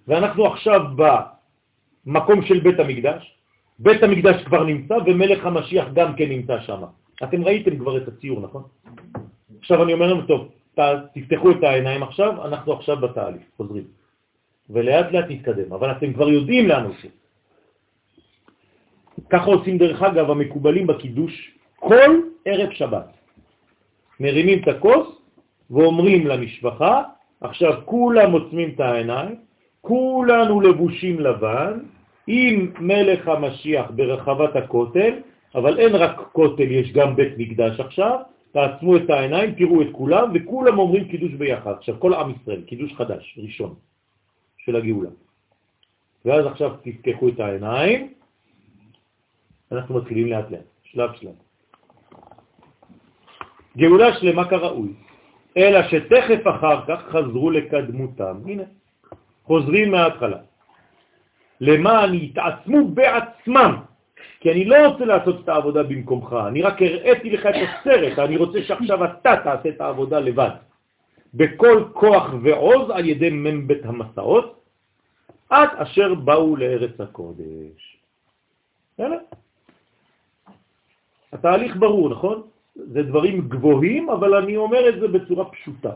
[0.09, 3.35] ואנחנו עכשיו במקום של בית המקדש,
[3.79, 6.83] בית המקדש כבר נמצא ומלך המשיח גם כן נמצא שם.
[7.23, 8.63] אתם ראיתם כבר את הציור, נכון?
[9.61, 10.49] עכשיו אני אומר להם, טוב,
[11.15, 13.85] תפתחו את העיניים עכשיו, אנחנו עכשיו בתהליך, חוזרים.
[14.71, 17.11] ולאט לאט נתקדם, אבל אתם כבר יודעים לאן עושים.
[19.31, 22.11] ככה עושים דרך אגב המקובלים בקידוש כל
[22.45, 23.09] ערב שבת.
[24.21, 25.07] מרימים את הכוס
[25.71, 27.03] ואומרים למשפחה,
[27.41, 29.35] עכשיו כולם עוצמים את העיניים,
[29.81, 31.73] כולנו לבושים לבן,
[32.27, 35.15] עם מלך המשיח ברחבת הכותל,
[35.55, 38.19] אבל אין רק כותל, יש גם בית מקדש עכשיו,
[38.53, 41.73] תעצמו את העיניים, תראו את כולם, וכולם אומרים קידוש ביחד.
[41.73, 43.75] עכשיו, כל עם ישראל, קידוש חדש, ראשון,
[44.59, 45.11] של הגאולה.
[46.25, 48.13] ואז עכשיו תפקחו את העיניים,
[49.73, 51.35] אנחנו מתחילים לאט לאט, שלב שלב.
[53.77, 54.93] גאולה שלמה כראוי,
[55.57, 58.37] אלא שתכף אחר כך חזרו לקדמותם.
[58.47, 58.63] הנה,
[59.45, 60.39] חוזרים מההתחלה.
[61.61, 63.88] למען יתעצמו בעצמם,
[64.41, 68.37] כי אני לא רוצה לעשות את העבודה במקומך, אני רק הראיתי לך את הסרט, אני
[68.37, 70.51] רוצה שעכשיו אתה תעשה את העבודה לבד.
[71.35, 74.61] בכל כוח ועוז על ידי מבית המסעות,
[75.51, 77.99] עד אשר באו לארץ הקודש.
[78.99, 79.17] הנה.
[81.33, 82.43] התהליך ברור, נכון?
[82.75, 85.93] זה דברים גבוהים, אבל אני אומר את זה בצורה פשוטה.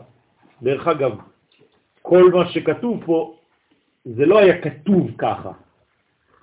[0.61, 1.11] דרך אגב,
[2.01, 3.35] כל מה שכתוב פה,
[4.05, 5.51] זה לא היה כתוב ככה.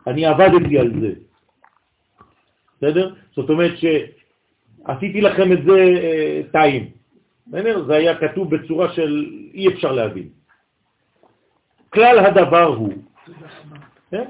[0.06, 1.29] אני עבדתי על זה.
[2.82, 3.14] בסדר?
[3.36, 6.90] זאת אומרת שעשיתי לכם את זה אה, טעים.
[7.46, 7.84] בסדר?
[7.84, 10.28] זה היה כתוב בצורה של אי אפשר להבין.
[11.92, 12.92] כלל הדבר הוא,
[14.10, 14.24] כן?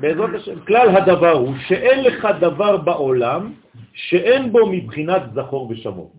[0.00, 3.52] בעזרת השם, כלל הדבר הוא שאין לך דבר בעולם
[3.92, 6.12] שאין בו מבחינת זכור ושמור.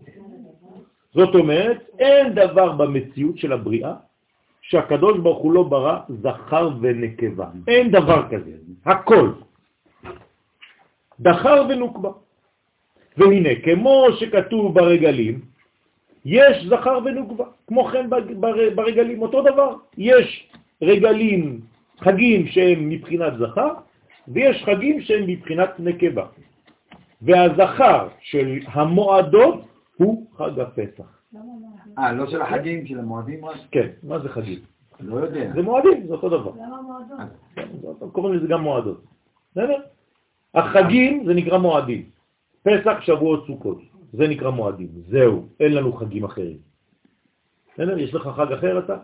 [1.14, 3.94] זאת אומרת, אין דבר במציאות של הבריאה
[4.62, 7.46] שהקדוש ברוך הוא לא ברא זכר ונקבה.
[7.68, 8.50] אין דבר כזה,
[8.86, 9.30] הכל.
[11.20, 12.10] דחר ונוקבה.
[13.16, 15.40] והנה, כמו שכתוב ברגלים,
[16.24, 17.44] יש זכר ונוקבה.
[17.66, 18.10] כמו כן
[18.74, 19.74] ברגלים, אותו דבר.
[19.98, 20.50] יש
[20.82, 21.60] רגלים,
[21.98, 23.72] חגים שהם מבחינת זכר,
[24.28, 26.26] ויש חגים שהם מבחינת נקבה.
[27.22, 29.64] והזכר של המועדות
[29.96, 31.18] הוא חג הפסח.
[31.98, 33.56] אה, לא של החגים, של המועדים רק?
[33.70, 34.58] כן, מה זה חגים?
[35.00, 35.50] לא יודע.
[35.54, 36.50] זה מועדים, זה אותו דבר.
[36.56, 37.18] למה מועדון?
[37.54, 37.68] כן,
[38.12, 39.04] קוראים לזה גם מועדות.
[39.50, 39.80] בסדר?
[40.54, 42.02] החגים זה נקרא מועדים.
[42.62, 43.78] פסח, שבועות, סוכות.
[44.12, 44.88] זה נקרא מועדים.
[45.08, 46.58] זהו, אין לנו חגים אחרים.
[47.74, 47.98] בסדר?
[47.98, 48.96] יש לך חג אחר אתה?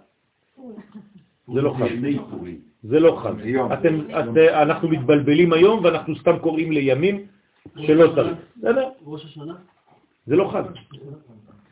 [1.54, 1.88] זה לא חג.
[2.82, 3.34] זה לא חג.
[3.72, 7.26] אתם, את, אנחנו מתבלבלים היום ואנחנו סתם קוראים לימים
[7.78, 8.38] שלא צריך.
[8.56, 8.88] בסדר?
[9.06, 9.54] ראש השנה?
[10.26, 10.64] זה לא חג.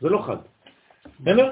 [0.01, 0.37] זה לא חג.
[1.19, 1.51] בסדר?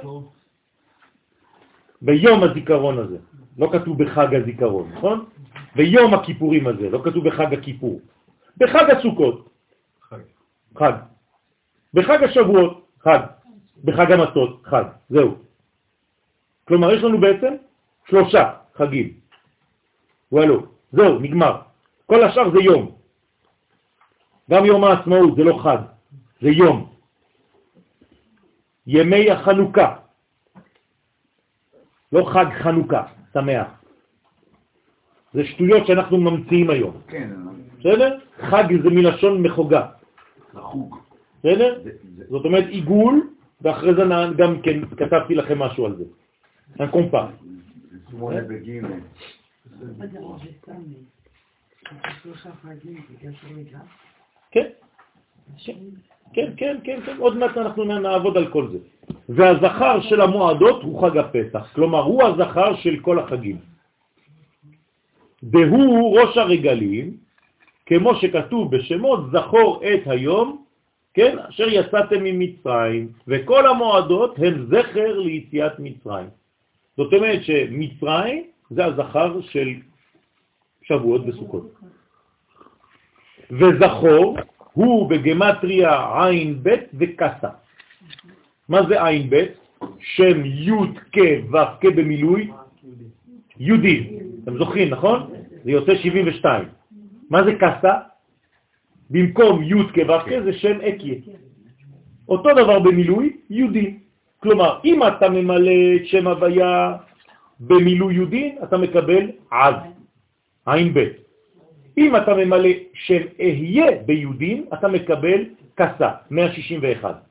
[2.02, 3.18] ביום הזיכרון הזה.
[3.58, 5.26] לא כתוב בחג הזיכרון, נכון?
[5.76, 8.02] ביום הכיפורים הזה, לא כתוב בחג הכיפור.
[8.58, 9.50] בחג הסוכות,
[10.76, 10.94] חג.
[11.94, 13.20] בחג השבועות, חג.
[13.84, 14.84] בחג המצות, חג.
[15.10, 15.36] זהו.
[16.68, 17.54] כלומר, יש לנו בעצם
[18.10, 19.14] שלושה חגים.
[20.32, 21.62] וואלו, זהו, נגמר.
[22.06, 22.92] כל השאר זה יום.
[24.52, 25.78] גם יום העצמאות זה לא חג,
[26.42, 26.94] זה יום.
[28.88, 29.96] ימי החנוכה,
[32.12, 33.04] לא חג חנוכה,
[33.34, 33.81] שמח.
[35.34, 36.96] זה שטויות שאנחנו ממציאים היום.
[37.08, 37.30] כן.
[37.80, 38.18] בסדר?
[38.40, 39.88] חג זה מלשון מחוגה.
[40.54, 40.98] לחוג.
[41.40, 41.80] בסדר?
[42.30, 43.30] זאת אומרת עיגול,
[43.62, 44.04] ואחרי זה
[44.38, 46.04] גם כן כתבתי לכם משהו על זה.
[48.12, 48.86] שמונה בגיל.
[54.52, 54.68] כן,
[56.34, 58.78] כן, כן, כן, כן, עוד מעט אנחנו נעבוד על כל זה.
[59.30, 63.71] והזכר של המועדות הוא חג הפסח, כלומר הוא הזכר של כל החגים.
[65.44, 67.18] והוא ראש הרגלים,
[67.86, 70.64] כמו שכתוב בשמות, זכור את היום,
[71.14, 76.30] כן, אשר יצאתם ממצרים, וכל המועדות הם זכר ליציאת מצרים.
[76.98, 79.70] זאת אומרת שמצרים זה הזכר של
[80.84, 81.72] שבועות וסוכות.
[83.52, 84.38] וזכור
[84.74, 87.50] הוא בגמטריה עין ב' וקסה.
[88.70, 89.46] מה זה עין ב'?
[90.00, 90.72] שם י'
[91.12, 92.52] כ' ו' כ' במילוי
[93.60, 94.31] יהודי.
[94.44, 95.30] אתם זוכרים, נכון?
[95.64, 96.66] זה יוצא 72.
[97.30, 97.94] מה זה קסה?
[99.10, 101.16] במקום י' כ' ו' כ' זה שם אקיה.
[102.30, 103.98] אותו דבר במילוי יהודי.
[104.40, 106.96] כלומר, אם אתה ממלא את שם הוויה
[107.60, 109.76] במילוי יהודי, אתה מקבל עד,
[110.66, 111.08] עין ב'.
[111.98, 115.46] אם אתה ממלא שם אהיה ביהודים, אתה מקבל
[115.76, 117.24] קסה, 161.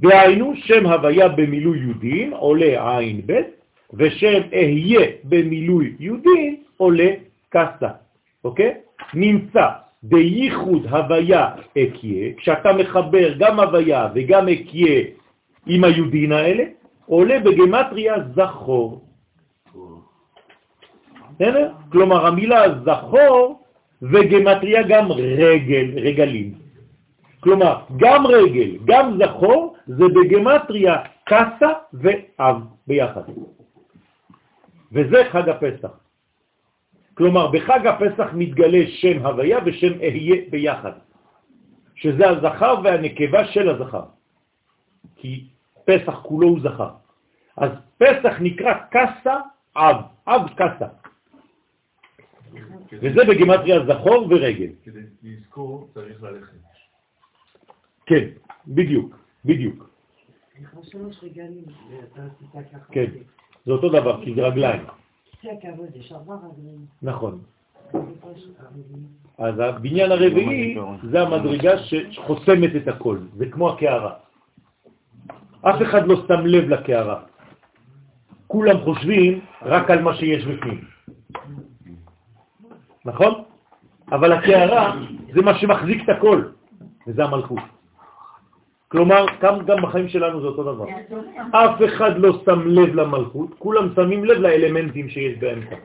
[0.00, 3.59] דהיינו, שם הוויה במילוי יהודים עולה עין ב',
[3.94, 7.10] ושם אהיה במילוי יהודי עולה
[7.48, 7.88] קסה,
[8.44, 8.74] אוקיי?
[9.14, 9.66] נמצא
[10.02, 11.48] בייחוד הוויה
[11.78, 15.00] אקיה, כשאתה מחבר גם הוויה וגם אקיה
[15.66, 16.64] עם היהודין האלה,
[17.06, 19.04] עולה בגמטריה זכור.
[21.34, 21.70] בסדר?
[21.92, 23.62] כלומר, המילה זכור
[24.02, 26.52] וגמטריה גם רגל, רגלים.
[27.40, 32.56] כלומר, גם רגל, גם זכור, זה בגמטריה קסה ואב
[32.86, 33.22] ביחד.
[34.92, 35.92] וזה חג הפסח.
[37.14, 40.92] כלומר, בחג הפסח מתגלה שם הוויה ושם אהיה ביחד,
[41.94, 44.04] שזה הזכר והנקבה של הזכר.
[45.16, 45.48] כי
[45.84, 46.90] פסח כולו הוא זכר.
[47.56, 49.36] אז פסח נקרא קסה
[49.76, 49.96] אב,
[50.26, 50.88] אב קסה.
[52.92, 54.72] וזה בגימטריה זכור ורגל.
[54.84, 56.56] כדי לזכור צריך ללכת.
[58.06, 58.24] כן,
[58.68, 59.90] בדיוק, בדיוק.
[60.60, 62.92] לך שלוש רגלים, ואתה עשית ככה.
[62.92, 63.10] כן,
[63.70, 64.82] זה אותו דבר, כי זה רגליים.
[67.02, 67.38] נכון.
[69.38, 70.78] אז הבניין הרביעי
[71.10, 74.14] זה המדרגה שחוסמת את הכל, זה כמו הקערה.
[75.62, 77.20] אף אחד לא שם לב לקערה.
[78.46, 80.84] כולם חושבים רק על מה שיש בפנים.
[83.04, 83.32] נכון?
[84.12, 84.96] אבל הקערה
[85.34, 86.42] זה מה שמחזיק את הכל,
[87.06, 87.79] וזה המלכות.
[88.90, 90.86] כלומר, גם, גם בחיים שלנו זה אותו דבר.
[91.50, 95.76] אף אחד לא שם לב למלכות, כולם שמים לב לאלמנטים שיש באמצע.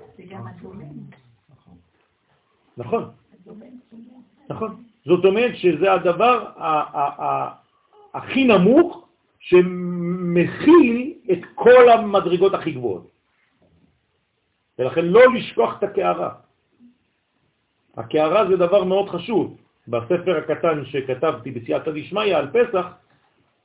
[2.77, 3.03] נכון,
[4.49, 4.72] נכון.
[5.06, 6.45] זאת אומרת שזה הדבר
[8.14, 9.07] הכי נמוך
[9.40, 13.07] שמכיל את כל המדרגות הכי גבוהות.
[14.80, 16.30] ולכן לא לשכוח את הקערה.
[17.98, 19.57] הקערה זה דבר מאוד חשוב.
[19.87, 22.85] בספר הקטן שכתבתי בסייעתא דשמיא על פסח,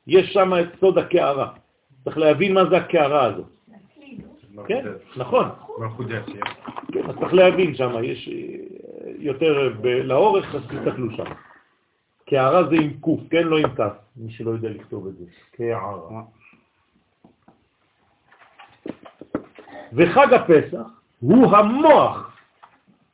[0.07, 1.53] יש שם את סוד הקערה.
[2.05, 3.47] צריך להבין מה זה הקערה הזאת.
[4.67, 4.85] כן,
[5.17, 5.49] נכון.
[6.93, 9.73] כן, אז צריך להבין שם, יש אה, יותר
[10.05, 11.25] לאורך, אז תסתכלו שם.
[12.27, 13.43] קערה זה עם קוף, כן?
[13.43, 15.25] לא עם כף, מי שלא יודע לכתוב את זה.
[15.57, 16.23] קערה.
[19.93, 20.87] וחג הפסח
[21.21, 22.37] הוא המוח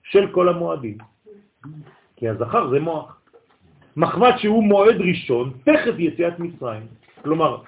[0.02, 0.98] של כל המועדים.
[2.16, 3.20] כי הזכר זה מוח.
[3.96, 6.86] מחבת שהוא מועד ראשון, תכף יציאת מצרים.
[7.22, 7.58] כלומר,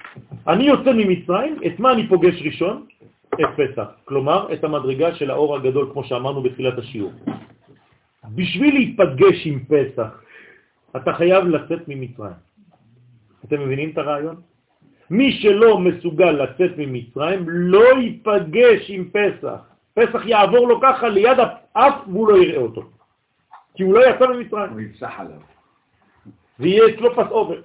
[0.49, 2.87] אני יוצא ממצרים, את מה אני פוגש ראשון?
[3.35, 3.89] את פסח.
[4.05, 7.13] כלומר, את המדרגה של האור הגדול, כמו שאמרנו בתחילת השיעור.
[8.35, 10.11] בשביל להיפגש עם פסח,
[10.97, 12.39] אתה חייב לצאת ממצרים.
[13.45, 14.37] אתם מבינים את הרעיון?
[15.11, 19.61] מי שלא מסוגל לצאת ממצרים לא ייפגש עם פסח.
[19.95, 22.98] פסח יעבור לו ככה ליד האף והוא לא יראה אותו.
[23.79, 24.73] כי הוא לא יצא ממצרים.
[24.73, 25.41] הוא יפסח עליו.
[26.59, 27.61] ויהיה אצלו פס אובר.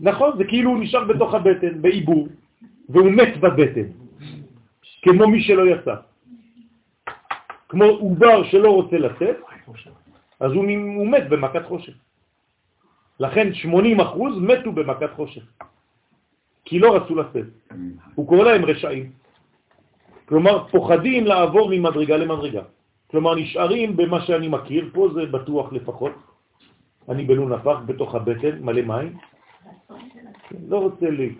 [0.00, 2.28] נכון, זה כאילו הוא נשאר בתוך הבטן, בעיבור,
[2.88, 3.88] והוא מת בבטן,
[5.02, 5.94] כמו מי שלא יצא.
[7.68, 9.36] כמו עובר שלא רוצה לצאת,
[10.40, 10.64] אז הוא,
[10.96, 11.94] הוא מת במכת חושך.
[13.20, 15.42] לכן 80 אחוז מתו במכת חושך,
[16.64, 17.46] כי לא רצו לצאת.
[18.14, 19.10] הוא קורא להם רשעים.
[20.24, 22.62] כלומר, פוחדים לעבור ממדרגה למדרגה.
[23.12, 26.12] כלומר, נשארים במה שאני מכיר, פה זה בטוח לפחות.
[27.08, 29.12] אני בלון הפח בתוך הבטן, מלא מים.
[30.68, 31.34] לא רוצה לי.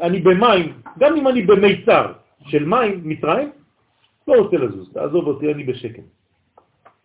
[0.00, 0.66] אני, במים,
[0.98, 2.12] גם אם אני במיצר
[2.52, 3.48] של מים, מצרים,
[4.28, 6.04] לא רוצה לזוז, תעזוב אותי, אני בשקט.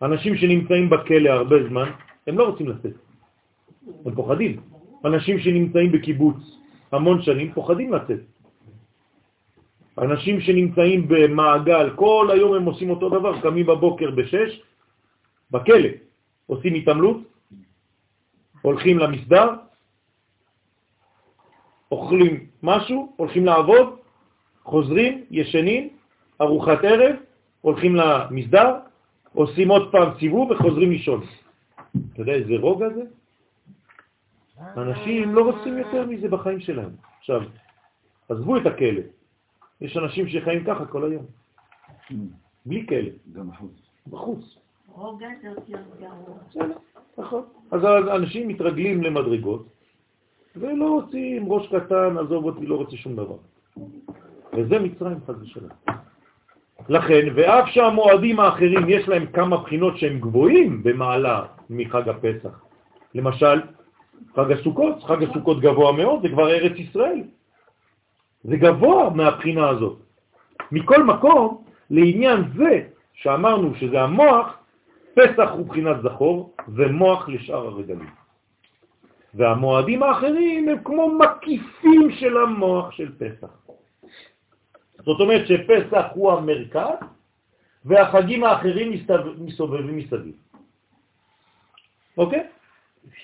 [0.02, 1.88] אנשים שנמצאים בכלא הרבה זמן,
[2.26, 2.96] הם לא רוצים לצאת.
[4.04, 4.60] הם פוחדים.
[5.04, 6.36] אנשים שנמצאים בקיבוץ
[6.92, 8.20] המון שנים פוחדים לצאת.
[9.98, 14.60] אנשים שנמצאים במעגל, כל היום הם עושים אותו דבר, קמים בבוקר בשש,
[15.50, 15.88] בכלא,
[16.46, 17.16] עושים התעמלות,
[18.62, 19.48] הולכים למסדר,
[21.92, 23.96] אוכלים משהו, הולכים לעבוד,
[24.64, 25.88] חוזרים, ישנים,
[26.40, 27.16] ארוחת ערב,
[27.60, 28.74] הולכים למסדר,
[29.32, 31.24] עושים עוד פעם סיבוב וחוזרים לישון.
[32.12, 33.02] אתה יודע איזה רוגע זה?
[34.76, 36.90] אנשים לא רוצים יותר מזה בחיים שלהם.
[37.18, 37.40] עכשיו,
[38.28, 39.02] עזבו את הכלא.
[39.80, 41.24] יש אנשים שחיים ככה כל היום,
[42.66, 43.72] בלי כלא, גם החוץ.
[44.06, 44.58] בחוץ.
[44.88, 46.68] רוגע זה יותר גרוע.
[47.18, 47.42] נכון.
[47.70, 47.84] אז
[48.16, 49.66] אנשים מתרגלים למדרגות,
[50.56, 53.36] ולא רוצים ראש קטן, עזוב אותי, לא רוצה שום דבר.
[54.52, 55.70] וזה מצרים חס ושלום.
[56.88, 62.60] לכן, ואף שהמועדים האחרים יש להם כמה בחינות שהם גבוהים במעלה מחג הפסח.
[63.14, 63.60] למשל,
[64.34, 67.22] חג הסוכות, חג הסוכות גבוה מאוד, זה כבר ארץ ישראל.
[68.46, 69.98] זה גבוה מהבחינה הזאת.
[70.72, 72.82] מכל מקום, לעניין זה
[73.14, 74.58] שאמרנו שזה המוח,
[75.14, 78.10] פסח הוא בחינת זכור ומוח לשאר הרגלים.
[79.34, 83.50] והמועדים האחרים הם כמו מקיפים של המוח של פסח.
[85.04, 86.98] זאת אומרת שפסח הוא המרכז,
[87.84, 88.92] והחגים האחרים
[89.38, 90.34] מסתובבים מסביב.
[92.18, 92.46] אוקיי?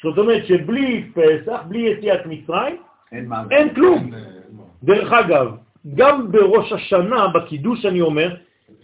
[0.02, 2.76] זאת אומרת שבלי פסח, בלי יציאת מצרים,
[3.12, 3.32] אין.
[3.50, 4.14] אין כלום.
[4.14, 4.41] אה,
[4.82, 5.56] דרך אגב,
[5.94, 8.36] גם בראש השנה, בקידוש אני אומר,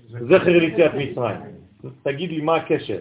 [0.08, 1.40] זכר ליציאת מצרים.
[2.02, 2.98] תגיד לי מה הקשר.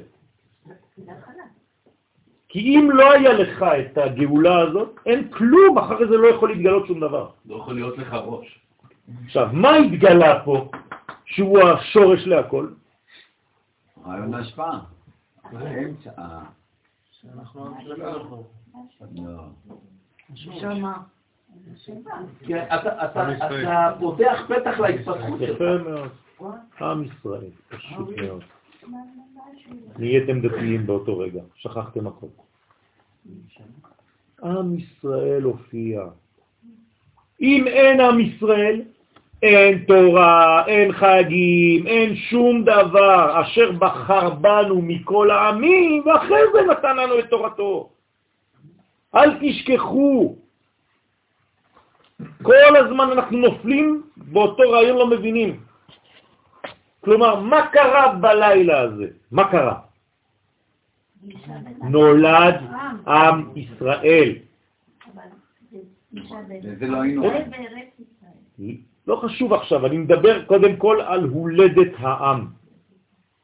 [2.49, 6.87] כי אם לא היה לך את הגאולה הזאת, אין כלום, אחרי זה לא יכול להתגלות
[6.87, 7.29] שום דבר.
[7.45, 8.59] לא יכול להיות לך ראש.
[9.25, 10.69] עכשיו, מה התגלה פה,
[11.25, 12.67] שהוא השורש להכל?
[14.05, 14.79] רעיון ההשפעה.
[15.43, 16.11] האמצע.
[17.11, 17.77] שאנחנו.
[19.15, 19.43] לא.
[20.35, 20.97] שמה.
[22.47, 23.03] כן, אתה-
[23.99, 25.61] פותח פתח להתפתחות שלך.
[26.81, 28.43] עם ישראל, פשוט מאוד.
[29.99, 32.27] נהייתם דתיים באותו רגע, שכחתם הכל.
[34.43, 36.01] עם ישראל הופיע.
[37.41, 38.81] אם אין עם ישראל,
[39.43, 46.97] אין תורה, אין חגים, אין שום דבר אשר בחר בנו מכל העמים, ואחרי זה נתן
[46.97, 47.89] לנו את תורתו.
[49.15, 50.35] אל תשכחו.
[52.43, 55.59] כל הזמן אנחנו נופלים באותו רעיון לא מבינים.
[57.01, 59.07] כלומר, מה קרה בלילה הזה?
[59.31, 59.79] מה קרה?
[61.89, 62.55] נולד
[63.07, 64.35] עם ישראל.
[67.15, 67.31] לא.
[69.07, 72.47] לא חשוב עכשיו, אני מדבר קודם כל על הולדת העם.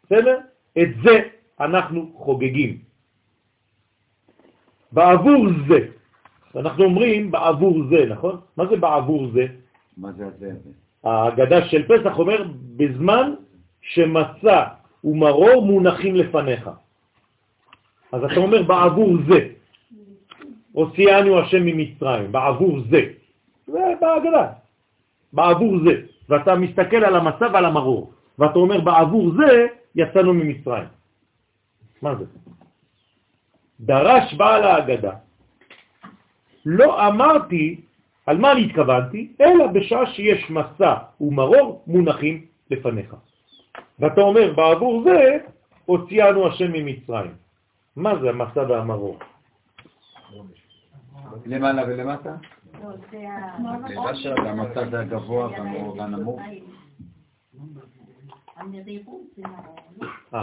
[0.03, 0.39] בסדר?
[0.77, 1.15] את זה
[1.59, 2.77] אנחנו חוגגים.
[4.91, 5.79] בעבור זה,
[6.55, 8.39] אנחנו אומרים בעבור זה, נכון?
[8.57, 9.45] מה זה בעבור זה?
[9.97, 10.51] מה זה הזה?
[11.03, 12.43] ההגדה של פסח אומר,
[12.75, 13.33] בזמן
[13.81, 14.63] שמצה
[15.03, 16.69] ומרור מונחים לפניך.
[18.11, 19.39] אז אתה אומר בעבור זה.
[20.71, 23.01] הוציאנו השם ממצרים, בעבור זה.
[23.67, 24.47] זה בהגדה.
[25.33, 26.01] בעבור זה.
[26.29, 30.87] ואתה מסתכל על המצה ועל המרור, ואתה אומר בעבור זה יצאנו ממצרים.
[32.01, 32.25] מה זה?
[33.79, 35.11] דרש בעל ההגדה,
[36.65, 37.81] לא אמרתי
[38.25, 43.15] על מה אני התכוונתי, אלא בשעה שיש מסע ומרור מונחים לפניך.
[43.99, 45.37] ואתה אומר, בעבור זה
[45.85, 47.33] הוציאנו השם ממצרים.
[47.95, 49.19] מה זה המסע והמרור?
[51.45, 52.35] למעלה ולמטה?
[52.83, 56.41] לא, זה זה הגבוה והמרור והנמוך.
[58.55, 59.77] המרירות זה מרור.
[60.33, 60.41] אה,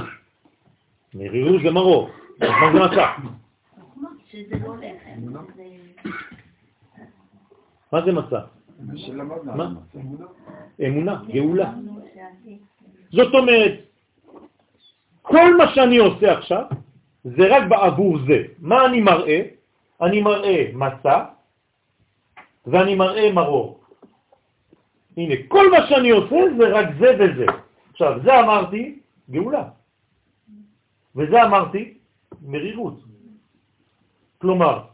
[1.14, 2.10] מרירות זה מרור.
[2.40, 3.06] אז מה זה מסע?
[4.30, 5.32] שזה לא לחם.
[7.92, 8.12] מה זה
[8.96, 9.56] שלמדנו.
[9.56, 9.72] מה?
[10.86, 11.72] אמונה, גאולה.
[13.12, 13.72] זאת אומרת,
[15.22, 16.64] כל מה שאני עושה עכשיו
[17.24, 18.42] זה רק בעבור זה.
[18.58, 19.40] מה אני מראה?
[20.00, 21.24] אני מראה מסע
[22.66, 23.80] ואני מראה מרור.
[25.16, 27.46] הנה, כל מה שאני עושה זה רק זה וזה.
[27.90, 28.98] עכשיו, זה אמרתי
[29.30, 29.68] גאולה,
[31.16, 31.94] וזה אמרתי
[32.42, 33.00] מרירות.
[34.38, 34.89] כלומר,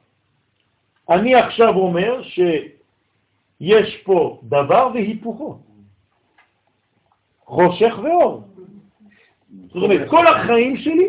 [1.11, 5.59] אני עכשיו אומר שיש פה דבר והיפוכו.
[7.45, 8.43] חושך ואור.
[9.67, 11.09] זאת אומרת, כל החיים שלי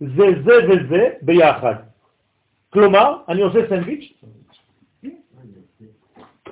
[0.00, 1.74] זה זה וזה ביחד.
[2.70, 4.12] כלומר, אני עושה סנדוויץ'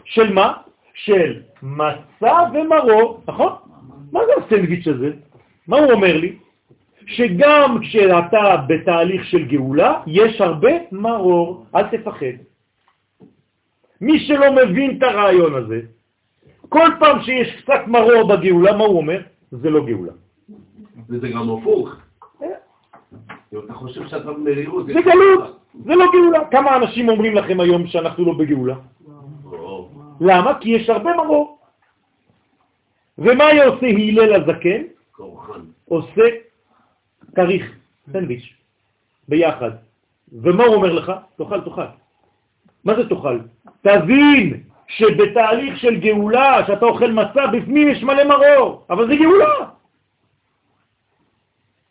[0.04, 0.52] של מה?
[0.94, 3.52] של מצה ומרור, נכון?
[4.12, 5.10] מה זה הסנדוויץ' הזה?
[5.66, 6.38] מה הוא אומר לי?
[7.06, 12.36] שגם כשאתה בתהליך של גאולה, יש הרבה מרור, אל תפחד.
[14.00, 15.80] מי שלא מבין את הרעיון הזה,
[16.68, 19.20] כל פעם שיש קצת מרור בגאולה, מה הוא אומר?
[19.50, 20.12] זה לא גאולה.
[21.08, 21.96] וזה גם הפוך.
[23.64, 24.86] אתה חושב שאתה במרירות...
[24.86, 26.44] זה גלות, זה לא גאולה.
[26.50, 28.74] כמה אנשים אומרים לכם היום שאנחנו לא בגאולה?
[29.44, 29.88] או,
[30.20, 30.58] למה?
[30.60, 31.58] כי יש הרבה מרור.
[33.18, 34.82] ומה עושה הלל הזקן?
[35.88, 36.22] עושה
[37.34, 37.72] כריך,
[38.12, 38.54] סנדוויץ',
[39.28, 39.70] ביחד.
[40.32, 41.12] ומה הוא אומר לך?
[41.36, 41.86] תאכל, תאכל.
[42.84, 43.38] מה זה תאכל?
[43.82, 49.54] תבין שבתהליך של גאולה, שאתה אוכל מצה, בפנים יש מלא מרור, אבל זה גאולה.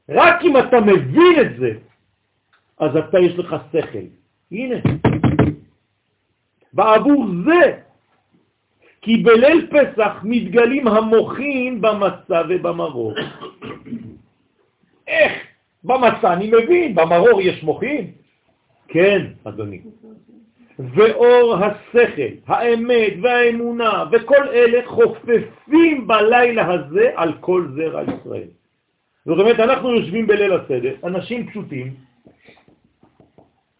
[0.09, 1.71] רק אם אתה מבין את זה,
[2.79, 4.07] אז אתה יש לך שכל.
[4.51, 4.75] הנה.
[6.73, 7.79] בעבור זה,
[9.01, 13.13] כי בליל פסח מתגלים המוחים במצה ובמרור.
[15.07, 15.33] איך?
[15.83, 18.11] במצה אני מבין, במרור יש מוחים?
[18.87, 19.81] כן, אדוני.
[20.79, 28.47] ואור השכל, האמת והאמונה וכל אלה חופפים בלילה הזה על כל זרע ישראל.
[29.25, 31.93] זאת אומרת, אנחנו יושבים בליל הסדר, אנשים פשוטים,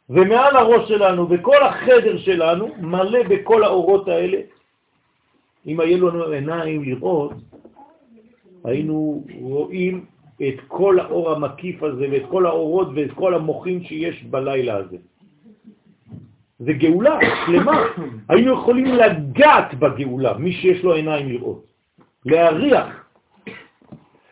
[0.10, 4.38] ומעל הראש שלנו, וכל החדר שלנו מלא בכל האורות האלה.
[5.68, 7.34] אם היה לנו עיניים לראות,
[8.64, 10.06] היינו רואים
[10.50, 14.98] את כל האור המקיף הזה ואת כל האורות ואת כל המוחים שיש בלילה הזה.
[16.60, 17.82] זה גאולה שלמה.
[18.30, 21.66] היינו יכולים לגעת בגאולה, מי שיש לו עיניים לראות,
[22.26, 23.04] להריח.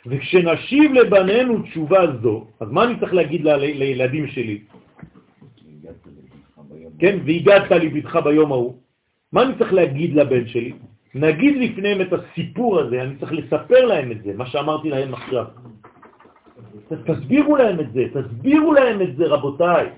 [0.05, 4.57] וכשנשיב לבנינו תשובה זו, אז מה אני צריך להגיד לילדים שלי?
[6.99, 8.75] כן, והגעת לביתך ביום ההוא.
[9.33, 10.73] מה אני צריך להגיד לבן שלי?
[11.15, 15.45] נגיד לפניהם את הסיפור הזה, אני צריך לספר להם את זה, מה שאמרתי להם עכשיו.
[17.05, 19.89] תסבירו להם את זה, תסבירו להם את זה, רבותיי.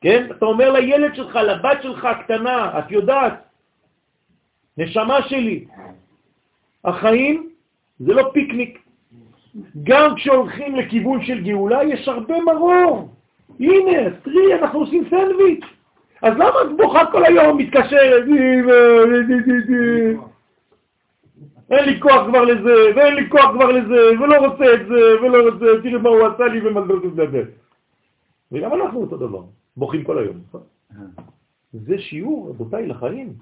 [0.00, 0.26] כן?
[0.30, 3.44] אתה אומר לילד שלך, לבת שלך הקטנה, את יודעת,
[4.78, 5.64] נשמה שלי,
[6.84, 7.50] החיים
[7.98, 8.78] זה לא פיקניק.
[9.82, 13.08] גם כשהולכים לכיוון של גאולה יש הרבה מרור.
[13.60, 15.64] הנה, תראי, אנחנו עושים סנדוויץ'.
[16.22, 18.24] אז למה את בוכה כל היום, מתקשרת?
[21.70, 25.50] אין לי כוח כבר לזה, ואין לי כוח כבר לזה, ולא רוצה את זה, ולא
[25.50, 26.80] רוצה, תראה מה הוא עשה לי ומה
[27.16, 27.42] זה זה.
[28.52, 29.42] וגם אנחנו אותו דבר,
[29.76, 30.36] בוכים כל היום.
[30.48, 30.62] נכון?
[31.72, 33.34] זה שיעור, רבותיי, לחיים.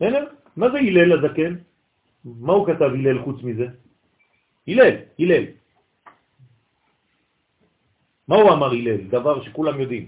[0.00, 0.18] הנה,
[0.56, 1.54] מה זה הלל הזקן?
[2.24, 3.66] מה הוא כתב הלל חוץ מזה?
[4.68, 5.44] הלל, הלל.
[8.28, 8.96] מה הוא אמר הלל?
[8.96, 10.06] דבר שכולם יודעים.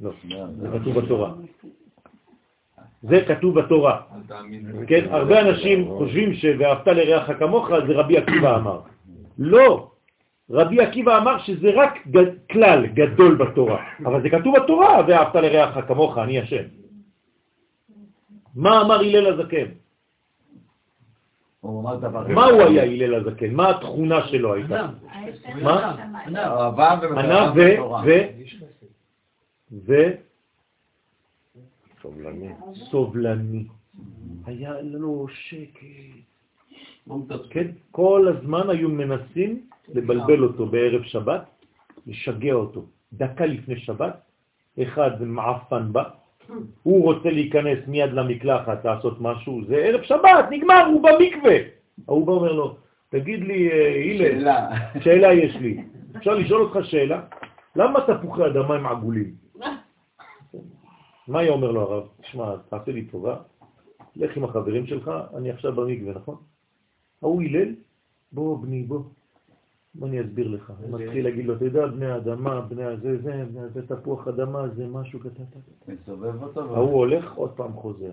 [0.00, 0.10] לא,
[0.60, 1.32] זה כתוב בתורה.
[3.02, 4.00] זה כתוב בתורה.
[4.86, 8.80] כן, הרבה אנשים חושבים ש"ואהבת לרעך כמוך" זה רבי עקיבא אמר.
[9.38, 9.90] לא,
[10.50, 11.98] רבי עקיבא אמר שזה רק
[12.52, 16.64] כלל גדול בתורה, אבל זה כתוב בתורה, "ואהבת לרעך כמוך, אני השם".
[18.54, 19.68] מה אמר הלל הזקן?
[22.34, 23.50] מה הוא היה הלל הזקן?
[23.54, 24.86] מה התכונה שלו הייתה?
[25.62, 25.96] מה?
[27.16, 27.52] ענה
[28.04, 28.10] ו...
[29.72, 29.92] ו...
[32.02, 32.48] סובלני.
[32.74, 33.64] סובלני.
[34.46, 35.86] היה לנו שקט.
[37.50, 41.44] כן, כל הזמן היו מנסים לבלבל אותו בערב שבת,
[42.06, 42.84] לשגע אותו.
[43.12, 44.20] דקה לפני שבת,
[44.82, 46.02] אחד מעפן בא,
[46.82, 51.56] הוא רוצה להיכנס מיד למקלחת לעשות משהו, זה ערב שבת, נגמר, הוא במקווה.
[52.08, 52.76] ההוא בא אומר לו,
[53.08, 54.68] תגיד לי, אה, הלל, שאלה.
[55.00, 55.84] שאלה יש לי.
[56.16, 57.20] אפשר לשאול אותך שאלה?
[57.76, 59.47] למה תפוחי אדמה הם עגולים?
[61.28, 62.08] מה היה אומר לו הרב?
[62.20, 63.36] תשמע, תעשה לי טובה,
[64.16, 66.36] לך עם החברים שלך, אני עכשיו במקווה, נכון?
[67.22, 67.74] ההוא הלל,
[68.32, 69.00] בוא בני, בוא.
[69.94, 70.72] בוא אני אסביר לך.
[70.82, 73.44] הוא מתחיל להגיד לו, אתה יודע, בני האדמה, בני הזה, זה,
[73.74, 75.42] זה תפוח אדמה, זה משהו קטן.
[75.88, 76.60] מסובב אותו.
[76.60, 78.10] ההוא הולך, עוד פעם חוזר.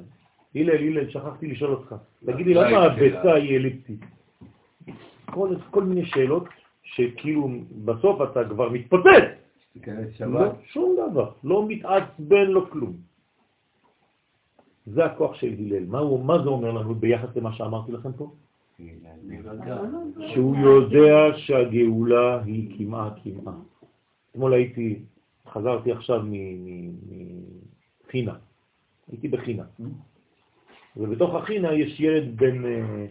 [0.56, 1.96] הלל, הלל, שכחתי לשאול אותך.
[2.26, 4.00] תגיד לי, למה הביצה היא אליפטית?
[5.72, 6.44] כל מיני שאלות
[6.84, 7.50] שכאילו
[7.86, 9.45] בסוף אתה כבר מתפוצץ.
[9.76, 10.52] תיכנס לא.
[10.66, 11.32] שום דבר.
[11.44, 12.94] לא מתעצבן, לא כלום.
[14.86, 15.86] זה הכוח של הלל.
[15.86, 18.32] מה, הוא, מה זה אומר לנו ביחס למה שאמרתי לכם פה?
[20.34, 23.56] שהוא יודע שהגאולה היא כמעה כמעה.
[24.32, 25.00] אתמול הייתי,
[25.48, 26.24] חזרתי עכשיו
[28.06, 28.36] מחינה,
[29.12, 29.64] הייתי בחינה,
[30.98, 33.06] ובתוך החינה יש ילד בן אה,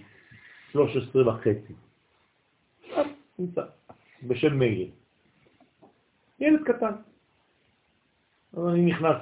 [0.73, 1.73] 13 וחצי,
[2.93, 3.03] אה,
[3.39, 3.63] נמצא,
[4.23, 4.89] בשם מאיר,
[6.41, 6.93] ילד קטן.
[8.53, 9.17] אז אני נכנס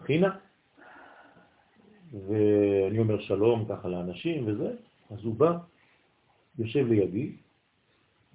[0.00, 0.38] לחינה,
[2.12, 4.76] ואני אומר שלום ככה לאנשים וזה,
[5.10, 5.58] אז הוא בא,
[6.58, 7.36] יושב לידי,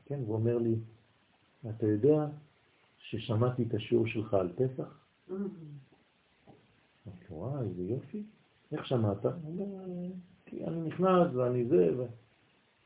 [0.06, 0.76] כן, ואומר לי,
[1.70, 2.26] אתה יודע
[3.00, 5.00] ששמעתי את השיעור שלך על פסח?
[5.30, 8.24] אמרתי לו, וואי, איזה יופי,
[8.72, 9.26] איך שמעת?
[9.26, 9.94] הוא אומר,
[10.46, 12.06] כי אני נכנס ואני זה, ו...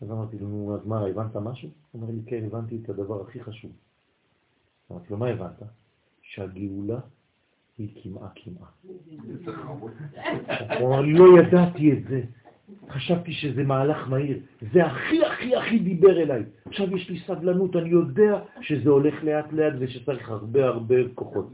[0.02, 1.70] אז אמרתי לו, אז מה, הבנת משהו?
[1.92, 3.72] הוא אומר לי, כן, הבנתי את הדבר הכי חשוב.
[4.92, 5.62] אמרתי לו, מה הבנת?
[6.22, 7.00] שהגאולה
[7.78, 8.70] היא כמעה כמעה.
[10.80, 12.22] הוא אמר לי, לא ידעתי את זה.
[12.90, 14.40] חשבתי שזה מהלך מהיר.
[14.74, 16.44] זה הכי הכי הכי דיבר אליי.
[16.66, 21.54] עכשיו יש לי סבלנות, אני יודע שזה הולך לאט לאט ושצריך הרבה הרבה כוחות.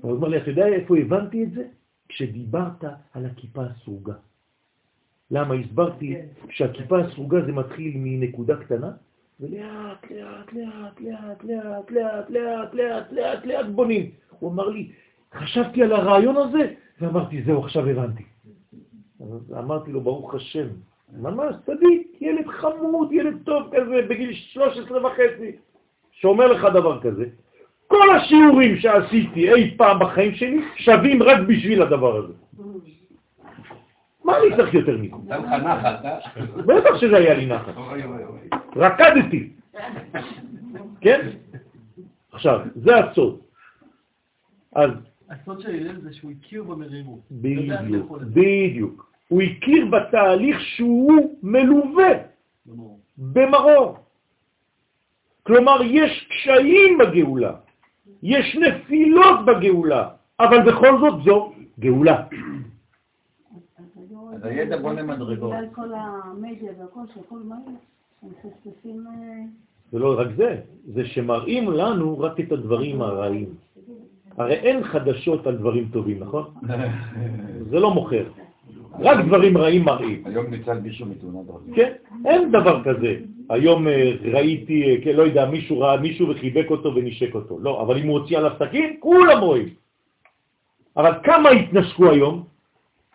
[0.00, 1.64] הוא אומר לי, אתה יודע איפה הבנתי את זה?
[2.08, 4.14] כשדיברת על הכיפה הסרוגה.
[5.30, 5.54] למה?
[5.54, 6.16] הסברתי
[6.50, 8.92] שהכיפה הסרוגה זה מתחיל מנקודה קטנה,
[9.40, 14.10] ולאט, לאט, לאט, לאט, לאט, לאט, לאט, לאט, לאט, לאט בונים.
[14.38, 14.90] הוא אמר לי,
[15.34, 18.22] חשבתי על הרעיון הזה, ואמרתי, זהו, עכשיו הבנתי.
[19.20, 20.66] אז אמרתי לו, ברוך השם,
[21.12, 25.56] ממש צדיק, ילד חמוד, ילד טוב כזה, בגיל 13 וחצי,
[26.10, 27.24] שאומר לך דבר כזה.
[27.86, 32.32] כל השיעורים שעשיתי אי פעם בחיים שלי שווים רק בשביל הדבר הזה.
[34.28, 35.16] מה אני צריך יותר מזה?
[35.16, 36.18] נתן לך נחת, אה?
[36.66, 37.74] בטח שזה היה לי נחת.
[38.76, 39.50] רקדתי.
[41.00, 41.28] כן?
[42.32, 43.40] עכשיו, זה הסוד.
[44.74, 44.90] אז
[45.30, 47.20] הסוד של הלל זה שהוא הכיר במרירות.
[47.30, 49.12] בדיוק, בדיוק.
[49.28, 52.08] הוא הכיר בתהליך שהוא מלווה
[53.18, 53.98] במרור.
[55.42, 57.52] כלומר, יש קשיים בגאולה,
[58.22, 60.08] יש נפילות בגאולה,
[60.40, 62.24] אבל בכל זאת זו גאולה.
[64.38, 65.50] אז הידע בונה מדרגות.
[65.50, 67.78] בגלל כל המדיה והכל שהכל מהיר,
[68.22, 69.06] הם מפספסים...
[69.06, 69.42] אה,
[69.92, 70.60] זה לא רק זה,
[70.94, 73.54] זה שמראים לנו רק את הדברים הרעים.
[74.36, 76.44] הרי אין חדשות על דברים טובים, נכון?
[77.70, 78.24] זה לא מוכר.
[79.00, 80.22] רק דברים רעים מראים.
[80.24, 81.74] היום ניצל מישהו מתאונת דרכים.
[81.74, 81.92] כן,
[82.24, 83.16] אין דבר כזה.
[83.50, 87.58] היום אה, ראיתי, אה, כן, לא יודע, מישהו ראה מישהו וחיבק אותו ונשק אותו.
[87.60, 89.68] לא, אבל אם הוא הוציא עליו סכין, כולם רואים.
[90.96, 92.44] אבל כמה התנשקו היום?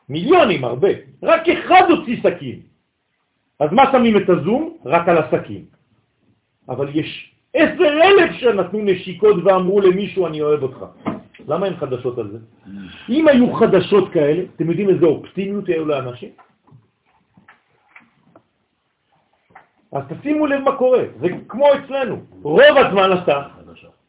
[0.09, 0.89] מיליונים, הרבה.
[1.23, 2.59] רק אחד הוציא סכין.
[3.59, 4.77] אז מה שמים את הזום?
[4.85, 5.65] רק על הסכין.
[6.69, 10.85] אבל יש עשר אלף שנתנו נשיקות ואמרו למישהו אני אוהב אותך.
[11.47, 12.37] למה אין חדשות על זה?
[13.09, 16.29] אם היו חדשות כאלה, אתם יודעים איזה אופטימיות היו לאנשים?
[19.91, 23.41] אז תשימו לב מה קורה, זה כמו אצלנו, רוב הזמן אתה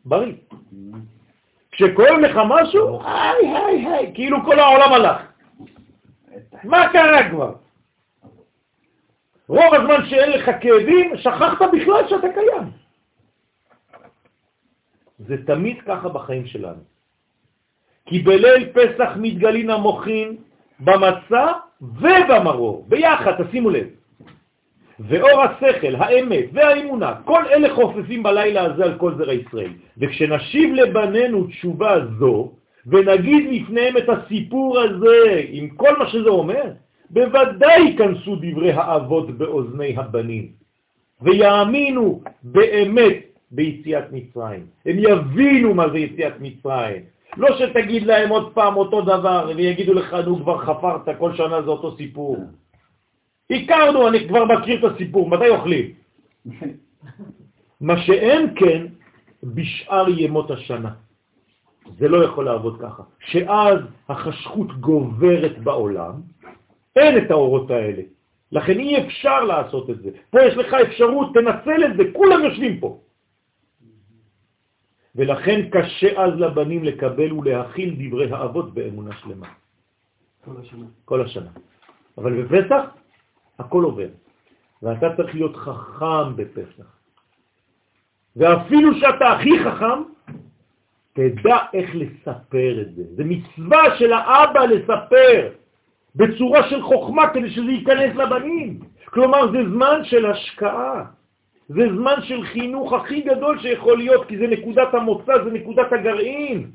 [0.04, 0.32] בריא.
[1.72, 5.33] כשקורה לך משהו, היי היי היי, כאילו כל העולם הלך.
[6.64, 7.54] מה קרה כבר?
[9.48, 12.70] רוב הזמן שאין לך כאבים, שכחת בכלל שאתה קיים.
[15.18, 16.82] זה תמיד ככה בחיים שלנו.
[18.06, 20.36] כי בליל פסח מתגלין המוחין
[20.80, 21.46] במצה
[21.82, 23.86] ובמרור, ביחד, תשימו לב.
[25.00, 29.72] ואור השכל, האמת והאמונה, כל אלה חופפים בלילה הזה על כל זרע ישראל.
[29.98, 32.52] וכשנשיב לבנינו תשובה זו,
[32.86, 36.62] ונגיד לפניהם את הסיפור הזה, עם כל מה שזה אומר,
[37.10, 40.48] בוודאי ייכנסו דברי האבות באוזני הבנים,
[41.22, 43.16] ויאמינו באמת
[43.50, 44.66] ביציאת מצרים.
[44.86, 47.02] הם יבינו מה זה יציאת מצרים.
[47.36, 51.70] לא שתגיד להם עוד פעם אותו דבר, ויגידו לך, נו, כבר חפרת, כל שנה זה
[51.70, 52.36] אותו סיפור.
[53.50, 55.86] הכרנו, אני כבר מכיר את הסיפור, מתי אוכלים?
[57.80, 58.86] מה שאין כן
[59.42, 60.90] בשאר ימות השנה.
[61.98, 63.02] זה לא יכול לעבוד ככה.
[63.20, 63.78] שאז
[64.08, 66.12] החשכות גוברת בעולם,
[66.96, 68.02] אין את האורות האלה.
[68.52, 70.10] לכן אי אפשר לעשות את זה.
[70.30, 73.00] פה יש לך אפשרות, תנצל את זה, כולם יושבים פה.
[75.14, 79.46] ולכן קשה אז לבנים לקבל ולהכיל דברי האבות באמונה שלמה.
[80.44, 80.86] כל השנה.
[81.04, 81.50] כל השנה.
[82.18, 82.82] אבל בפסח
[83.58, 84.08] הכל עובר,
[84.82, 86.86] ואתה צריך להיות חכם בפסח.
[88.36, 90.13] ואפילו שאתה הכי חכם,
[91.14, 93.02] תדע איך לספר את זה.
[93.16, 95.52] זה מצווה של האבא לספר
[96.14, 98.80] בצורה של חוכמה כדי שזה ייכנס לבנים.
[99.04, 101.04] כלומר, זה זמן של השקעה.
[101.68, 106.70] זה זמן של חינוך הכי גדול שיכול להיות, כי זה נקודת המוצא, זה נקודת הגרעין.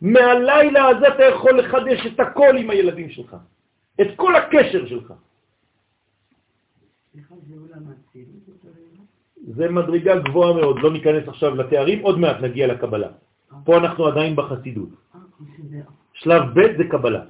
[0.00, 3.36] מהלילה הזה אתה יכול לחדש את הכל עם הילדים שלך,
[4.00, 5.12] את כל הקשר שלך.
[7.12, 8.43] סליחה, זה עולם האצילות?
[9.46, 13.08] זה מדרגה גבוהה מאוד, לא ניכנס עכשיו לתארים, עוד מעט נגיע לקבלה.
[13.64, 14.88] פה אנחנו עדיין בחסידות.
[16.12, 17.22] שלב ב' זה קבלה.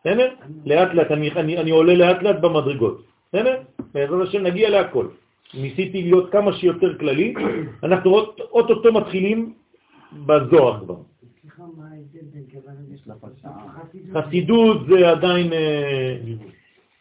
[0.00, 0.28] בסדר?
[0.66, 3.02] לאט לאט, אני, אני, אני עולה לאט לאט במדרגות.
[3.28, 3.62] בסדר?
[3.94, 5.06] בעזרת השם נגיע להכל.
[5.54, 7.34] ניסיתי להיות כמה שיותר כללי,
[7.82, 8.18] אנחנו
[8.52, 9.54] אוטוטו מתחילים
[10.26, 10.96] בזוהר כבר.
[14.12, 16.18] חסידות זה עדיין, אה,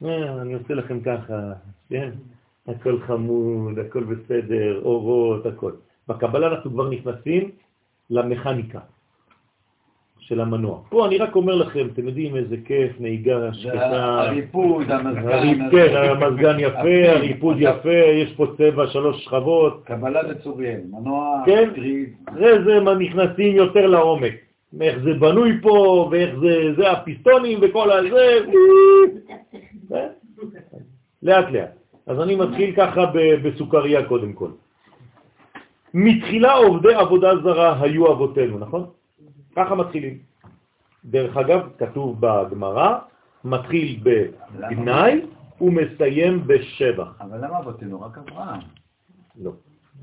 [0.03, 1.53] אה, אני עושה לכם ככה,
[1.90, 2.10] כן?
[2.68, 5.72] הכל חמוד, הכל בסדר, אורות, הכל.
[6.07, 7.49] בקבלה אנחנו כבר נכנסים
[8.10, 8.80] למכניקה
[10.19, 10.81] של המנוע.
[10.89, 14.06] פה אני רק אומר לכם, אתם יודעים איזה כיף, נהיגה זה שקטה.
[14.06, 15.27] הריפוד, המזגן.
[15.27, 19.81] הריפ- כן, המזגן יפה, הריפוד יפה, יש פה צבע, שלוש שכבות.
[19.85, 21.69] קבלה בצוריאל, מנוע, כן.
[22.30, 24.34] אחרי זה מה נכנסים יותר לעומק.
[24.81, 28.39] איך זה בנוי פה, ואיך זה, זה הפיסטונים וכל הזה.
[29.94, 30.07] אה?
[31.23, 31.76] לאט לאט.
[32.07, 33.05] אז אני מתחיל ככה
[33.43, 34.49] בסוכריה קודם כל.
[35.93, 38.85] מתחילה עובדי עבודה זרה היו אבותינו, נכון?
[39.55, 40.17] ככה מתחילים.
[41.05, 42.97] דרך אגב, כתוב בגמרא,
[43.43, 45.21] מתחיל בגנאי
[45.61, 47.21] ומסיים בשבח.
[47.21, 48.01] אבל למה אבותינו?
[48.01, 48.59] רק אברהם.
[49.41, 49.51] לא,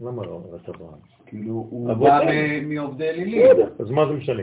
[0.03, 1.01] למה לא רק אברהם?
[1.27, 1.95] כאילו, הוא.
[1.95, 2.21] בא
[2.63, 3.47] מעובדי אלילים.
[3.51, 4.43] בסדר, אז מה זה משנה?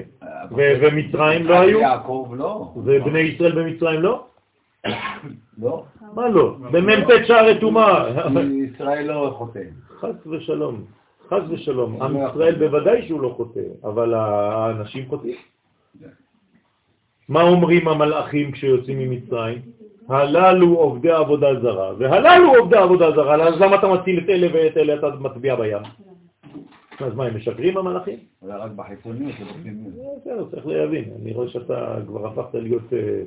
[0.51, 1.79] ומצרים לא היו?
[1.79, 2.73] יעקב לא.
[2.75, 4.25] ובני ישראל במצרים לא?
[5.57, 5.83] לא.
[6.15, 6.55] מה לא?
[6.71, 8.09] במ"ט שערי טומאה.
[8.73, 9.59] ישראל לא חותם.
[9.99, 10.83] חס ושלום,
[11.29, 12.01] חס ושלום.
[12.01, 15.35] עם ישראל בוודאי שהוא לא חוטא, אבל האנשים חוטאים.
[17.29, 19.61] מה אומרים המלאכים כשיוצאים ממצרים?
[20.09, 24.77] הללו עובדי עבודה זרה, והללו עובדי עבודה זרה, אז למה אתה מציל את אלה ואת
[24.77, 25.83] אלה אתה מצביע בים?
[26.99, 28.18] אז מה, הם משקרים המלאכים?
[28.41, 29.93] אולי רק בחיצוניות, זה בפנימיות.
[30.22, 31.03] בסדר, צריך להבין.
[31.22, 33.22] אני רואה שאתה כבר הפכת להיות, אה,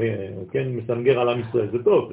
[0.00, 2.12] אה, כן, מסנגר על עם ישראל, זה טוב.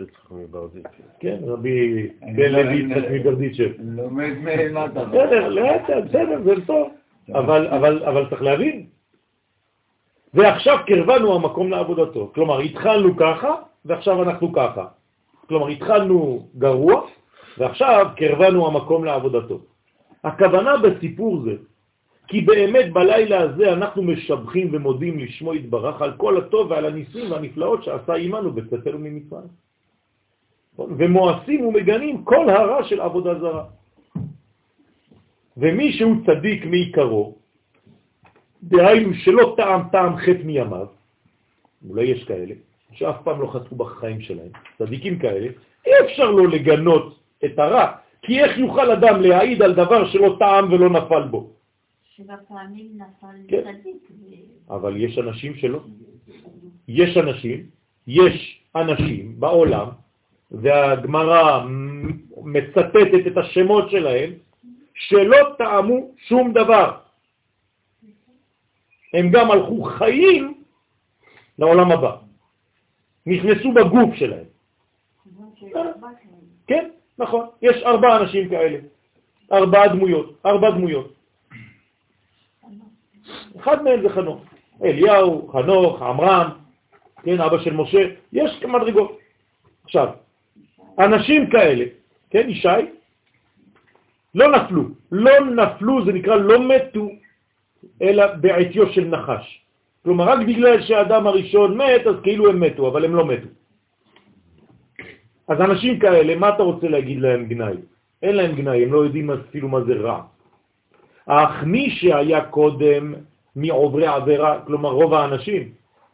[1.20, 3.72] כן, רבי בן לוי יצחק מברדיצ'ב.
[3.80, 5.06] לומד מלמטה.
[5.06, 6.90] בסדר, לאט, בסדר, זה טוב.
[7.34, 8.86] אבל, אבל, אבל צריך להבין.
[10.34, 12.32] ועכשיו קרבנו המקום לעבודתו.
[12.36, 13.56] כלומר, התחלנו ככה,
[13.86, 14.86] ועכשיו אנחנו ככה.
[15.48, 17.02] כלומר, התחלנו גרוע,
[17.58, 19.60] ועכשיו קרבנו המקום לעבודתו.
[20.24, 21.56] הכוונה בסיפור זה,
[22.28, 27.84] כי באמת בלילה הזה אנחנו משבחים ומודים לשמו יתברך על כל הטוב ועל הניסים והנפלאות
[27.84, 29.52] שעשה עמנו בצאתנו ממצרים.
[30.80, 33.66] ומואסים ומגנים כל הרע של עבודה זרה.
[35.58, 37.36] ומי שהוא צדיק מעיקרו,
[38.64, 40.88] דהיינו שלא טעם טעם חטא מימיו,
[41.90, 42.56] אולי יש כאלה,
[42.94, 45.48] שאף פעם לא חטאו בחיים שלהם, צדיקים כאלה,
[45.86, 47.92] אי אפשר לו לגנות את הרע,
[48.22, 51.50] כי איך יוכל אדם להעיד על דבר שלא טעם ולא נפל בו?
[52.16, 53.64] שבע פעמים נפל כן.
[53.64, 54.08] צדיק.
[54.70, 55.80] אבל יש אנשים שלא.
[56.88, 57.66] יש אנשים,
[58.08, 59.88] יש אנשים בעולם,
[60.52, 61.66] והגמרא
[62.44, 64.32] מצטטת את השמות שלהם,
[64.94, 66.98] שלא טעמו שום דבר.
[69.14, 70.64] הם גם הלכו חיים
[71.60, 72.16] לעולם הבא.
[73.26, 74.46] נכנסו בגוף שלהם.
[76.68, 76.90] כן,
[77.20, 77.48] נכון.
[77.62, 78.78] יש ארבעה אנשים כאלה.
[79.52, 80.34] ארבעה דמויות.
[80.46, 81.14] ארבע דמויות.
[83.60, 84.42] אחד מהם זה חנוך.
[84.84, 86.50] אליהו, חנוך, עמרם,
[87.24, 88.02] כן, אבא של משה,
[88.34, 89.20] יש מדרגות.
[89.84, 90.08] עכשיו,
[91.00, 91.86] אנשים כאלה,
[92.30, 92.68] כן, ישי,
[94.36, 94.84] לא נפלו.
[95.12, 97.10] לא נפלו, זה נקרא לא מתו,
[98.02, 99.62] אלא בעטיו של נחש.
[100.04, 103.48] כלומר, רק בגלל שהאדם הראשון מת, אז כאילו הם מתו, אבל הם לא מתו.
[105.52, 107.78] אז אנשים כאלה, מה אתה רוצה להגיד להם גנאי?
[108.24, 110.22] אין להם גנאי, הם לא יודעים אפילו מה זה רע.
[111.26, 113.14] אך מי שהיה קודם
[113.56, 115.70] מעוברי עבירה, כלומר רוב האנשים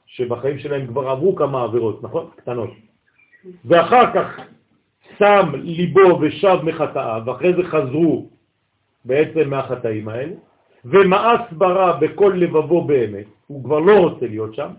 [0.05, 2.25] שבחיים שלהם כבר עברו כמה עבירות, נכון?
[2.35, 2.69] קטנות.
[3.65, 4.39] ואחר כך
[5.17, 8.29] שם ליבו ושב מחטאיו, ואחרי זה חזרו
[9.05, 10.33] בעצם מהחטאים האלה,
[10.85, 14.69] ומאס ברע בכל לבבו באמת, הוא כבר לא רוצה להיות שם,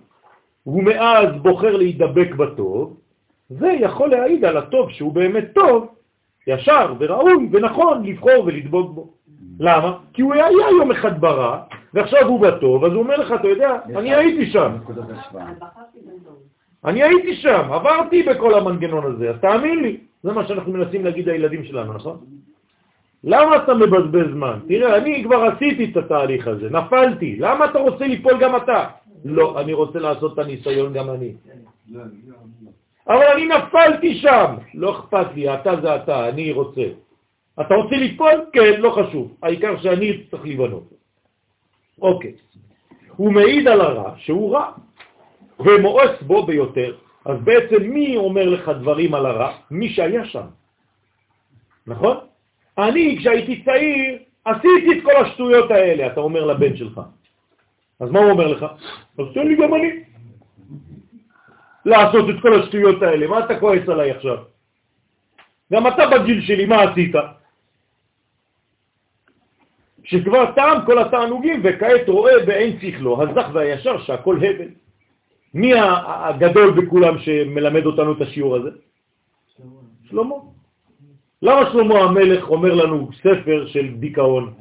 [0.63, 2.97] הוא מאז בוחר להידבק בטוב,
[3.51, 5.89] זה יכול להעיד על הטוב שהוא באמת טוב,
[6.47, 9.11] ישר וראוי ונכון לבחור ולדבוק בו.
[9.61, 9.99] למה?
[10.13, 10.47] כי הוא היה
[10.79, 11.61] יום אחד ברע,
[11.95, 14.73] ועכשיו הוא בטוב, אז הוא אומר לך, אתה יודע, אני הייתי שם.
[16.85, 19.97] אני הייתי שם, עברתי בכל המנגנון הזה, אז תאמין לי.
[20.23, 22.17] זה מה שאנחנו מנסים להגיד לילדים שלנו, נכון?
[23.25, 24.59] למה אתה מבזבז זמן?
[24.69, 28.85] תראה, אני כבר עשיתי את התהליך הזה, נפלתי, למה אתה רוצה ליפול גם אתה?
[29.25, 31.33] לא, אני רוצה לעשות את הניסיון גם אני.
[33.09, 36.85] אבל אני נפלתי שם, לא אכפת לי, אתה זה אתה, אני רוצה.
[37.61, 38.45] אתה רוצה ליפול?
[38.53, 40.93] כן, לא חשוב, העיקר שאני צריך לבנות.
[42.03, 42.33] אוקיי.
[43.17, 44.71] הוא מעיד על הרע שהוא רע,
[45.59, 46.95] ומואס בו ביותר.
[47.25, 49.53] אז בעצם מי אומר לך דברים על הרע?
[49.71, 50.47] מי שהיה שם.
[51.87, 52.17] נכון?
[52.79, 57.01] אני, כשהייתי צעיר, עשיתי את כל השטויות האלה, אתה אומר לבן שלך.
[58.01, 58.67] אז מה הוא אומר לך?
[59.19, 59.91] אז תן לי גם אני.
[61.89, 64.37] לעשות את כל השטויות האלה, מה אתה כועס עליי עכשיו?
[65.73, 67.15] גם אתה בגיל שלי, מה עשית?
[70.05, 74.69] שכבר טעם כל התענוגים וכעת רואה בעין שכלו, הזך והישר שהכל הבל.
[75.55, 78.71] מי הגדול בכולם שמלמד אותנו את השיעור הזה?
[80.11, 80.35] שלמה.
[81.43, 84.55] למה שלמה המלך אומר לנו ספר של דיכאון?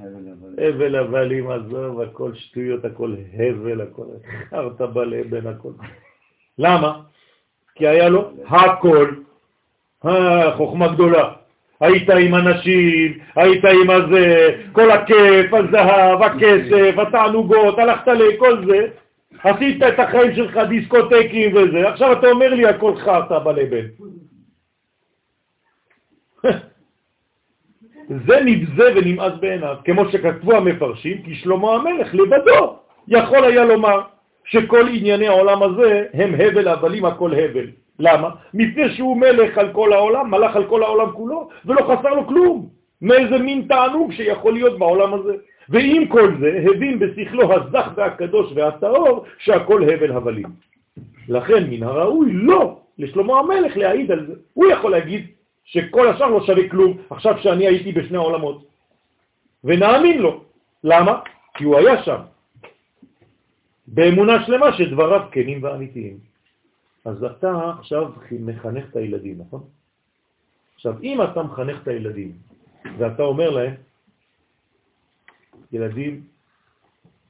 [0.58, 4.06] הבל הבלים, עזוב, הכל שטויות, הכל הבל, הכל
[4.50, 5.72] חרטה בלבן, הכל.
[6.58, 7.02] למה?
[7.78, 9.12] כי היה לו הכל,
[10.56, 11.30] חוכמה גדולה.
[11.80, 18.88] היית עם אנשים, היית עם הזה, כל הכיף, הזהב, הכסף, התענוגות, הלכת לכל זה,
[19.44, 23.86] עשית את החיים שלך דיסקוטקים וזה, עכשיו אתה אומר לי הכל חרטה בלבן.
[28.28, 32.76] זה נבזה ונמאס בעיניו, כמו שכתבו המפרשים, כי שלמה המלך לבדו
[33.08, 34.02] יכול היה לומר
[34.48, 37.68] שכל ענייני העולם הזה הם הבל הבלים, הכל הבל.
[38.00, 38.30] למה?
[38.54, 42.70] מפני שהוא מלך על כל העולם, מלך על כל העולם כולו, ולא חסר לו כלום.
[43.02, 45.34] מאיזה מין תענוג שיכול להיות בעולם הזה.
[45.70, 50.46] ועם כל זה, הבין בשכלו הזך והקדוש והטהור שהכל הבל הבלים.
[51.30, 54.34] לכן מן הראוי לא לשלמה המלך להעיד על זה.
[54.54, 55.28] הוא יכול להגיד
[55.66, 58.66] שכל השאר לא שווה כלום עכשיו שאני הייתי בשני העולמות.
[59.64, 60.42] ונאמין לו.
[60.84, 61.20] למה?
[61.54, 62.18] כי הוא היה שם.
[63.88, 66.20] באמונה שלמה שדבריו כנים ואמיתיים.
[67.06, 69.64] אז אתה עכשיו מחנך את הילדים, נכון?
[70.76, 72.38] עכשיו, אם אתה מחנך את הילדים
[72.98, 73.74] ואתה אומר להם,
[75.72, 76.28] ילדים,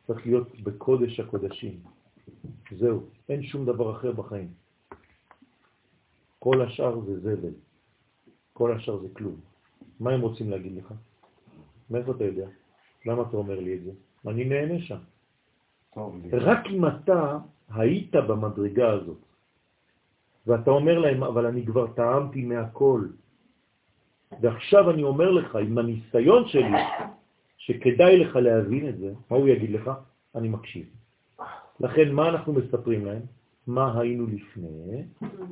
[0.07, 1.79] צריך להיות בקודש הקודשים.
[2.71, 4.47] זהו, אין שום דבר אחר בחיים.
[6.39, 7.53] כל השאר זה זבל,
[8.53, 9.35] כל השאר זה כלום.
[9.99, 10.93] מה הם רוצים להגיד לך?
[11.89, 12.47] מאיפה אתה יודע?
[13.05, 13.91] למה אתה אומר לי את זה?
[14.27, 14.97] אני נהנה שם.
[16.33, 17.37] רק אם אתה
[17.69, 19.21] היית במדרגה הזאת,
[20.47, 23.01] ואתה אומר להם, אבל אני כבר טעמתי מהכל,
[24.41, 26.77] ועכשיו אני אומר לך, עם הניסיון שלי,
[27.57, 29.91] שכדאי לך להבין את זה, מה הוא יגיד לך?
[30.35, 30.85] אני מקשיב.
[31.79, 33.21] לכן, מה אנחנו מספרים להם?
[33.67, 35.03] מה היינו לפני,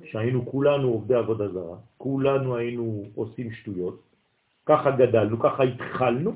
[0.03, 3.99] שהיינו כולנו עובדי עבודה זרה, כולנו היינו עושים שטויות,
[4.65, 6.31] ככה גדלנו, ככה התחלנו,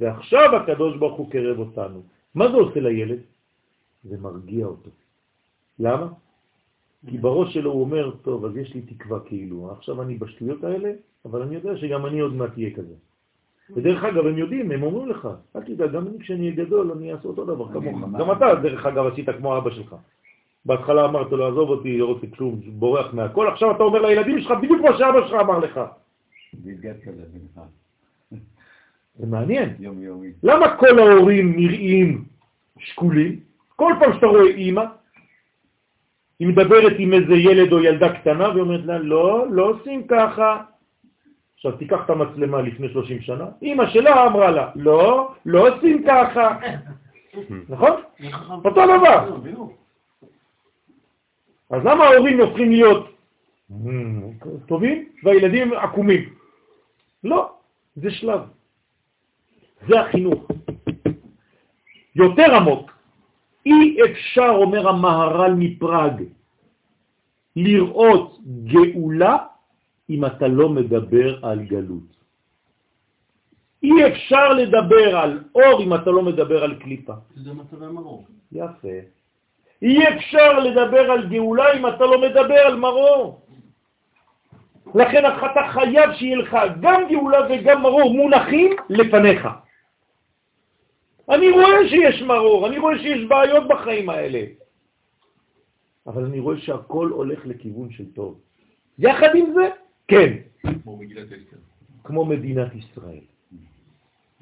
[0.00, 2.02] ועכשיו הקדוש ברוך הוא קרב אותנו.
[2.34, 3.18] מה זה עושה לילד?
[4.04, 4.90] זה מרגיע אותו.
[5.78, 6.08] למה?
[7.10, 10.92] כי בראש שלו הוא אומר, טוב, אז יש לי תקווה כאילו, עכשיו אני בשטויות האלה,
[11.24, 12.94] אבל אני יודע שגם אני עוד מעט אהיה כזה.
[13.70, 17.12] ודרך אגב, הם יודעים, הם אומרים לך, אל תדע, גם אני כשאני אהיה גדול, אני
[17.12, 17.98] אעשה אותו דבר כמוך.
[18.18, 19.96] גם אתה, דרך אגב, עשית כמו אבא שלך.
[20.64, 24.52] בהתחלה אמרת לו, עזוב אותי, לא רוצה כלום, בורח מהכל, עכשיו אתה אומר לילדים שלך
[24.62, 25.80] בדיוק כמו שאבא שלך אמר לך.
[29.18, 29.68] זה מעניין.
[30.42, 32.24] למה כל ההורים נראים
[32.78, 33.40] שקולים?
[33.76, 34.84] כל פעם שאתה רואה אימא,
[36.38, 40.62] היא מדברת עם איזה ילד או ילדה קטנה ואומרת לה, לא, לא עושים ככה.
[41.54, 46.58] עכשיו תיקח את המצלמה לפני 30 שנה, אימא שלה אמרה לה, לא, לא עושים ככה.
[47.68, 48.00] נכון?
[48.64, 49.36] אותו דבר.
[51.70, 53.16] אז למה ההורים הופכים להיות
[54.66, 56.34] טובים והילדים עקומים?
[57.24, 57.52] לא,
[57.96, 58.40] זה שלב.
[59.88, 60.48] זה החינוך.
[62.16, 62.93] יותר עמוק,
[63.66, 66.22] אי אפשר, אומר המהר"ל מפראג,
[67.56, 69.36] לראות גאולה
[70.10, 72.08] אם אתה לא מדבר על גלות.
[73.82, 77.12] אי אפשר לדבר על אור אם אתה לא מדבר על קליפה.
[77.36, 78.26] זה מצבי מרור.
[78.52, 78.98] יפה.
[79.82, 83.40] אי אפשר לדבר על גאולה אם אתה לא מדבר על מרור.
[84.94, 89.48] לכן אתה חייב שיהיה לך גם גאולה וגם מרור מונחים לפניך.
[91.30, 94.42] אני רואה שיש מרור, אני רואה שיש בעיות בחיים האלה,
[96.06, 98.40] אבל אני רואה שהכל הולך לכיוון של טוב.
[98.98, 99.68] יחד עם זה,
[100.08, 100.32] כן.
[100.82, 101.56] כמו מגילת אסתר.
[102.04, 103.24] כמו מדינת ישראל.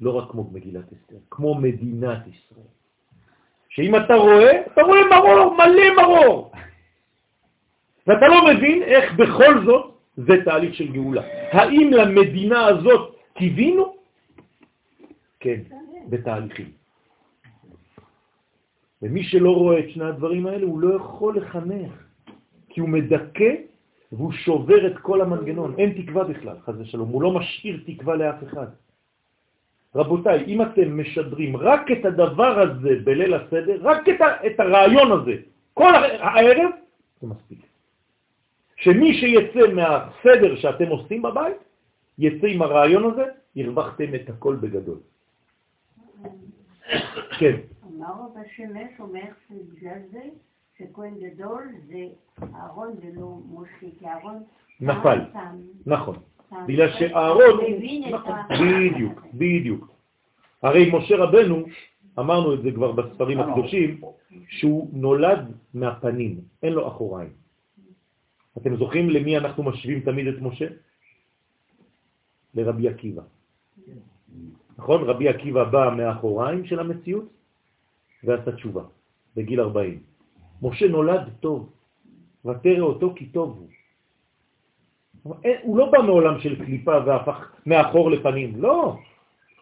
[0.01, 2.67] לא רק כמו מגילת אסתר, כמו מדינת ישראל.
[3.69, 6.51] שאם אתה רואה, אתה רואה מרור, מלא מרור.
[8.07, 11.21] ואתה לא מבין איך בכל זאת זה תהליך של גאולה.
[11.51, 13.95] האם למדינה הזאת קיווינו?
[15.43, 15.61] כן.
[16.09, 16.71] בתהליכים.
[19.01, 21.91] ומי שלא רואה את שני הדברים האלה, הוא לא יכול לחנך,
[22.69, 23.53] כי הוא מדכא
[24.11, 25.75] והוא שובר את כל המנגנון.
[25.77, 28.67] אין תקווה בכלל, חז ושלום, הוא לא משאיר תקווה לאף אחד.
[29.95, 35.11] רבותיי, אם אתם משדרים רק את הדבר הזה בליל הסדר, רק את, ה, את הרעיון
[35.11, 35.35] הזה,
[35.73, 36.71] כל הערב,
[37.21, 37.59] זה מספיק.
[38.75, 41.57] שמי שיצא מהסדר שאתם עושים בבית,
[42.17, 43.25] יצא עם הרעיון הזה,
[43.55, 44.97] הרווחתם את הכל בגדול.
[47.39, 47.55] כן.
[47.87, 50.21] אמר רב השמש אומר שבגלל זה
[50.77, 52.05] שכהן גדול זה
[52.55, 54.43] אהרון ולא משה, כי אהרון...
[54.81, 55.19] נפל,
[55.85, 56.15] נכון.
[56.67, 57.59] בגלל שאהרון,
[58.11, 59.91] נכון, בדיוק, בדיוק.
[60.61, 61.65] הרי משה רבנו,
[62.19, 64.01] אמרנו את זה כבר בספרים הקדושים,
[64.47, 67.29] שהוא נולד מהפנים, אין לו אחוריים.
[68.57, 70.67] אתם זוכרים למי אנחנו משווים תמיד את משה?
[72.53, 73.21] לרבי עקיבא.
[74.77, 75.03] נכון?
[75.03, 77.25] רבי עקיבא בא מהאחוריים של המציאות
[78.23, 78.83] ועשה תשובה
[79.35, 79.99] בגיל 40.
[80.61, 81.69] משה נולד טוב,
[82.45, 83.67] ותראה אותו כי טוב הוא.
[85.63, 88.97] הוא לא בא מעולם של קליפה והפך מאחור לפנים, לא.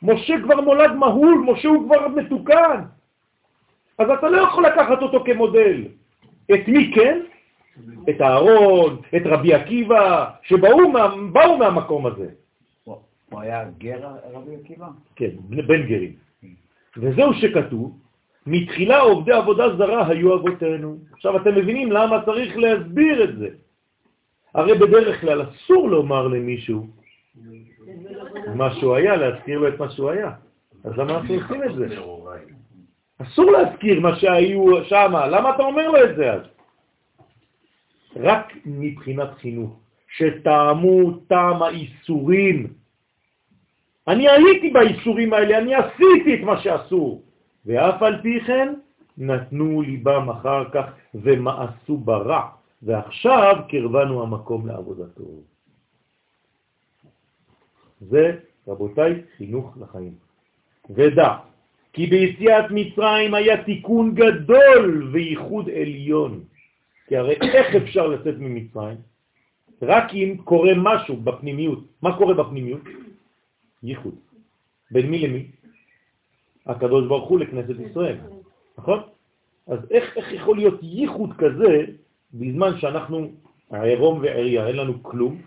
[0.01, 2.81] משה כבר נולד מהול, משה הוא כבר מתוקן.
[3.97, 5.87] אז אתה לא יכול לקחת אותו כמודל.
[6.53, 7.19] את מי כן?
[8.09, 11.15] את הארון, את רבי עקיבא, שבאו מה,
[11.59, 12.40] מהמקום הזה.
[13.31, 13.99] הוא היה גר
[14.33, 14.87] רבי עקיבא?
[15.15, 15.29] כן,
[15.67, 16.13] בן גרים.
[16.97, 17.99] וזהו שכתוב,
[18.47, 20.97] מתחילה עובדי עבודה זרה היו אבותינו.
[21.13, 23.49] עכשיו אתם מבינים למה צריך להסביר את זה.
[24.55, 26.87] הרי בדרך כלל אסור לומר למישהו
[28.55, 30.31] מה שהוא היה, להזכיר לו את מה שהוא היה.
[30.83, 31.87] אז למה אנחנו עושים את זה?
[33.17, 36.41] אסור להזכיר מה שהיו שם, למה אתה אומר לו את זה אז?
[38.15, 42.80] רק מבחינת חינוך, שטעמו טעם האיסורים
[44.07, 47.21] אני הייתי באיסורים האלה, אני עשיתי את מה שאסור.
[47.65, 48.73] ואף על פי כן,
[49.17, 52.41] נתנו ליבם אחר כך ומאסו ברע,
[52.81, 55.23] ועכשיו קרבנו המקום לעבודתו.
[58.01, 58.37] זה,
[58.67, 60.13] רבותיי, חינוך לחיים.
[60.89, 61.37] ודע,
[61.93, 66.43] כי ביציאת מצרים היה תיקון גדול וייחוד עליון.
[67.07, 68.97] כי הרי איך אפשר לצאת ממצרים?
[69.81, 71.79] רק אם קורה משהו בפנימיות.
[72.01, 72.81] מה קורה בפנימיות?
[73.83, 74.15] ייחוד.
[74.91, 75.45] בין מי למי?
[76.65, 78.17] הקדוש ברוך הוא לכנסת ישראל,
[78.77, 78.99] נכון?
[79.67, 81.85] אז איך, איך יכול להיות ייחוד כזה
[82.33, 83.31] בזמן שאנחנו
[83.71, 85.41] עירום ועריה, אין לנו כלום?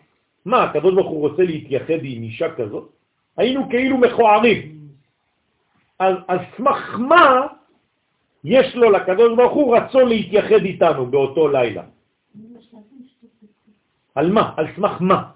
[0.44, 2.90] מה, הקדוש ברוך הוא רוצה להתייחד עם אישה כזאת?
[3.36, 4.78] היינו כאילו מכוערים.
[5.98, 7.46] אז על סמך מה
[8.44, 11.82] יש לו לקדוש ברוך הוא רצון להתייחד איתנו באותו לילה?
[14.14, 14.52] על מה?
[14.56, 15.30] על סמך מה?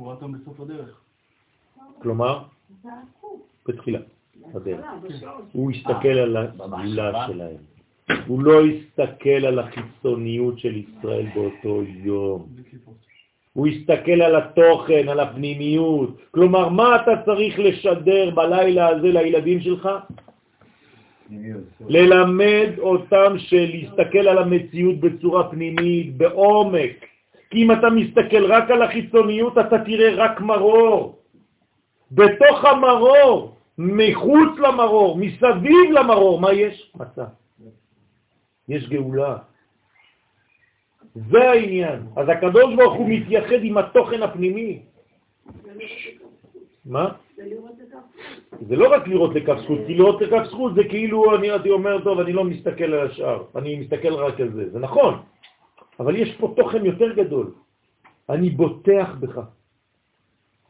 [0.00, 1.00] שהוא ראה אותם בסוף הדרך.
[2.02, 2.42] כלומר,
[3.68, 3.98] בתחילה,
[4.54, 4.86] הדרך.
[5.52, 7.56] הוא הסתכל על הגאולה שלהם.
[8.26, 12.46] הוא לא הסתכל על החיצוניות של ישראל באותו יום.
[13.52, 16.16] הוא הסתכל על התוכן, על הפנימיות.
[16.30, 19.88] כלומר, מה אתה צריך לשדר בלילה הזה לילדים שלך?
[21.88, 27.09] ללמד אותם שלהסתכל על המציאות בצורה פנימית, בעומק.
[27.50, 31.18] כי אם אתה מסתכל רק על החיצוניות, אתה תראה רק מרור.
[32.12, 36.92] בתוך המרור, מחוץ למרור, מסביב למרור, מה יש?
[36.94, 37.24] מצה.
[38.68, 39.36] יש גאולה.
[41.14, 42.00] זה העניין.
[42.16, 44.82] אז הקדוש ברוך הוא מתייחד עם התוכן הפנימי.
[46.86, 47.12] מה?
[48.68, 52.20] זה לא רק לראות לכף זכות, כי לראות לכף זכות זה כאילו אני אומר, טוב,
[52.20, 54.70] אני לא מסתכל על השאר, אני מסתכל רק על זה.
[54.70, 55.22] זה נכון,
[56.00, 57.52] אבל יש פה תוכן יותר גדול.
[58.30, 59.40] אני בוטח בך.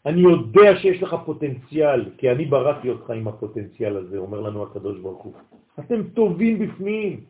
[0.06, 4.98] אני יודע שיש לך פוטנציאל, כי אני בראתי אותך עם הפוטנציאל הזה, אומר לנו הקדוש
[4.98, 5.32] ברוך הוא.
[5.78, 7.20] אתם טובים בפנים.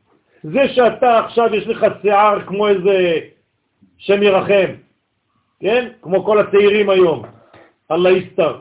[0.43, 3.19] זה שאתה עכשיו יש לך שיער כמו איזה
[3.99, 4.73] שם ירחם,
[5.61, 5.89] כן?
[6.03, 7.23] כמו כל הצעירים היום,
[7.91, 8.59] אללה יסתר.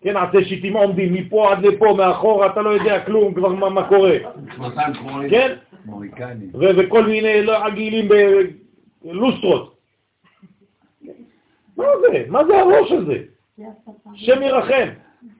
[0.00, 3.88] כן, עשה שיטים עומדים מפה עד לפה, מאחורה, אתה לא יודע כלום כבר מה, מה
[3.88, 4.16] קורה.
[5.30, 5.56] כן?
[6.54, 8.08] וכל מיני לא, עגילים
[9.04, 9.76] בלוסטרות.
[11.76, 12.24] מה זה?
[12.28, 13.18] מה זה הראש הזה?
[14.14, 14.88] שם ירחם.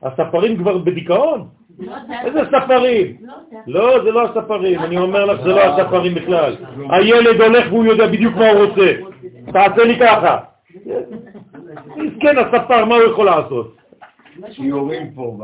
[0.03, 1.49] הספרים כבר בדיכאון?
[2.25, 3.17] איזה ספרים?
[3.67, 6.57] לא, זה לא הספרים, אני אומר לך, זה לא הספרים בכלל.
[6.91, 8.93] הילד הולך והוא יודע בדיוק מה הוא רוצה.
[9.53, 10.39] תעשה לי ככה.
[12.21, 13.77] כן, הספר, מה הוא יכול לעשות?
[14.51, 15.37] שיעורים פה.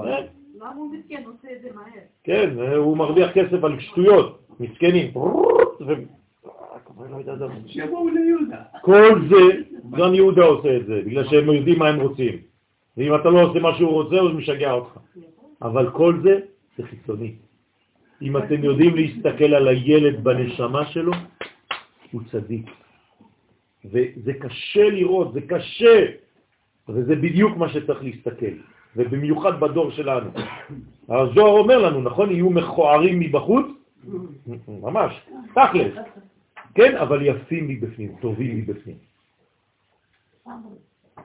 [0.60, 1.22] למה הוא מסכן?
[1.26, 2.02] עושה את זה מהר.
[2.24, 5.10] כן, הוא מרוויח כסף על שטויות, מסכנים.
[7.66, 8.62] שיבואו ליהודה.
[8.82, 12.38] כל זה, גם יהודה עושה את זה, בגלל שהם יודעים מה הם רוצים.
[12.96, 14.98] ואם אתה לא עושה מה שהוא רוצה, הוא משגע אותך.
[15.62, 16.40] אבל כל זה,
[16.78, 17.32] זה חיצוני.
[18.22, 21.12] אם אתם יודעים להסתכל על הילד בנשמה שלו,
[22.12, 22.66] הוא צדיק.
[23.84, 26.06] וזה קשה לראות, זה קשה,
[26.88, 28.54] וזה בדיוק מה שצריך להסתכל,
[28.96, 30.30] ובמיוחד בדור שלנו.
[31.08, 33.79] הזוהר אומר לנו, נכון, יהיו מכוערים מבחוץ?
[34.68, 35.20] ממש,
[35.54, 35.94] תכלס.
[36.74, 38.96] כן, אבל יפים מבפנים, טובים מבפנים.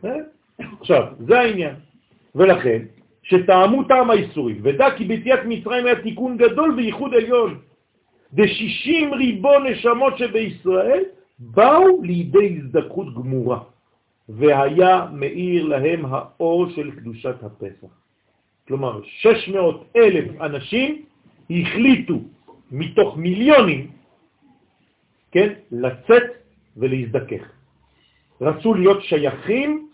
[0.06, 0.16] אה?
[0.82, 1.76] עכשיו, זה העניין.
[2.36, 2.82] ולכן,
[3.24, 7.60] שטעמו טעם האיסורים, ודע כי ביציאת מצרים היה תיקון גדול וייחוד עליון.
[8.34, 11.04] דשישים ריבו נשמות שבישראל
[11.40, 13.60] באו לידי הזדקות גמורה,
[14.30, 17.88] והיה מאיר להם האור של קדושת הפסח.
[18.68, 21.06] כלומר, 600 אלף אנשים
[21.50, 22.20] החליטו
[22.72, 23.92] מתוך מיליונים,
[25.32, 26.24] כן, לצאת
[26.78, 27.44] ולהזדכך.
[28.42, 29.90] רצו להיות שייכים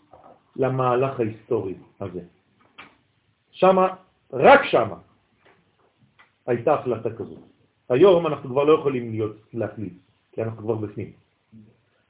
[0.56, 2.22] למהלך ההיסטורי הזה.
[3.52, 3.88] שמה,
[4.34, 4.98] רק שמה,
[6.48, 7.40] הייתה החלטה כזאת.
[7.90, 9.94] היום אנחנו כבר לא יכולים להיות, להחליט,
[10.32, 11.12] כי אנחנו כבר בפנים.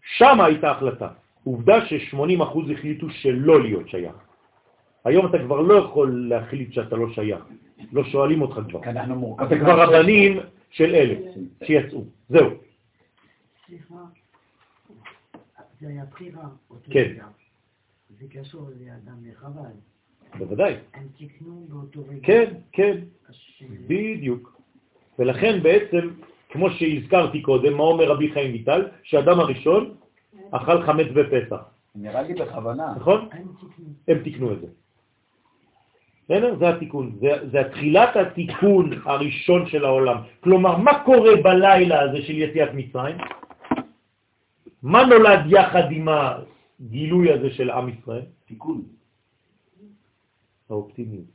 [0.02, 1.10] שמה הייתה החלטה.
[1.44, 4.31] עובדה ש-80% החליטו שלא להיות שייך.
[5.06, 7.44] היום אתה כבר לא יכול להחליט שאתה לא שייך.
[7.92, 8.80] לא שואלים אותך כבר.
[9.46, 11.16] אתה כבר הבנים של אלה
[11.64, 12.04] שיצאו.
[12.30, 12.50] זהו.
[13.66, 13.96] סליחה,
[15.82, 16.44] זה היה בחירה.
[16.90, 17.14] כן.
[18.20, 19.72] זה קשור לאדם לחבל.
[20.38, 20.76] בוודאי.
[20.94, 22.20] הם תקנו באותו רגע.
[22.24, 22.98] כן, כן,
[23.88, 24.62] בדיוק.
[25.20, 26.10] ולכן בעצם,
[26.50, 28.88] כמו שהזכרתי קודם, מה אומר רבי חיים ויטל?
[29.04, 29.96] שאדם הראשון
[30.52, 31.62] אכל חמץ בפסח.
[31.96, 32.94] נראה לי בכוונה.
[32.96, 33.30] נכון?
[34.08, 34.68] הם תקנו את זה.
[36.32, 36.56] בסדר?
[36.60, 40.18] זה התיקון, זה, זה התחילת התיקון הראשון של העולם.
[40.40, 43.18] כלומר, מה קורה בלילה הזה של יציאת מצרים?
[44.84, 48.26] מה נולד יחד עם הגילוי הזה של עם ישראל?
[48.46, 48.82] תיקון.
[50.70, 51.26] האופטימיות.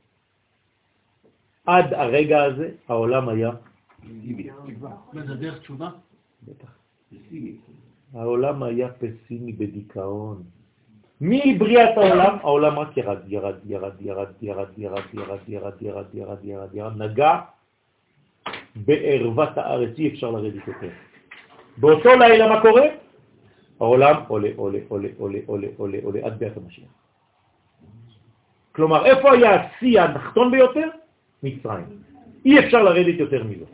[1.67, 3.51] עד הרגע הזה העולם היה,
[5.13, 5.91] מה זה דרך תשובה?
[6.43, 6.79] בטח,
[8.15, 10.56] העולם היה פסימי בדיכאון.
[11.21, 16.75] מבריאת העולם, העולם רק ירד, ירד, ירד, ירד, ירד, ירד, ירד, ירד, ירד, ירד, ירד,
[16.75, 17.41] ירד, נגע
[18.77, 20.89] בערוות הארץ, אי אפשר לרדת יותר.
[21.77, 22.87] באותו לילה מה קורה?
[23.81, 26.89] העולם עולה, עולה, עולה, עולה, עולה, עולה, עולה, עד ביאת המשיח.
[28.73, 30.89] כלומר, איפה היה השיא התחתון ביותר?
[31.43, 31.85] מצרים.
[32.45, 33.65] אי אפשר לרדת יותר מזה.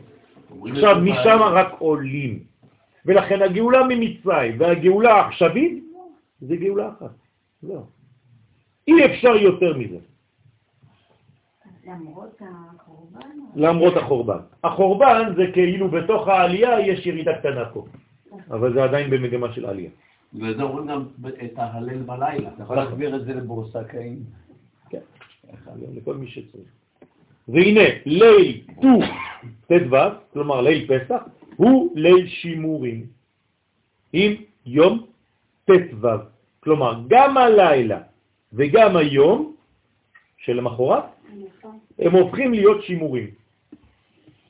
[0.71, 2.39] עכשיו, משם רק עולים.
[3.05, 5.83] ולכן הגאולה ממצרים והגאולה העכשווית
[6.41, 7.22] זה גאולה אחת.
[7.63, 7.83] לא.
[8.87, 9.97] אי אפשר יותר מזה.
[11.85, 13.29] למרות הקורבן?
[13.55, 14.39] למרות החורבן.
[14.63, 17.85] החורבן זה כאילו בתוך העלייה יש ירידה קטנה פה,
[18.51, 19.89] אבל זה עדיין במגמה של עלייה.
[20.33, 21.05] וזה אומרים גם
[21.45, 22.49] את ההלל בלילה.
[22.53, 24.23] אתה יכול להסביר את זה לבורסקאים?
[24.89, 24.99] כן,
[25.93, 26.67] לכל מי שצריך.
[27.47, 28.99] והנה, ליל ט"ו
[29.67, 29.95] ט"ו,
[30.33, 31.23] כלומר ליל פסח,
[31.55, 33.05] הוא ליל שימורים,
[34.13, 34.33] עם
[34.65, 35.05] יום
[35.65, 36.07] ט"ו.
[36.63, 37.99] כלומר, גם הלילה
[38.53, 39.55] וגם היום
[40.37, 41.03] שלמחרת,
[41.99, 43.27] הם הופכים להיות שימורים.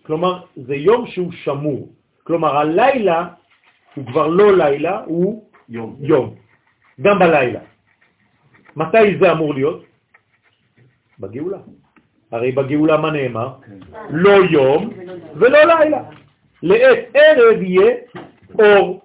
[0.05, 1.89] כלומר, זה יום שהוא שמור.
[2.23, 3.27] כלומר, הלילה
[3.95, 5.95] הוא כבר לא לילה, הוא יום.
[5.99, 6.35] יום.
[7.01, 7.59] גם בלילה.
[8.75, 9.83] מתי זה אמור להיות?
[11.19, 11.57] בגאולה.
[12.31, 13.49] הרי בגאולה מה נאמר?
[14.09, 14.89] לא יום
[15.35, 16.01] ולא לילה.
[16.63, 17.95] לעת ערב יהיה
[18.59, 19.01] אור.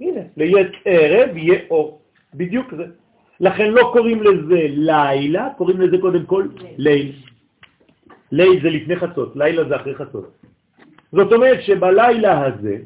[0.00, 2.00] הנה, לעת ערב יהיה אור.
[2.34, 2.84] בדיוק זה.
[3.40, 6.46] לכן לא קוראים לזה לילה, קוראים לזה קודם כל
[6.78, 7.12] ליל.
[8.32, 10.30] ליל זה לפני חצות, לילה זה אחרי חצות.
[11.12, 12.76] זאת אומרת שבלילה הזה,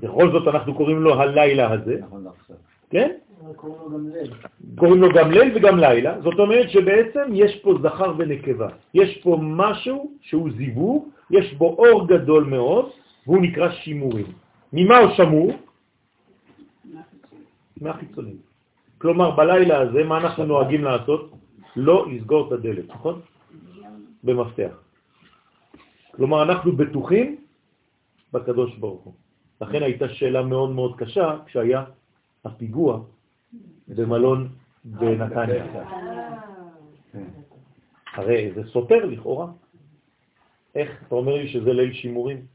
[0.00, 2.56] בכל זאת אנחנו קוראים לו הלילה הזה, נכון לעכשיו.
[2.90, 3.10] כן?
[3.56, 4.30] קוראים לו גם ליל.
[4.78, 8.68] קוראים לו גם ליל וגם לילה, זאת אומרת שבעצם יש פה זכר ונקבה.
[8.94, 12.90] יש פה משהו שהוא זיווג, יש בו אור גדול מאוד,
[13.26, 14.26] והוא נקרא שימורים.
[14.72, 15.52] ממה הוא שמור?
[17.80, 18.51] מהחיצונים.
[19.02, 21.30] כלומר, בלילה הזה, מה אנחנו נוהגים לעשות?
[21.76, 23.20] לא לסגור את הדלת, נכון?
[24.24, 24.74] במפתח.
[26.14, 27.36] כלומר, אנחנו בטוחים
[28.32, 29.14] בקדוש ברוך הוא.
[29.60, 31.84] לכן הייתה שאלה מאוד מאוד קשה כשהיה
[32.44, 33.00] הפיגוע
[33.88, 34.48] במלון
[34.84, 35.66] בנתניה.
[38.14, 39.46] הרי זה סותר לכאורה.
[40.74, 42.46] איך אתה אומר לי שזה ליל שימורים?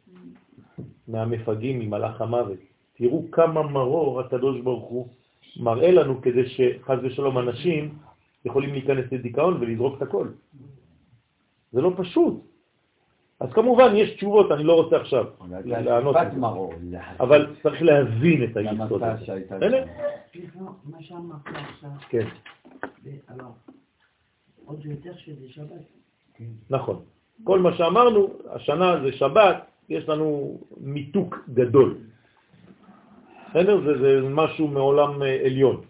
[1.07, 2.60] מהמפגעים, ממלאך המוות.
[2.98, 5.07] תראו כמה מרור הקדוש ברוך הוא
[5.60, 7.98] מראה לנו כדי שחז ושלום אנשים
[8.46, 10.28] יכולים להיכנס לדיכאון ולזרוק את הכל.
[11.72, 12.34] זה לא פשוט.
[13.40, 15.26] אז כמובן יש תשובות, אני לא רוצה עכשיו
[15.66, 16.98] לענות על זה.
[17.20, 19.84] אבל צריך להבין את היסוד הזה.
[20.86, 22.28] מה שאמרת עכשיו, כן,
[23.04, 23.72] זה- alors,
[24.66, 25.82] עוד יותר שזה שבת.
[26.70, 27.00] נכון.
[27.44, 29.58] כל מה שאמרנו, השנה זה שבת,
[29.90, 31.98] יש לנו מיתוק גדול.
[33.58, 33.82] בסדר?
[33.82, 35.82] זה, זה משהו מעולם אה, עליון,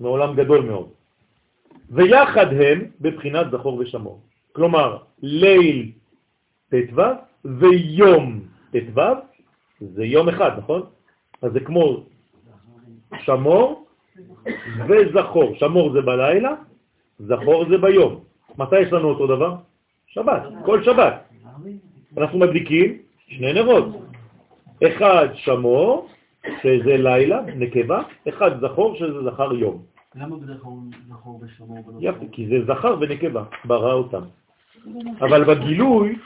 [0.00, 0.88] מעולם גדול מאוד.
[1.90, 4.20] ויחד הם בבחינת זכור ושמור.
[4.52, 5.92] כלומר, ליל
[6.70, 7.02] ט"ו
[7.44, 8.40] ויום
[8.72, 9.00] ט"ו
[9.80, 10.82] זה יום אחד, נכון?
[11.42, 12.04] אז זה כמו
[13.24, 13.86] שמור
[14.88, 15.54] וזכור.
[15.54, 16.54] שמור זה בלילה,
[17.18, 18.20] זכור זה ביום.
[18.58, 19.54] מתי יש לנו אותו דבר?
[20.06, 21.28] שבת, כל שבת.
[22.16, 22.98] אנחנו מדליקים
[23.28, 23.86] שני נרות.
[24.82, 26.08] אחד שמור,
[26.46, 29.82] שזה לילה, נקבה, אחד זכור, שזה זכר יום.
[30.14, 31.78] למה בדרך כלל אומרים זכור ושמור?
[32.00, 34.22] יפה, כי זה זכר ונקבה, ברא אותם.
[35.20, 36.18] אבל בגילוי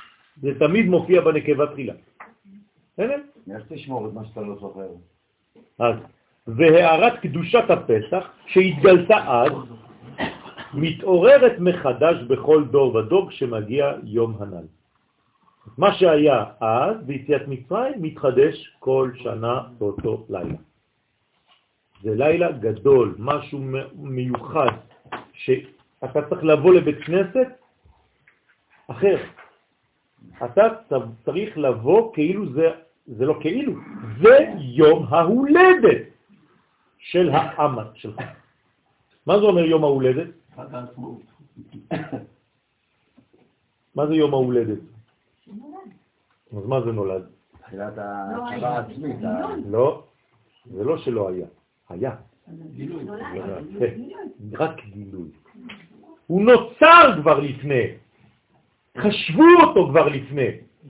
[0.42, 1.94] זה תמיד מופיע בנקבה תחילה.
[2.92, 3.20] בסדר?
[3.54, 4.88] איך תשמור את מה שאתה לא זוכר?
[5.78, 5.94] אז,
[6.46, 9.52] והערת קדושת הפסח שהתגלתה אז,
[10.74, 14.66] מתעוררת מחדש בכל דור ודור כשמגיע יום הנ"ל.
[15.78, 20.58] מה שהיה אז ביציאת מצרים מתחדש כל שנה באותו לילה.
[22.02, 23.60] זה לילה גדול, משהו
[23.94, 24.70] מיוחד,
[25.32, 27.48] שאתה צריך לבוא לבית כנסת
[28.86, 29.16] אחר.
[30.44, 30.62] אתה
[31.24, 32.70] צריך לבוא כאילו זה,
[33.06, 33.72] זה לא כאילו,
[34.22, 36.02] זה יום ההולדת
[36.98, 38.20] של העם שלך.
[39.26, 40.28] מה זה אומר יום ההולדת?
[43.94, 44.95] מה זה יום ההולדת?
[46.52, 47.22] אז מה זה נולד?
[47.62, 49.16] תחילת ההכרה העצמית.
[49.24, 50.02] ה- לא,
[50.66, 51.46] זה לא שלא היה,
[51.88, 52.10] היה.
[52.74, 53.04] גילוי.
[53.78, 54.00] כן,
[54.52, 55.28] רק גילוי.
[56.26, 57.84] הוא נוצר כבר לפני,
[58.98, 60.46] חשבו אותו כבר לפני,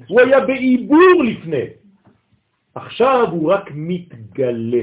[0.08, 1.64] הוא היה בעיבור לפני.
[2.74, 4.82] עכשיו הוא רק מתגלה.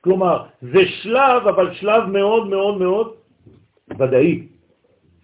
[0.00, 3.14] כלומר, זה שלב, אבל שלב מאוד מאוד מאוד
[3.98, 4.46] ודאי.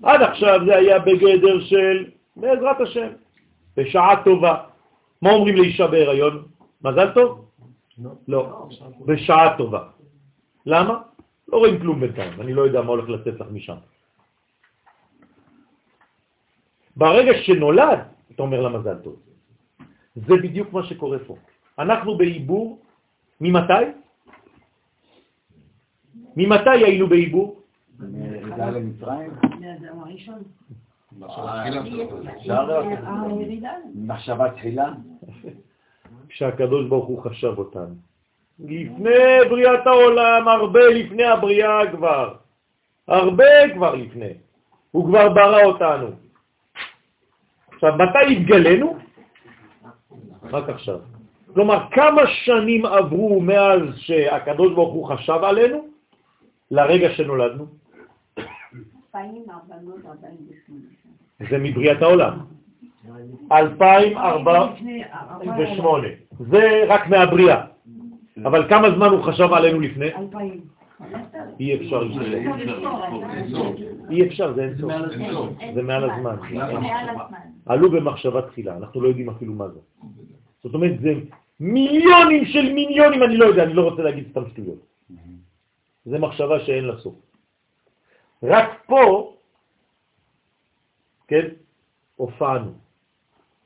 [0.02, 3.08] עד עכשיו זה היה בגדר של בעזרת השם,
[3.76, 4.54] בשעה טובה.
[5.22, 6.46] מה אומרים לאישה בהיריון?
[6.84, 7.44] מזל טוב?
[8.28, 8.68] לא,
[9.06, 9.82] בשעה טובה.
[10.66, 10.94] למה?
[11.48, 13.76] לא רואים כלום בינתיים, אני לא יודע מה הולך לצאת לך משם.
[16.96, 17.98] ברגע שנולד,
[18.34, 19.16] אתה אומר לה מזל טוב.
[20.16, 21.36] זה בדיוק מה שקורה פה.
[21.78, 22.80] אנחנו בעיבור,
[23.40, 23.84] ממתי?
[26.36, 27.60] ממתי היינו בעיבור?
[32.70, 33.42] הראשון.
[33.94, 34.92] מחשבה תחילה?
[36.28, 37.94] כשהקדוש ברוך הוא חשב אותנו.
[38.58, 42.34] לפני בריאת העולם, הרבה לפני הבריאה כבר.
[43.08, 43.44] הרבה
[43.74, 44.32] כבר לפני.
[44.90, 46.06] הוא כבר ברא אותנו.
[47.74, 48.96] עכשיו, מתי התגלנו?
[50.42, 51.00] רק עכשיו.
[51.54, 55.88] כלומר, כמה שנים עברו מאז שהקדוש ברוך הוא חשב עלינו
[56.70, 57.66] לרגע שנולדנו?
[58.38, 61.01] 2448.
[61.50, 62.38] זה מבריאת העולם.
[63.52, 66.08] 2048.
[66.40, 67.64] זה רק מהבריאה.
[68.44, 70.14] אבל כמה זמן הוא חשב עלינו לפני?
[70.14, 70.60] אלפיים.
[71.60, 72.24] אי אפשר לשאול.
[74.10, 74.92] אי אפשר, זה אין סוף.
[75.74, 76.36] זה מעל הזמן.
[77.66, 79.80] עלו במחשבה תחילה, אנחנו לא יודעים אפילו מה זה.
[80.62, 81.14] זאת אומרת, זה
[81.60, 84.86] מיליונים של מיליונים, אני לא יודע, אני לא רוצה להגיד סתם שטויות.
[86.04, 87.14] זה מחשבה שאין לה סוף.
[88.42, 89.34] רק פה,
[91.32, 91.48] כן,
[92.16, 92.70] הופענו,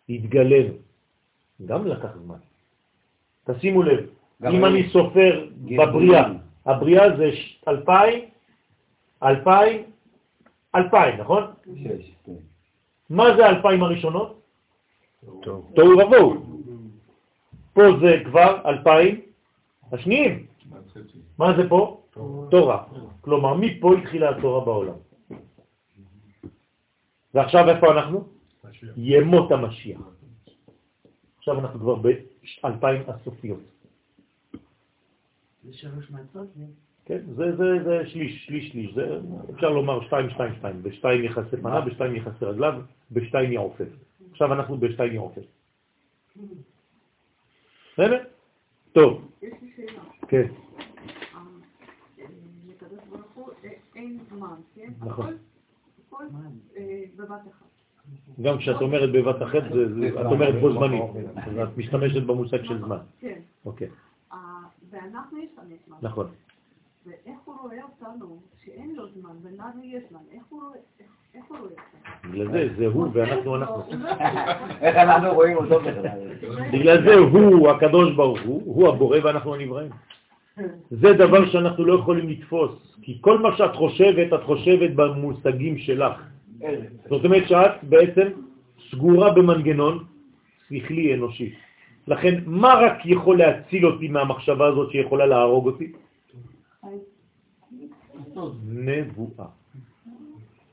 [0.09, 0.74] התגלנו.
[1.66, 2.38] גם לקח זמן.
[3.44, 4.06] תשימו לב,
[4.51, 6.09] אם אני סופר גלגולים.
[6.09, 6.32] בבריאה,
[6.66, 7.30] הבריאה זה
[7.68, 8.24] אלפיים,
[9.22, 9.82] אלפיים,
[10.74, 11.43] אלפיים, נכון?
[11.66, 12.32] שש, כן.
[13.10, 14.40] מה זה האלפיים הראשונות?
[15.74, 16.62] תוהו ובוהו.
[17.72, 19.20] פה זה כבר אלפיים
[19.93, 20.47] השניים.
[21.38, 22.01] מה זה פה?
[22.51, 22.84] תורה.
[23.20, 25.06] כלומר, מפה התחילה התורה בעולם.
[27.37, 28.29] ועכשיו איפה אנחנו?
[28.97, 30.01] ימות המשיח.
[31.39, 33.61] עכשיו אנחנו כבר באלפיים הסופיות.
[35.65, 36.65] זה שלוש מצות, זה
[37.05, 39.21] כן, זה, זה, זה שליש, שליש, שליש, זה
[39.55, 42.81] אפשר לומר שתיים, שתיים, שתיים, בשתיים יחסי פניו, בשתיים יחסי רגליו,
[43.13, 43.89] בשתיים יעופף.
[44.31, 45.47] עכשיו אנחנו בשתיים יעופף.
[47.93, 48.25] בסדר?
[48.93, 50.03] טוב, יש לי שאלה.
[50.29, 50.47] כן,
[51.35, 51.41] אה,
[52.69, 54.93] לקדוש ברוך הוא אה, אין זמן, כן?
[55.01, 55.37] נכון.
[56.16, 56.80] הכל-
[57.16, 57.66] בבת אחת.
[58.43, 59.62] גם כשאת אומרת בבת אחת,
[60.20, 61.02] את אומרת בו זמנית,
[61.36, 62.98] אז את משתמשת במושג של זמן.
[63.20, 63.38] כן.
[63.66, 63.88] אוקיי,
[64.90, 65.97] ואנחנו יש לנו זמן.
[66.02, 66.26] נכון.
[67.06, 71.44] ואיך הוא רואה אותנו, שאין לו זמן, ולנו יש זמן, איך הוא רואה איך- איך
[71.48, 72.32] הוא רואה אותנו?
[72.32, 73.82] בגלל זה, זה הוא ואנחנו אנחנו.
[74.80, 76.18] איך אנחנו רואים אותו בכלל?
[76.72, 79.90] בגלל זה הוא, הקדוש ברוך הוא, הוא הבורא ואנחנו הנבראים.
[80.91, 86.16] זה דבר שאנחנו לא יכולים לתפוס, כי כל מה שאת חושבת, את חושבת במושגים שלך.
[87.09, 88.27] זאת אומרת שאת בעצם
[88.91, 90.05] סגורה במנגנון
[90.69, 91.55] שכלי אנושי.
[92.07, 95.93] לכן, מה רק יכול להציל אותי מהמחשבה הזאת שיכולה להרוג אותי?
[98.65, 99.49] נבואה.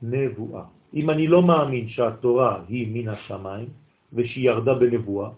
[0.02, 0.64] נבואה.
[0.94, 3.68] אם אני לא מאמין שהתורה היא מן השמיים
[4.14, 5.30] ושהיא ירדה בנבואה,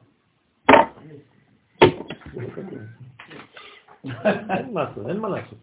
[4.06, 5.57] אין מה לעשות, אין מה לעשות.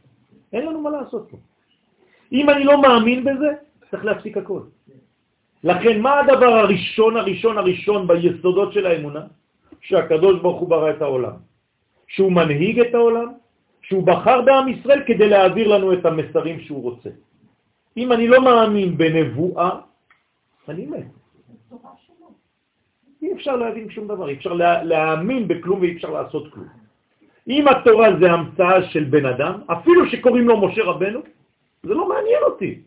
[0.52, 1.36] אין לנו מה לעשות פה.
[2.32, 3.50] אם אני לא מאמין בזה,
[3.90, 4.60] צריך להפסיק הכל.
[5.64, 9.26] לכן, מה הדבר הראשון, הראשון, הראשון ביסודות של האמונה?
[9.80, 11.36] שהקדוש ברוך הוא ברא את העולם.
[12.06, 13.28] שהוא מנהיג את העולם,
[13.82, 17.10] שהוא בחר בעם ישראל כדי להעביר לנו את המסרים שהוא רוצה.
[17.96, 19.70] אם אני לא מאמין בנבואה,
[20.68, 21.06] אני מת.
[23.22, 26.81] אי אפשר להבין שום דבר, אי אפשר לה, להאמין בכלום ואי אפשר לעשות כלום.
[27.48, 31.20] אם התורה זה המצאה של בן אדם, אפילו שקוראים לו משה רבנו,
[31.82, 32.80] זה לא מעניין אותי.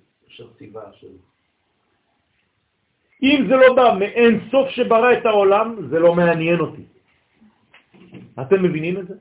[3.24, 6.84] אם זה לא בא מאין סוף שברא את העולם, זה לא מעניין אותי.
[8.42, 9.16] אתם מבינים את זה?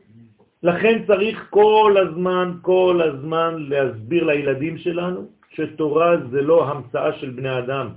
[0.62, 7.58] לכן צריך כל הזמן, כל הזמן להסביר לילדים שלנו שתורה זה לא המצאה של בני
[7.58, 7.88] אדם.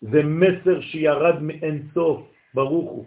[0.00, 2.20] זה מסר שירד מאין סוף,
[2.54, 3.04] ברוך הוא.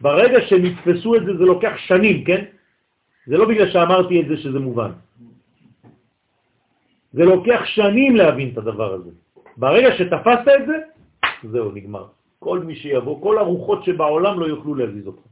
[0.00, 2.44] ברגע שנתפסו את זה, זה לוקח שנים, כן?
[3.26, 4.90] זה לא בגלל שאמרתי את זה שזה מובן.
[7.12, 9.10] זה לוקח שנים להבין את הדבר הזה.
[9.56, 10.76] ברגע שתפסת את זה,
[11.50, 12.06] זהו, נגמר.
[12.38, 15.22] כל מי שיבוא, כל הרוחות שבעולם לא יוכלו להזיז אותך.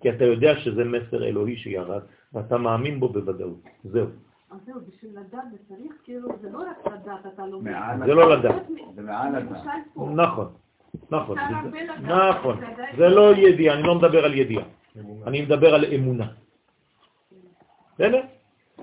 [0.00, 3.60] כי אתה יודע שזה מסר אלוהי שירד, ואתה מאמין בו בוודאות.
[3.84, 4.06] זהו.
[4.50, 7.70] אז זהו, בשביל לדעת זה צריך, כאילו, זה לא רק לדעת, אתה לומד.
[7.70, 8.62] מעל זה לא לדעת.
[8.94, 9.32] זה מעל
[9.94, 10.48] פה, נכון,
[11.10, 11.38] נכון.
[12.02, 12.60] נכון.
[12.96, 14.64] זה לא ידיעה, אני לא מדבר על ידיעה.
[15.26, 16.26] אני מדבר על אמונה.
[17.94, 18.20] בסדר?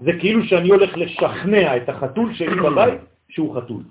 [0.01, 3.83] זה כאילו שאני הולך לשכנע את החתול שלי בבית שהוא חתול.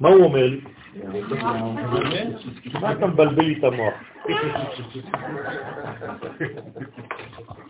[0.00, 0.60] מה הוא אומר לי?
[2.80, 3.94] מה אתה מבלבל לי את המוח?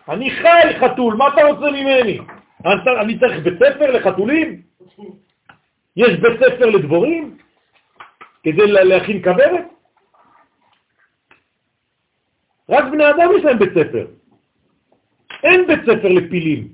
[0.08, 2.18] אני חי חתול, מה אתה רוצה ממני?
[2.64, 4.60] אני- אני צריך בית ספר לחתולים?
[5.96, 7.36] יש בית ספר לדבורים?
[8.42, 9.64] כדי לה- להכין כוורת?
[12.68, 14.06] רק בני אדם יש להם בית ספר.
[15.44, 16.68] אין בית ספר לפילים.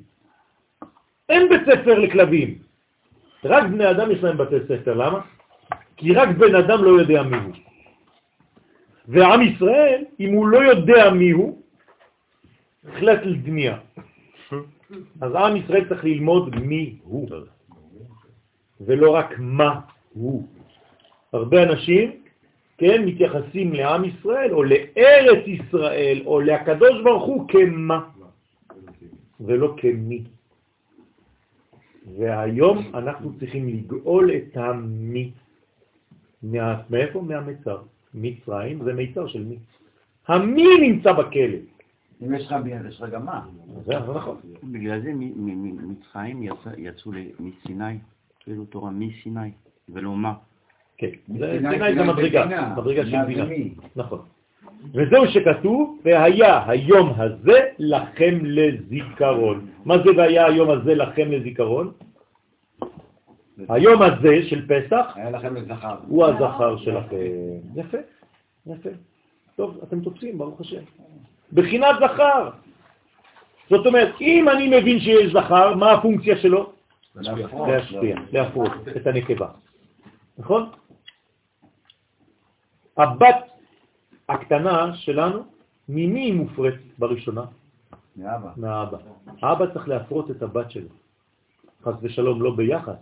[1.29, 2.59] אין בית ספר לכלבים.
[3.45, 4.95] רק בני אדם יש להם בתי ספר.
[4.95, 5.21] למה?
[5.97, 7.55] כי רק בן אדם לא יודע מי הוא.
[9.09, 11.63] ועם ישראל, אם הוא לא יודע מי הוא,
[12.89, 13.79] החלט לדמיה.
[15.21, 17.29] אז עם ישראל צריך ללמוד מי הוא,
[18.81, 19.81] ולא רק מה
[20.13, 20.49] הוא.
[21.37, 22.11] הרבה אנשים,
[22.79, 28.09] כן, מתייחסים לעם ישראל, או לארץ ישראל, או לקדוש ברוך הוא כמה,
[29.41, 30.23] ולא כמי.
[32.19, 35.31] והיום אנחנו צריכים לגאול את המי.
[36.43, 37.21] מה, מאיפה?
[37.23, 37.79] מהמצר.
[38.15, 39.57] מצרים זה מיצר של מי.
[40.29, 41.59] המי נמצא בכלא.
[42.27, 43.47] אם יש לך ביד, יש לך גם מה.
[43.87, 44.37] זה נכון.
[44.65, 45.13] בגלל זה
[45.87, 47.99] מצרים יצא- יצאו ל- מסיני,
[48.41, 49.51] כאילו תורה מסיני,
[49.89, 50.35] ולא מה.
[50.99, 51.11] כן.
[51.27, 52.75] סיני זה מדרגה, בינה.
[52.77, 53.71] מדרגה של בינה בינה.
[53.97, 54.19] נכון.
[54.95, 59.67] וזהו שכתוב, והיה היום הזה לכם לזיכרון.
[59.85, 61.93] מה זה והיה היום הזה לכם לזיכרון?
[63.69, 65.95] היום הזה של פסח היה לכם לזכר.
[66.09, 67.17] הוא הזכר שלכם.
[67.77, 67.99] יפה,
[68.67, 68.89] יפה.
[69.57, 70.83] טוב, אתם תופסים, ברוך השם.
[71.53, 72.51] בחינת זכר.
[73.71, 76.73] זאת אומרת, אם אני מבין שיש זכר, מה הפונקציה שלו?
[77.15, 79.49] להשפיע, להפרות את הנקבה.
[80.39, 80.69] נכון?
[82.97, 83.37] הבת
[84.29, 85.43] הקטנה שלנו,
[85.89, 87.45] ממי היא מופרית בראשונה?
[88.17, 88.51] מאבא.
[88.57, 88.99] מהאבא.
[89.43, 90.89] האבא צריך להפרות את הבת שלו.
[91.83, 92.97] חס ושלום, לא ביחס,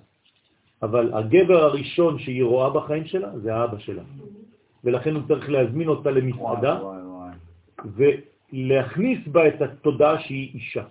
[0.83, 4.03] אבל הגבר הראשון שהיא רואה בחיים שלה זה האבא שלה.
[4.85, 6.81] ולכן הוא צריך להזמין אותה למסעדה.
[7.85, 10.85] ולהכניס בה את התודעה שהיא אישה.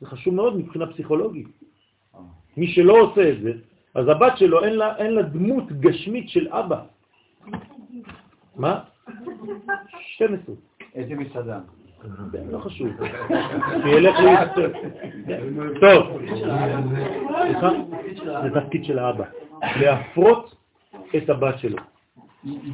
[0.00, 1.48] זה חשוב מאוד מבחינה פסיכולוגית.
[2.56, 3.52] מי שלא עושה את זה,
[3.94, 6.95] אז הבת שלו אין לה, אין לה דמות גשמית של אבא.
[8.56, 8.80] מה?
[10.00, 10.54] 12.
[10.94, 11.58] איזה מסעדה.
[12.32, 12.88] זה לא חשוב.
[13.84, 14.70] שילך להתעצב.
[15.80, 16.18] טוב.
[17.42, 17.70] סליחה?
[18.42, 19.24] זה תפקיד של האבא.
[19.80, 20.54] להפרות
[21.16, 21.76] את הבת שלו.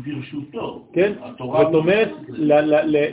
[0.05, 0.85] ברשותו.
[0.93, 1.13] כן?
[1.23, 2.11] התורה- זאת אומרת,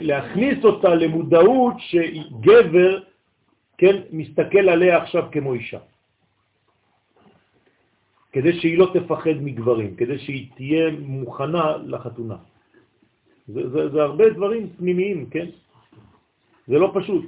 [0.00, 2.98] להכניס אותה למודעות שגבר,
[3.78, 5.78] כן, מסתכל עליה עכשיו כמו אישה.
[8.32, 12.36] כדי שהיא לא תפחד מגברים, כדי שהיא תהיה מוכנה לחתונה.
[13.48, 15.46] זה, זה, זה הרבה דברים פנימיים, כן?
[16.68, 17.24] זה לא פשוט.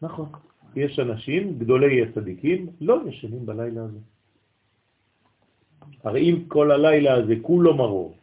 [0.02, 0.30] נכון.
[0.76, 4.00] יש אנשים, גדולי הצדיקים, לא ישנים בלילה הזה.
[6.04, 8.16] הרי אם כל הלילה הזה כולו מרור,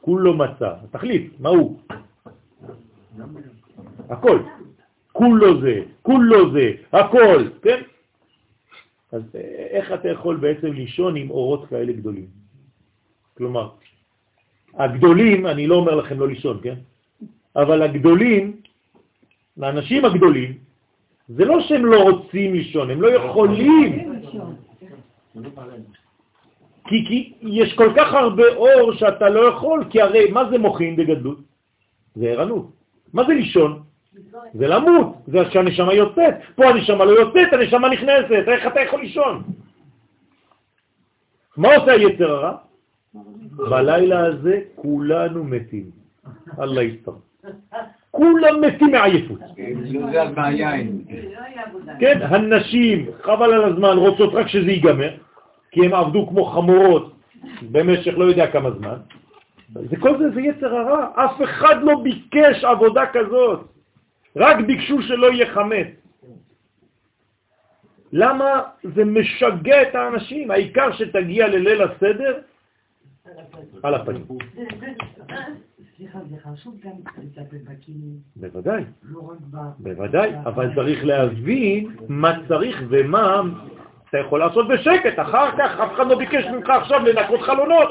[0.00, 1.78] כולו מצה, תחליט, מה הוא?
[4.08, 4.38] הכל.
[5.12, 7.80] כולו זה, כולו זה, הכל, כן?
[9.12, 9.40] אז אה,
[9.70, 12.26] איך אתה יכול בעצם לישון עם אורות כאלה גדולים?
[13.36, 13.68] כלומר,
[14.74, 16.74] הגדולים, אני לא אומר לכם לא לישון, כן?
[17.56, 18.56] אבל הגדולים,
[19.60, 20.58] האנשים הגדולים,
[21.28, 24.12] זה לא שהם לא רוצים לישון, הם לא יכולים.
[26.88, 30.96] כי, כי יש כל כך הרבה אור שאתה לא יכול, כי הרי מה זה מוחין
[30.96, 31.38] בגדלות?
[32.14, 32.66] זה ערנות.
[33.12, 33.82] מה זה לישון?
[34.54, 36.34] זה למות, זה שהנשמה יוצאת.
[36.54, 39.42] פה הנשמה לא יוצאת, הנשמה נכנסת, איך אתה יכול לישון?
[41.56, 42.56] מה עושה היצר הרע?
[43.52, 45.90] בלילה הזה כולנו מתים.
[46.60, 47.12] אללה יסתר.
[48.10, 49.40] כולם מתים מעייפות.
[50.36, 51.04] מהיין.
[52.00, 55.10] כן, הנשים, חבל על הזמן, רוצות רק שזה ייגמר,
[55.70, 57.12] כי הם עבדו כמו חמורות
[57.70, 58.96] במשך לא יודע כמה זמן.
[59.74, 61.06] זה כל זה, זה יצר הרע.
[61.14, 63.71] אף אחד לא ביקש עבודה כזאת.
[64.36, 65.86] רק ביקשו שלא יהיה חמץ.
[68.12, 70.50] למה זה משגע את האנשים?
[70.50, 72.38] העיקר שתגיע לליל הסדר
[73.82, 74.24] על הפנים.
[75.96, 76.92] סליחה, זה חשוב גם
[77.22, 77.56] לטפל
[78.36, 78.84] בוודאי.
[79.02, 79.56] לא רק ב...
[79.78, 83.42] בוודאי, אבל צריך להבין מה צריך ומה
[84.08, 85.18] אתה יכול לעשות בשקט.
[85.18, 87.88] אחר כך אף אחד לא ביקש ממך עכשיו לנקות חלונות.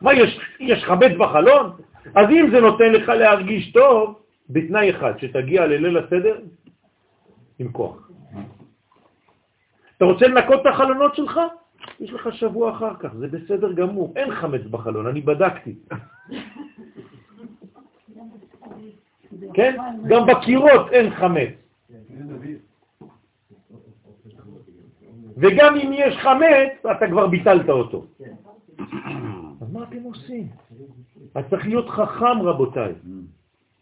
[0.00, 1.70] מה, יש, יש חמץ בחלון?
[2.14, 6.40] אז אם זה נותן לך להרגיש טוב, בתנאי אחד, שתגיע לליל הסדר
[7.58, 8.10] עם כוח.
[9.96, 11.40] אתה רוצה לנקות את החלונות שלך?
[12.00, 14.12] יש לך שבוע אחר כך, זה בסדר גמור.
[14.16, 15.74] אין חמץ בחלון, אני בדקתי.
[19.54, 19.76] כן?
[20.08, 21.54] גם בקירות אין חמץ.
[25.36, 28.06] וגם אם יש חמץ, אתה כבר ביטלת אותו.
[29.60, 30.46] אז מה אתם עושים?
[31.34, 32.92] אז צריך להיות חכם, רבותיי,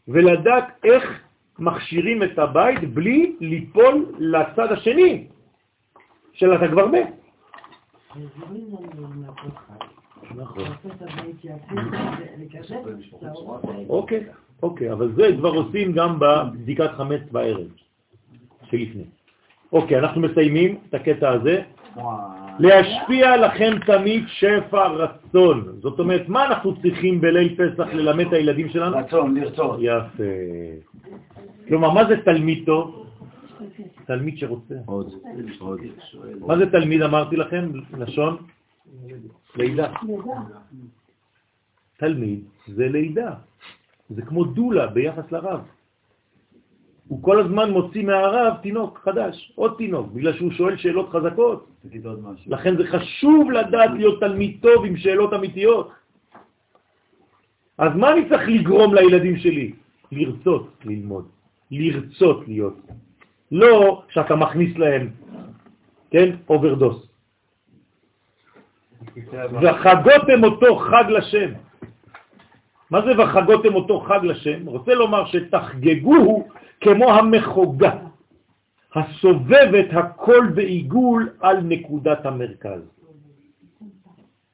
[0.08, 1.20] ולדעת איך
[1.58, 5.26] מכשירים את הבית בלי ליפול לצד השני
[6.32, 7.08] של אתה כבר מת.
[13.88, 14.24] אוקיי,
[14.62, 17.66] אוקיי, אבל זה כבר עושים גם בבדיקת חמץ בערב,
[18.64, 19.04] שלפני.
[19.72, 21.62] אוקיי, אנחנו מסיימים את הקטע הזה.
[22.58, 25.78] להשפיע לכם תמיד שפע רצון.
[25.80, 28.96] זאת אומרת, מה אנחנו צריכים בליל פסח ללמד את הילדים שלנו?
[28.96, 29.78] רצון, לרצות.
[29.82, 30.22] יפה.
[31.68, 33.06] כלומר, מה זה תלמיד טוב?
[34.06, 34.74] תלמיד שרוצה.
[34.86, 35.12] עוד,
[35.58, 35.80] עוד.
[36.40, 37.72] מה זה תלמיד, אמרתי לכם?
[37.98, 38.36] לשון?
[39.56, 39.92] לידה.
[41.96, 43.34] תלמיד זה לידה.
[44.10, 45.60] זה כמו דולה ביחס לרב.
[47.08, 51.66] הוא כל הזמן מוציא מהרב תינוק חדש, עוד תינוק, בגלל שהוא שואל שאלות חזקות.
[51.82, 52.52] תגיד עוד משהו.
[52.52, 55.90] לכן זה חשוב לדעת להיות תלמיד טוב עם שאלות אמיתיות.
[57.78, 59.72] אז מה אני צריך לגרום לילדים שלי?
[60.12, 61.28] לרצות ללמוד,
[61.70, 62.76] לרצות להיות.
[63.52, 65.10] לא שאתה מכניס להם,
[66.10, 67.06] כן, אוברדוז.
[69.62, 71.50] וחגותם אותו חג לשם.
[72.90, 74.66] מה זה וחגותם אותו חג לשם?
[74.66, 76.48] רוצה לומר שתחגגוהו
[76.80, 77.92] כמו המחוגה,
[78.94, 82.82] הסובבת הכל בעיגול על נקודת המרכז.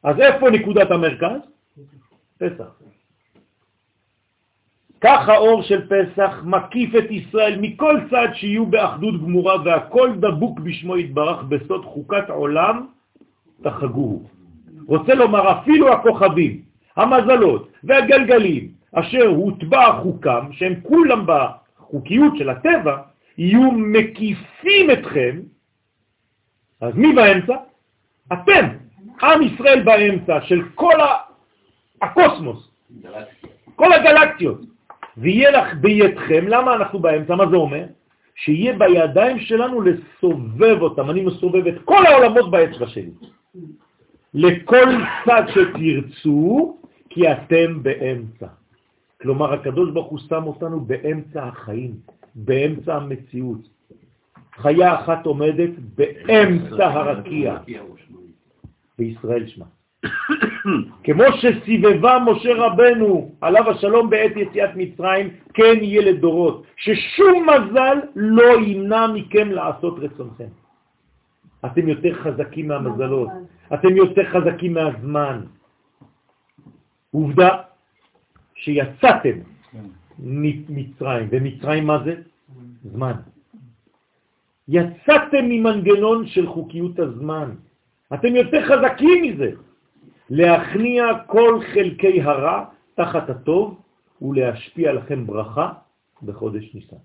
[0.02, 1.40] אז איפה נקודת המרכז?
[2.38, 2.82] פסח.
[5.00, 10.96] כך האור של פסח מקיף את ישראל מכל צד שיהיו באחדות גמורה והכל דבוק בשמו
[10.96, 12.86] יתברך בסוד חוקת עולם
[13.62, 14.22] תחגוהו.
[14.86, 16.62] רוצה לומר אפילו הכוכבים,
[16.96, 22.96] המזלות והגלגלים אשר הוטבע חוקם, שהם כולם בחוקיות של הטבע,
[23.38, 25.40] יהיו מקיפים אתכם,
[26.80, 27.56] אז מי באמצע?
[28.32, 28.66] אתם,
[29.22, 31.32] עם ישראל באמצע של כל ה...
[32.02, 32.70] הקוסמוס,
[33.76, 34.60] כל הגלקטיות,
[35.16, 37.34] ויהיה לך בידכם, למה אנחנו באמצע?
[37.34, 37.84] מה זה אומר?
[38.34, 43.10] שיהיה בידיים שלנו לסובב אותם, אני מסובב את כל העולמות באצבע שלי.
[44.34, 44.86] לכל
[45.24, 46.76] צד שתרצו,
[47.14, 48.46] כי אתם באמצע.
[49.22, 51.94] כלומר, הקדוש ברוך הוא שם אותנו באמצע החיים,
[52.34, 53.68] באמצע המציאות.
[54.56, 57.56] חיה אחת עומדת באמצע הרקיע,
[58.98, 59.64] בישראל שמה.
[61.04, 68.60] כמו שסיבבה משה רבנו, עליו השלום בעת יציאת מצרים, כן יהיה לדורות, ששום מזל לא
[68.60, 70.48] ימנע מכם לעשות רצונכם.
[71.66, 73.28] אתם יותר חזקים מהמזלות,
[73.74, 75.40] אתם יותר חזקים מהזמן.
[77.12, 77.48] עובדה
[78.54, 79.38] שיצאתם
[80.18, 82.14] ממצרים, ומצרים מה זה?
[82.84, 83.12] זמן.
[84.68, 87.54] יצאתם ממנגנון של חוקיות הזמן.
[88.14, 89.50] אתם יותר חזקים מזה.
[90.30, 92.64] להכניע כל חלקי הרע
[92.94, 93.80] תחת הטוב
[94.22, 95.72] ולהשפיע לכם ברכה
[96.22, 96.96] בחודש ניסן.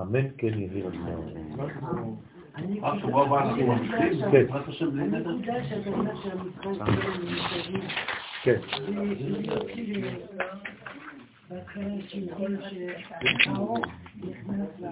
[0.00, 2.16] אמן כן יהי רצון.
[2.54, 2.94] אני רק
[8.42, 8.60] כן.
[11.50, 12.56] בהתחלה של כל
[13.38, 13.78] שהאור
[14.16, 14.86] נכנס ל...